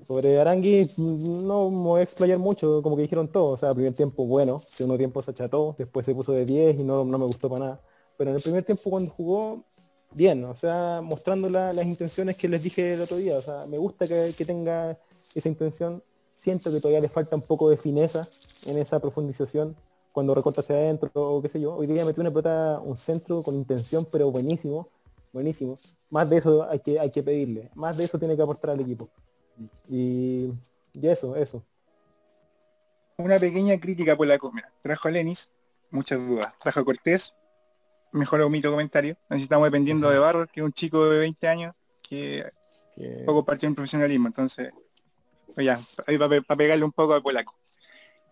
Sobre 0.05 0.39
Arangui 0.39 0.87
no 0.97 1.71
me 1.71 1.77
voy 1.77 1.99
a 2.01 2.03
explayar 2.03 2.37
mucho, 2.37 2.83
como 2.83 2.95
que 2.95 3.01
dijeron 3.01 3.27
todos, 3.27 3.53
o 3.53 3.57
sea, 3.57 3.73
primer 3.73 3.95
tiempo 3.95 4.27
bueno, 4.27 4.59
segundo 4.59 4.99
tiempo 4.99 5.19
se 5.23 5.31
acható, 5.31 5.73
después 5.79 6.05
se 6.05 6.13
puso 6.13 6.31
de 6.31 6.45
10 6.45 6.79
y 6.79 6.83
no, 6.83 7.03
no 7.03 7.17
me 7.17 7.25
gustó 7.25 7.49
para 7.49 7.65
nada. 7.65 7.81
Pero 8.19 8.29
en 8.29 8.35
el 8.35 8.41
primer 8.43 8.63
tiempo 8.63 8.91
cuando 8.91 9.09
jugó, 9.09 9.63
bien, 10.11 10.45
o 10.45 10.55
sea, 10.55 11.01
mostrando 11.03 11.49
las 11.49 11.83
intenciones 11.83 12.37
que 12.37 12.47
les 12.47 12.61
dije 12.61 12.93
el 12.93 13.01
otro 13.01 13.17
día. 13.17 13.35
O 13.35 13.41
sea, 13.41 13.65
me 13.65 13.79
gusta 13.79 14.07
que, 14.07 14.31
tenga 14.45 14.95
esa 15.33 15.49
intención. 15.49 16.03
Siento 16.35 16.71
que 16.71 16.79
todavía 16.79 17.01
le 17.01 17.09
falta 17.09 17.35
un 17.35 17.41
poco 17.41 17.67
de 17.67 17.77
fineza 17.77 18.27
en 18.67 18.77
esa 18.77 18.99
profundización 18.99 19.75
cuando 20.17 20.33
recorta 20.33 20.61
hacia 20.61 20.75
adentro 20.75 21.11
o 21.13 21.43
qué 21.43 21.47
sé 21.47 21.61
yo. 21.61 21.75
Hoy 21.75 21.85
día 21.85 22.03
metió 22.03 22.21
una 22.21 22.31
pelota, 22.31 22.79
un 22.83 22.97
centro 22.97 23.43
con 23.43 23.53
intención, 23.53 24.03
pero 24.11 24.31
buenísimo, 24.31 24.89
buenísimo. 25.31 25.77
Más 26.09 26.27
de 26.27 26.37
eso 26.37 26.67
hay 26.67 26.79
que, 26.79 26.99
hay 26.99 27.11
que 27.11 27.21
pedirle. 27.21 27.69
Más 27.75 27.95
de 27.95 28.05
eso 28.05 28.17
tiene 28.17 28.35
que 28.35 28.41
aportar 28.41 28.71
al 28.71 28.79
equipo. 28.79 29.11
Y, 29.87 30.51
y 30.95 31.07
eso, 31.07 31.35
eso. 31.35 31.63
Una 33.17 33.37
pequeña 33.37 33.79
crítica 33.79 34.17
por 34.17 34.25
la 34.25 34.39
comida. 34.39 34.73
Trajo 34.81 35.07
a 35.07 35.11
Lenis, 35.11 35.51
muchas 35.91 36.17
dudas. 36.17 36.57
Trajo 36.57 36.79
a 36.79 36.83
Cortés, 36.83 37.35
mejor 38.11 38.41
omito 38.41 38.71
comentario. 38.71 39.17
Así 39.29 39.43
estamos 39.43 39.67
dependiendo 39.67 40.09
de 40.09 40.17
Barro, 40.17 40.47
que 40.47 40.61
es 40.61 40.65
un 40.65 40.73
chico 40.73 41.07
de 41.07 41.19
20 41.19 41.47
años 41.47 41.75
que 42.01 42.43
poco 43.23 43.45
partió 43.45 43.69
en 43.69 43.75
profesionalismo. 43.75 44.25
Entonces, 44.25 44.73
pues 45.53 45.63
ya, 45.63 45.77
ahí 46.07 46.17
para, 46.17 46.41
pegarle 46.57 46.85
un 46.85 46.91
poco 46.91 47.13
a 47.13 47.21
Polaco. 47.21 47.55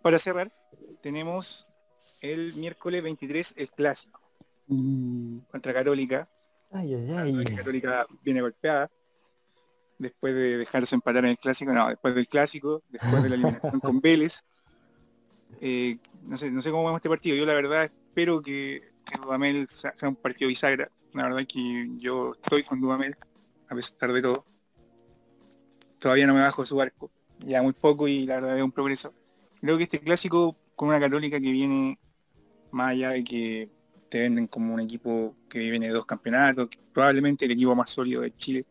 Para 0.02 0.18
cerrar, 0.18 0.52
tenemos 1.04 1.74
el 2.22 2.53
miércoles 2.55 3.03
23 3.03 3.53
el 3.57 3.70
clásico 3.72 4.22
mm. 4.68 5.39
contra 5.51 5.74
Católica. 5.74 6.30
Ay, 6.72 6.95
Católica 7.55 8.05
viene 8.24 8.41
golpeada 8.41 8.89
después 9.97 10.34
de 10.34 10.57
dejarse 10.57 10.95
empatar 10.95 11.24
en 11.24 11.32
el 11.32 11.38
clásico, 11.38 11.72
no, 11.72 11.88
después 11.88 12.16
del 12.16 12.28
clásico, 12.28 12.84
después 12.89 13.24
de 13.24 13.30
la 13.30 13.36
eliminación 13.36 13.80
con 13.80 13.99
Vélez. 14.01 14.43
Eh, 15.61 15.97
no 16.24 16.38
sé, 16.38 16.51
no 16.51 16.61
sé 16.61 16.72
cómo 16.72 16.84
vamos 16.84 16.99
este 16.99 17.09
partido. 17.09 17.36
Yo 17.36 17.45
la 17.45 17.53
verdad 17.53 17.86
espero 17.86 18.41
que 18.41 18.95
que 19.05 19.20
Dudamel 19.22 19.68
sea, 19.70 19.93
un 20.03 20.16
partido 20.16 20.49
bisagra. 20.49 20.89
La 21.13 21.24
verdad 21.24 21.41
es 21.41 21.47
que 21.47 21.89
yo 21.97 22.34
estoy 22.34 22.63
con 22.63 22.82
Dudamel, 22.82 23.16
a 23.70 23.76
pesar 23.76 24.11
de 24.11 24.22
todo. 24.22 24.45
Todavía 25.99 26.28
no 26.28 26.34
me 26.34 26.41
bajo 26.41 26.66
su 26.66 26.76
barco. 26.76 27.09
Ya 27.39 27.61
muy 27.61 27.74
poco 27.74 28.07
y 28.07 28.26
la 28.26 28.36
verdad 28.36 28.57
es 28.57 28.63
un 28.63 28.72
progreso. 28.72 29.13
Creo 29.61 29.78
que 29.78 29.84
este 29.84 29.99
clásico 29.99 30.57
con 30.76 30.89
una 30.89 30.99
católica 30.99 31.39
que 31.39 31.51
viene 31.51 31.99
más 32.71 32.91
allá 32.91 33.11
de 33.11 33.23
que 33.23 33.69
te 34.09 34.19
venden 34.19 34.47
como 34.47 34.73
un 34.73 34.80
equipo 34.80 35.36
que 35.49 35.59
viene 35.69 35.88
de 35.88 35.93
dos 35.93 36.05
campeonatos, 36.05 36.67
probablemente 36.93 37.45
el 37.45 37.51
equipo 37.51 37.76
más 37.76 37.89
sólido 37.89 38.21
de 38.21 38.36
Chile 38.36 38.65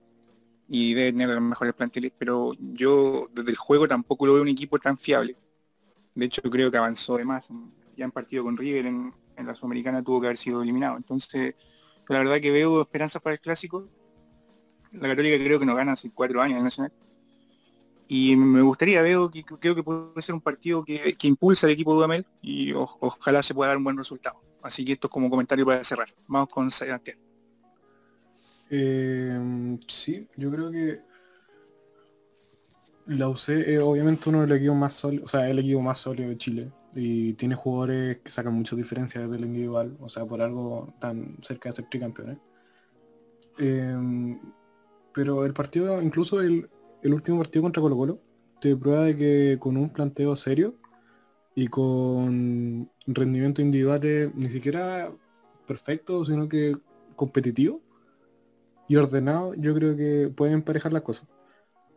y 0.68 0.94
debe 0.94 1.12
tener 1.12 1.28
los 1.28 1.42
mejores 1.42 1.74
planteles, 1.74 2.12
pero 2.16 2.52
yo 2.59 3.28
desde 3.32 3.50
el 3.50 3.57
juego 3.57 3.86
tampoco 3.86 4.26
lo 4.26 4.34
veo 4.34 4.42
un 4.42 4.48
equipo 4.48 4.78
tan 4.78 4.96
fiable. 4.98 5.36
De 6.14 6.26
hecho 6.26 6.42
creo 6.42 6.70
que 6.70 6.78
avanzó 6.78 7.16
de 7.16 7.24
más, 7.24 7.48
ya 7.96 8.05
en 8.05 8.12
partido 8.12 8.44
con 8.44 8.57
River 8.57 8.86
en, 8.86 9.12
en 9.36 9.46
la 9.46 9.55
Sudamericana 9.55 10.02
tuvo 10.02 10.20
que 10.20 10.28
haber 10.28 10.36
sido 10.36 10.62
eliminado. 10.62 10.96
Entonces, 10.96 11.55
la 12.09 12.18
verdad 12.18 12.40
que 12.40 12.50
veo 12.50 12.82
esperanzas 12.82 13.22
para 13.22 13.34
el 13.34 13.40
clásico. 13.40 13.88
La 14.92 15.09
Católica 15.09 15.42
creo 15.42 15.59
que 15.59 15.66
nos 15.66 15.76
gana 15.76 15.92
hace 15.92 16.11
cuatro 16.11 16.40
años 16.40 16.59
en 16.59 16.64
Nacional. 16.64 16.92
Y 18.07 18.36
me 18.36 18.61
gustaría, 18.61 19.00
veo 19.00 19.30
que 19.30 19.42
creo 19.44 19.74
que 19.74 19.82
puede 19.82 20.20
ser 20.20 20.34
un 20.34 20.40
partido 20.40 20.84
que, 20.84 21.16
impulsa 21.22 21.66
al 21.66 21.72
equipo 21.72 21.92
de 21.92 21.96
Dudamel 21.96 22.26
y 22.42 22.72
ojalá 22.72 23.42
se 23.42 23.55
pueda 23.55 23.68
dar 23.68 23.78
un 23.78 23.84
buen 23.84 23.96
resultado. 23.96 24.40
Así 24.62 24.84
que 24.84 24.92
esto 24.92 25.07
es 25.07 25.11
como 25.11 25.30
comentario 25.30 25.64
para 25.64 25.82
cerrar. 25.84 26.09
Vamos 26.26 26.48
con 26.48 26.70
Sebastián. 26.70 27.18
Eh, 28.70 29.78
sí, 29.88 30.26
yo 30.36 30.50
creo 30.50 30.70
que 30.70 31.00
la 33.07 33.28
UC 33.28 33.48
es 33.50 33.80
obviamente 33.80 34.28
uno 34.28 34.42
de 34.42 34.46
los 34.46 34.59
equipos 34.59 34.76
más 34.76 34.94
sólidos, 34.94 35.26
o 35.26 35.28
sea, 35.28 35.48
el 35.48 35.59
equipo 35.59 35.80
más 35.80 35.98
sólido 35.98 36.30
de 36.30 36.38
Chile 36.38 36.72
y 36.94 37.34
tiene 37.34 37.55
jugadores 37.55 38.18
que 38.18 38.30
sacan 38.30 38.55
muchas 38.55 38.76
diferencias 38.78 39.28
del 39.30 39.44
individual, 39.44 39.96
o 40.00 40.09
sea, 40.09 40.24
por 40.24 40.40
algo 40.40 40.94
tan 41.00 41.36
cerca 41.42 41.68
de 41.68 41.76
ser 41.76 41.88
tricampeones. 41.90 42.38
Em, 43.59 44.40
pero 45.12 45.44
el 45.44 45.52
partido, 45.52 46.00
incluso 46.00 46.40
el, 46.40 46.68
último 47.12 47.38
partido 47.38 47.62
contra 47.62 47.82
Colo 47.82 47.96
Colo, 47.96 48.18
te 48.61 48.76
prueba 48.76 49.02
de 49.05 49.16
que 49.16 49.59
con 49.61 49.76
un 49.76 49.90
planteo 49.90 50.36
serio 50.36 50.74
y 51.55 51.68
con 51.68 52.90
rendimiento 53.07 53.61
individual 53.61 54.32
ni 54.34 54.50
siquiera 54.50 55.12
perfecto, 55.66 56.24
sino 56.24 56.48
que 56.48 56.76
competitivo 57.16 57.80
y 58.88 58.96
ordenado, 58.96 59.55
yo 59.55 59.74
creo 59.74 59.96
que 59.96 60.30
pueden 60.34 60.55
emparejar 60.55 60.92
las 60.92 61.02
cosas. 61.02 61.26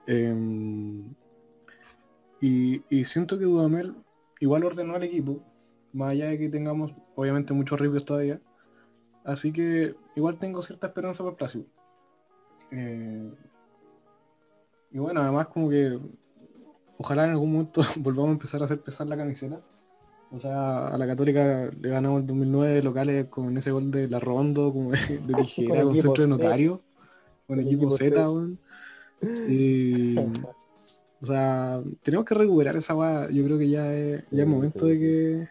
Em, 0.07 1.13
y, 2.39 2.81
siento 3.05 3.37
que 3.37 3.45
Dudamel 3.45 3.95
igual 4.39 4.63
ordenó 4.63 4.95
al 4.95 5.03
equipo, 5.03 5.41
más 5.93 6.11
allá 6.11 6.27
de 6.27 6.37
que 6.37 6.49
tengamos 6.49 6.93
obviamente 7.15 7.53
muchos 7.53 7.79
reviews 7.79 8.05
todavía. 8.05 8.39
Así 9.23 9.51
que 9.51 9.95
igual 10.15 10.39
tengo 10.39 10.61
cierta 10.61 10.87
esperanza 10.87 11.23
Clásico. 11.37 11.65
Eh, 12.71 13.31
y 14.97 14.99
bueno, 14.99 15.21
además 15.21 15.45
como 15.49 15.69
que 15.69 15.95
ojalá 16.97 17.25
en 17.25 17.31
algún 17.31 17.51
momento 17.51 17.81
volvamos 17.97 18.29
a 18.29 18.31
empezar 18.31 18.61
a 18.63 18.65
hacer 18.65 18.81
pesar 18.81 19.05
la 19.05 19.15
camiseta. 19.15 19.61
O 20.31 20.39
sea, 20.39 20.87
a 20.87 20.97
la 20.97 21.05
Católica 21.05 21.69
le 21.79 21.89
ganamos 21.89 22.21
el 22.21 22.27
2009 22.27 22.81
locales 22.81 23.25
con 23.27 23.55
ese 23.55 23.69
gol 23.69 23.91
de 23.91 24.09
la 24.09 24.19
Rondo, 24.19 24.73
como 24.73 24.91
de, 24.91 24.97
tijera, 25.37 25.83
con, 25.83 26.01
centro 26.01 26.23
de 26.23 26.27
notario, 26.27 26.81
con, 27.45 27.59
el 27.59 27.67
equipo 27.67 27.91
Z, 27.91 28.27
Y, 29.47 30.15
O 31.21 31.25
sea, 31.25 31.81
tenemos 32.01 32.25
que 32.25 32.35
recuperar 32.35 32.75
esa 32.75 32.95
va. 32.95 33.29
Yo 33.29 33.43
creo 33.43 33.59
que 33.59 33.69
ya 33.69 33.93
es, 33.93 34.23
ya 34.31 34.43
es 34.43 34.49
momento 34.49 34.85
de 34.87 34.99
que 34.99 35.47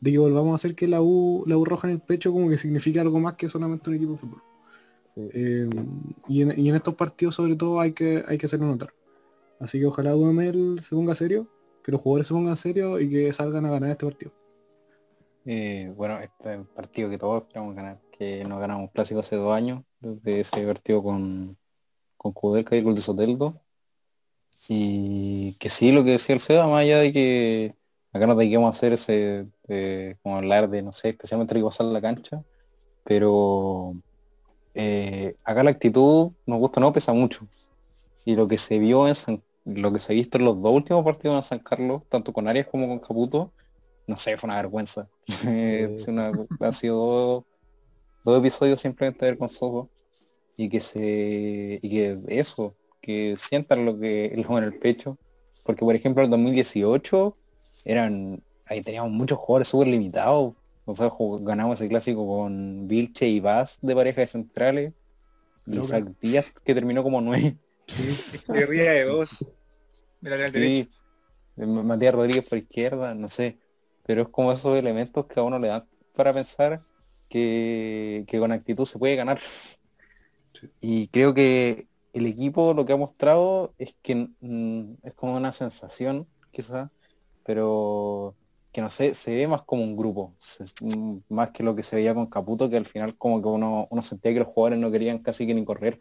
de 0.00 0.12
que 0.12 0.18
volvamos 0.18 0.52
a 0.52 0.54
hacer 0.54 0.76
que 0.76 0.86
la 0.86 1.02
U, 1.02 1.42
la 1.46 1.58
U 1.58 1.64
roja 1.64 1.88
en 1.88 1.94
el 1.94 2.00
pecho 2.00 2.32
como 2.32 2.48
que 2.48 2.56
significa 2.56 3.00
algo 3.00 3.18
más 3.18 3.34
que 3.34 3.48
solamente 3.48 3.90
un 3.90 3.96
equipo 3.96 4.12
de 4.12 4.18
fútbol. 4.18 4.42
Eh, 5.32 5.68
y, 6.28 6.42
en, 6.42 6.74
estos 6.74 6.94
partidos 6.94 7.34
sobre 7.34 7.56
todo 7.56 7.80
hay 7.80 7.92
que, 7.92 8.24
hay 8.26 8.38
que 8.38 8.46
hacerlo 8.46 8.66
notar. 8.66 8.92
Así 9.58 9.78
que 9.78 9.86
ojalá 9.86 10.12
Dudamel 10.12 10.80
se 10.80 10.94
ponga 10.94 11.14
serio, 11.14 11.46
que 11.84 11.92
los 11.92 12.00
jugadores 12.00 12.26
se 12.26 12.34
pongan 12.34 12.56
serio 12.56 12.98
y 12.98 13.10
que 13.10 13.32
salgan 13.32 13.66
a 13.66 13.70
ganar 13.70 13.90
este 13.90 14.06
partido. 14.06 14.32
Eh, 15.44 15.92
bueno, 15.96 16.18
este 16.20 16.58
partido 16.74 17.10
que 17.10 17.18
todos 17.18 17.42
esperamos 17.42 17.74
ganar, 17.74 18.00
que 18.12 18.44
nos 18.44 18.60
ganamos 18.60 18.90
clásico 18.90 19.20
hace 19.20 19.36
dos 19.36 19.52
años, 19.52 19.82
desde 20.00 20.40
ese 20.40 20.66
partido 20.66 21.02
con, 21.02 21.56
con 22.16 22.32
Kudelka 22.32 22.76
y 22.76 22.82
gol 22.82 22.94
de 22.94 23.00
Soteldo. 23.00 23.60
Y 24.68 25.54
que 25.54 25.70
sí, 25.70 25.92
lo 25.92 26.04
que 26.04 26.12
decía 26.12 26.34
el 26.34 26.40
Seba, 26.40 26.66
más 26.66 26.82
allá 26.82 26.98
de 26.98 27.12
que 27.12 27.74
acá 28.12 28.26
no 28.26 28.36
que 28.36 28.56
a 28.56 28.68
hacer 28.68 28.92
ese, 28.92 29.48
como 30.22 30.36
hablar 30.36 30.68
de, 30.68 30.82
no 30.82 30.92
sé, 30.92 31.10
especialmente 31.10 31.54
que 31.54 31.62
pasar 31.62 31.86
la 31.86 32.00
cancha, 32.00 32.44
pero 33.04 33.94
eh, 34.82 35.36
acá 35.44 35.62
la 35.62 35.70
actitud, 35.70 36.30
nos 36.46 36.58
gusta 36.58 36.80
no, 36.80 36.90
pesa 36.90 37.12
mucho. 37.12 37.46
Y 38.24 38.34
lo 38.34 38.48
que 38.48 38.56
se 38.56 38.78
vio 38.78 39.06
en 39.06 39.42
lo 39.66 39.92
que 39.92 40.00
se 40.00 40.12
ha 40.12 40.14
visto 40.14 40.38
en 40.38 40.46
los 40.46 40.60
dos 40.62 40.72
últimos 40.72 41.04
partidos 41.04 41.36
en 41.36 41.42
San 41.42 41.58
Carlos, 41.58 42.02
tanto 42.08 42.32
con 42.32 42.48
Arias 42.48 42.66
como 42.66 42.88
con 42.88 42.98
Caputo, 42.98 43.52
no 44.06 44.16
sé, 44.16 44.38
fue 44.38 44.48
una 44.48 44.56
vergüenza. 44.56 45.06
ha 46.60 46.72
sido 46.72 47.44
dos, 48.24 48.38
episodios 48.38 48.80
simplemente 48.80 49.18
con 49.18 49.28
vergonzosos. 49.28 49.88
y 50.56 50.70
que 50.70 50.80
se 50.80 51.78
y 51.82 51.90
que 51.90 52.18
eso, 52.28 52.74
que 53.02 53.34
sientan 53.36 53.84
lo 53.84 53.98
que 53.98 54.26
el 54.26 54.46
en 54.48 54.64
el 54.64 54.78
pecho. 54.78 55.18
Porque 55.62 55.84
por 55.84 55.94
ejemplo 55.94 56.24
en 56.24 56.30
2018 56.30 57.36
eran 57.84 58.42
ahí 58.64 58.80
teníamos 58.80 59.12
muchos 59.12 59.38
jugadores 59.38 59.68
súper 59.68 59.88
limitados. 59.88 60.54
Nosotros 60.90 61.42
ganamos 61.42 61.80
el 61.80 61.88
clásico 61.88 62.26
con 62.26 62.88
Vilche 62.88 63.28
y 63.28 63.38
Vaz 63.38 63.78
de 63.80 63.94
pareja 63.94 64.22
de 64.22 64.26
centrales. 64.26 64.92
Y 65.66 65.78
Isaac 65.78 66.04
Díaz 66.20 66.46
que 66.64 66.74
terminó 66.74 67.02
como 67.04 67.20
nueve. 67.20 67.56
De 68.48 68.66
ría 68.66 68.90
de 68.92 69.04
dos. 69.04 69.46
De 70.20 70.86
Matías 71.56 72.14
Rodríguez 72.14 72.48
por 72.48 72.58
izquierda, 72.58 73.14
no 73.14 73.28
sé. 73.28 73.58
Pero 74.04 74.22
es 74.22 74.28
como 74.28 74.52
esos 74.52 74.76
elementos 74.76 75.26
que 75.26 75.38
a 75.38 75.44
uno 75.44 75.60
le 75.60 75.68
dan 75.68 75.84
para 76.16 76.32
pensar 76.32 76.82
que, 77.28 78.26
con 78.38 78.50
actitud 78.50 78.84
se 78.84 78.98
puede 78.98 79.14
ganar. 79.14 79.40
Y 80.80 81.06
creo 81.08 81.34
que 81.34 81.86
el 82.12 82.26
equipo 82.26 82.74
lo 82.74 82.84
que 82.84 82.94
ha 82.94 82.96
mostrado 82.96 83.74
es 83.78 83.94
que 84.02 84.28
mm, 84.40 84.94
es 85.04 85.14
como 85.14 85.36
una 85.36 85.52
sensación, 85.52 86.26
quizás, 86.50 86.90
pero 87.44 88.34
que 88.72 88.80
no 88.80 88.90
sé, 88.90 89.14
se 89.14 89.34
ve 89.34 89.48
más 89.48 89.62
como 89.62 89.82
un 89.82 89.96
grupo, 89.96 90.34
más 91.28 91.50
que 91.50 91.62
lo 91.62 91.74
que 91.74 91.82
se 91.82 91.96
veía 91.96 92.14
con 92.14 92.26
Caputo, 92.26 92.70
que 92.70 92.76
al 92.76 92.86
final 92.86 93.16
como 93.16 93.42
que 93.42 93.48
uno, 93.48 93.88
uno 93.90 94.02
sentía 94.02 94.32
que 94.32 94.40
los 94.40 94.48
jugadores 94.48 94.78
no 94.78 94.90
querían 94.90 95.18
casi 95.18 95.46
que 95.46 95.54
ni 95.54 95.64
correr. 95.64 96.00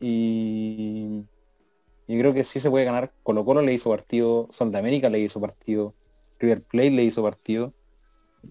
Y 0.00 1.24
yo 2.08 2.18
creo 2.18 2.34
que 2.34 2.44
sí 2.44 2.58
se 2.58 2.70
puede 2.70 2.84
ganar. 2.84 3.12
Colo 3.22 3.44
Colo 3.44 3.62
le 3.62 3.72
hizo 3.72 3.90
partido, 3.90 4.48
Sol 4.50 4.72
de 4.72 4.78
América 4.78 5.08
le 5.08 5.20
hizo 5.20 5.40
partido, 5.40 5.94
River 6.38 6.62
Plate 6.62 6.90
le 6.90 7.04
hizo 7.04 7.22
partido. 7.22 7.72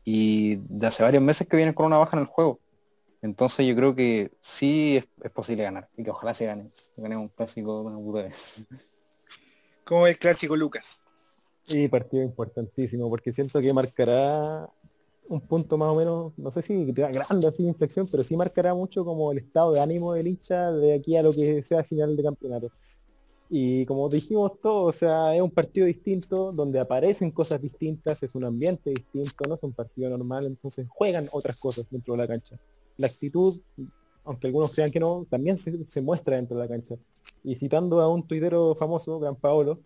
Y 0.06 0.56
de 0.70 0.88
hace 0.88 1.04
varios 1.04 1.22
meses 1.22 1.48
que 1.48 1.58
vienen 1.58 1.74
con 1.74 1.88
una 1.88 1.98
baja 1.98 2.16
en 2.16 2.22
el 2.22 2.28
juego. 2.28 2.60
Entonces 3.22 3.68
yo 3.68 3.76
creo 3.76 3.94
que 3.94 4.32
sí 4.40 4.98
es, 4.98 5.32
posible 5.32 5.64
ganar 5.64 5.90
y 5.98 6.04
que 6.04 6.12
ojalá 6.12 6.34
se 6.34 6.46
gane. 6.46 6.72
Ganemos 6.96 7.24
un 7.24 7.30
clásico 7.30 7.82
una 7.82 7.98
puta 7.98 8.24
vez. 8.24 8.66
¿Cómo 9.84 10.08
es 10.08 10.18
clásico 10.18 10.56
Lucas? 10.56 11.04
Sí, 11.68 11.88
partido 11.88 12.24
importantísimo, 12.24 13.10
porque 13.10 13.32
siento 13.32 13.62
que 13.62 13.74
marcará 13.74 14.70
un 15.30 15.40
punto 15.40 15.78
más 15.78 15.90
o 15.90 15.96
menos, 15.96 16.34
no 16.38 16.52
sé 16.52 16.62
si 16.62 16.86
grande 16.92 17.48
así 17.48 17.64
de 17.64 17.70
inflexión, 17.70 18.06
pero 18.12 18.24
sí 18.24 18.36
marcará 18.36 18.74
mucho 18.74 19.06
como 19.06 19.32
el 19.32 19.38
estado 19.38 19.72
de 19.72 19.80
ánimo 19.80 20.14
del 20.14 20.28
hincha 20.28 20.72
de 20.72 20.94
aquí 20.94 21.16
a 21.16 21.24
lo 21.24 21.32
que 21.32 21.64
sea 21.64 21.84
final 21.84 22.18
de 22.18 22.24
campeonato. 22.24 22.70
Y 23.54 23.86
como 23.86 24.08
dijimos 24.08 24.54
todos, 24.62 24.96
o 24.96 24.98
sea, 24.98 25.36
es 25.36 25.42
un 25.42 25.52
partido 25.52 25.86
distinto, 25.86 26.54
donde 26.54 26.80
aparecen 26.80 27.32
cosas 27.32 27.62
distintas, 27.62 28.24
es 28.24 28.34
un 28.34 28.46
ambiente 28.46 28.92
distinto, 28.92 29.44
no 29.46 29.56
es 29.56 29.64
un 29.64 29.74
partido 29.74 30.10
normal, 30.10 30.46
entonces 30.46 30.88
juegan 30.90 31.26
otras 31.34 31.60
cosas 31.60 31.86
dentro 31.92 32.14
de 32.14 32.20
la 32.20 32.28
cancha. 32.28 32.56
La 32.96 33.08
actitud, 33.08 33.60
aunque 34.24 34.48
algunos 34.48 34.72
crean 34.72 34.90
que 34.90 35.02
no, 35.02 35.28
también 35.30 35.58
se, 35.58 36.02
muestra 36.02 36.38
dentro 36.38 36.58
de 36.58 36.64
la 36.64 36.70
cancha. 36.70 36.96
Y 37.44 37.58
citando 37.58 38.00
a 38.00 38.08
un 38.08 38.26
tuitero 38.26 38.74
famoso, 38.74 39.20
Gran 39.20 39.36
Paolo, 39.36 39.80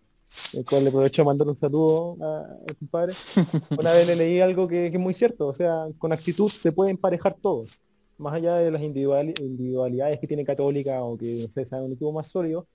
el 0.54 0.64
cual 0.64 0.84
le 0.84 0.90
aprovecho 0.90 1.22
a 1.22 1.24
mandar 1.24 1.48
un 1.48 1.56
saludo 1.56 2.16
a, 2.20 2.74
tu 2.78 2.86
padre, 2.86 3.14
una 3.78 3.92
vez 3.92 4.06
le 4.06 4.16
leí 4.16 4.40
algo 4.40 4.66
que, 4.66 4.86
es 4.86 4.98
muy 4.98 5.14
cierto, 5.14 5.48
o 5.48 5.54
sea, 5.54 5.86
con 5.98 6.12
actitud 6.12 6.48
se 6.48 6.72
puede 6.72 6.90
emparejar 6.90 7.36
todos, 7.40 7.80
más 8.18 8.34
allá 8.34 8.56
de 8.56 8.70
las 8.70 8.82
individualidades 8.82 10.18
que 10.18 10.26
tiene 10.26 10.44
Católica 10.44 11.02
o 11.02 11.16
que 11.16 11.44
ustedes 11.44 11.68
sea 11.68 11.82
un 11.82 11.92
equipo 11.92 12.12
más 12.12 12.28
sólido, 12.28 12.66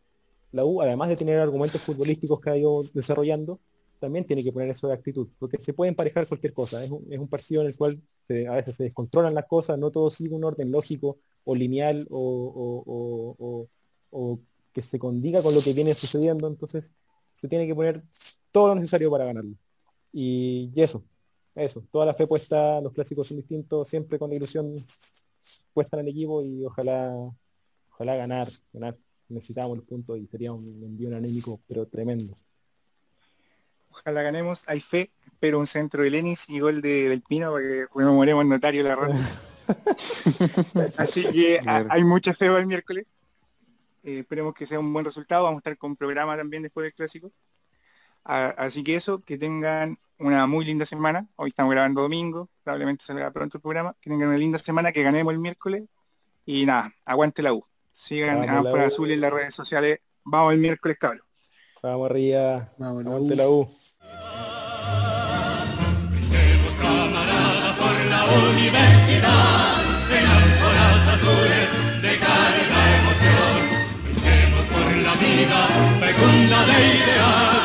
la 0.52 0.66
U, 0.66 0.82
además 0.82 1.10
de 1.10 1.16
tener 1.16 1.40
argumentos 1.40 1.82
futbolísticos 1.82 2.40
que 2.40 2.50
ha 2.50 2.58
ido 2.58 2.84
desarrollando, 2.94 3.60
también 4.00 4.26
tiene 4.26 4.44
que 4.44 4.52
poner 4.52 4.70
eso 4.70 4.88
de 4.88 4.94
actitud, 4.94 5.28
porque 5.40 5.60
se 5.60 5.74
puede 5.74 5.90
emparejar 5.90 6.28
cualquier 6.28 6.54
cosa. 6.54 6.84
Es 6.84 6.90
un, 6.90 7.28
partido 7.28 7.62
en 7.62 7.68
el 7.68 7.78
cual 7.78 8.02
a 8.50 8.56
veces 8.56 8.76
se 8.76 8.84
descontrolan 8.84 9.36
las 9.36 9.46
cosas, 9.46 9.78
no 9.78 9.92
todo 9.92 10.10
sigue 10.10 10.34
un 10.34 10.44
orden 10.44 10.72
lógico 10.72 11.20
o 11.44 11.56
lineal 11.56 12.08
o, 12.10 13.68
que 14.74 14.82
se 14.82 14.98
condiga 14.98 15.42
con 15.42 15.54
lo 15.54 15.62
que 15.62 15.74
viene 15.74 15.94
sucediendo, 15.94 16.48
entonces 16.48 16.92
se 17.36 17.48
tiene 17.48 17.68
que 17.68 17.76
poner 17.76 18.04
todo 18.52 18.70
lo 18.70 18.76
necesario 18.76 19.10
para 19.10 19.26
ganarlo. 19.26 19.56
Y, 20.14 20.72
eso, 20.76 21.04
eso, 21.56 21.84
toda 21.92 22.06
la 22.06 22.14
fe 22.14 22.28
puesta, 22.28 22.82
los 22.82 22.94
clásicos 22.94 23.28
son 23.28 23.38
distintos, 23.38 23.88
siempre 23.88 24.20
con 24.20 24.30
la 24.30 24.36
ilusión 24.36 24.76
puesta 25.74 25.98
en 25.98 26.08
el 26.08 26.12
equipo 26.12 26.44
y 26.44 26.66
ojalá, 26.66 27.14
ojalá 27.92 28.16
ganar, 28.16 28.48
ganar 28.74 28.98
necesitábamos 29.30 29.78
los 29.78 29.88
puntos 29.88 30.20
y 30.20 30.28
sería 30.28 30.52
un 30.52 30.64
envío 30.84 31.16
anémico, 31.16 31.60
pero 31.68 31.86
tremendo. 31.86 32.34
Ojalá 33.90 34.22
ganemos, 34.22 34.64
hay 34.68 34.80
fe, 34.80 35.12
pero 35.40 35.60
un 35.60 35.68
centro 35.68 36.04
de 36.04 36.10
Lenis 36.10 36.50
y 36.50 36.60
gol 36.60 36.82
de, 36.82 37.10
del 37.10 37.22
Pino 37.22 37.52
para 37.52 37.64
que 37.64 37.88
conmemoremos 37.88 38.44
el 38.44 38.50
notario 38.50 38.84
la 38.84 38.96
ronda. 38.96 39.30
Así 40.98 41.24
que 41.32 41.60
hay 41.66 42.04
mucha 42.04 42.34
fe 42.34 42.48
el 42.48 42.68
miércoles. 42.68 43.06
Eh, 44.04 44.20
esperemos 44.20 44.54
que 44.54 44.66
sea 44.66 44.80
un 44.80 44.92
buen 44.94 45.06
resultado. 45.06 45.44
Vamos 45.44 45.58
a 45.58 45.60
estar 45.60 45.78
con 45.78 45.96
programa 45.96 46.38
también 46.38 46.64
después 46.64 46.84
del 46.84 46.94
clásico. 46.94 47.32
así 48.24 48.84
que 48.84 48.96
eso, 48.96 49.22
que 49.22 49.38
tengan 49.38 49.98
una 50.18 50.48
muy 50.48 50.66
linda 50.66 50.86
semana. 50.86 51.28
Hoy 51.36 51.50
estamos 51.50 51.72
grabando 51.72 52.02
domingo, 52.02 52.50
probablemente 52.64 53.04
salga 53.04 53.32
pronto 53.32 53.58
el 53.58 53.62
programa. 53.62 53.96
Que 54.02 54.10
tengan 54.10 54.30
una 54.30 54.38
linda 54.38 54.60
semana, 54.60 54.92
que 54.92 55.04
ganemos 55.04 55.34
el 55.34 55.40
miércoles. 55.40 55.84
Y 56.46 56.66
nada, 56.66 56.94
aguante 57.06 57.42
la 57.42 57.54
U. 57.54 57.66
Sigan 57.92 58.50
a 58.50 58.64
por 58.64 58.80
Azul 58.80 59.12
en 59.12 59.22
las 59.22 59.32
redes 59.32 59.54
sociales. 59.54 60.00
Vamos 60.24 60.54
el 60.54 60.60
miércoles, 60.60 60.98
cabrón. 61.00 61.24
Vamos 61.84 62.10
arriba. 62.10 62.72
Vamos, 62.78 63.06
Aguante 63.06 63.36
la 63.36 63.50
U. 63.50 63.68
por 67.82 68.06
la 68.06 68.26
universidad, 68.54 69.91
vida 75.42 75.68
fecunda 76.00 76.66
de 76.66 76.78
ideal. 76.98 77.61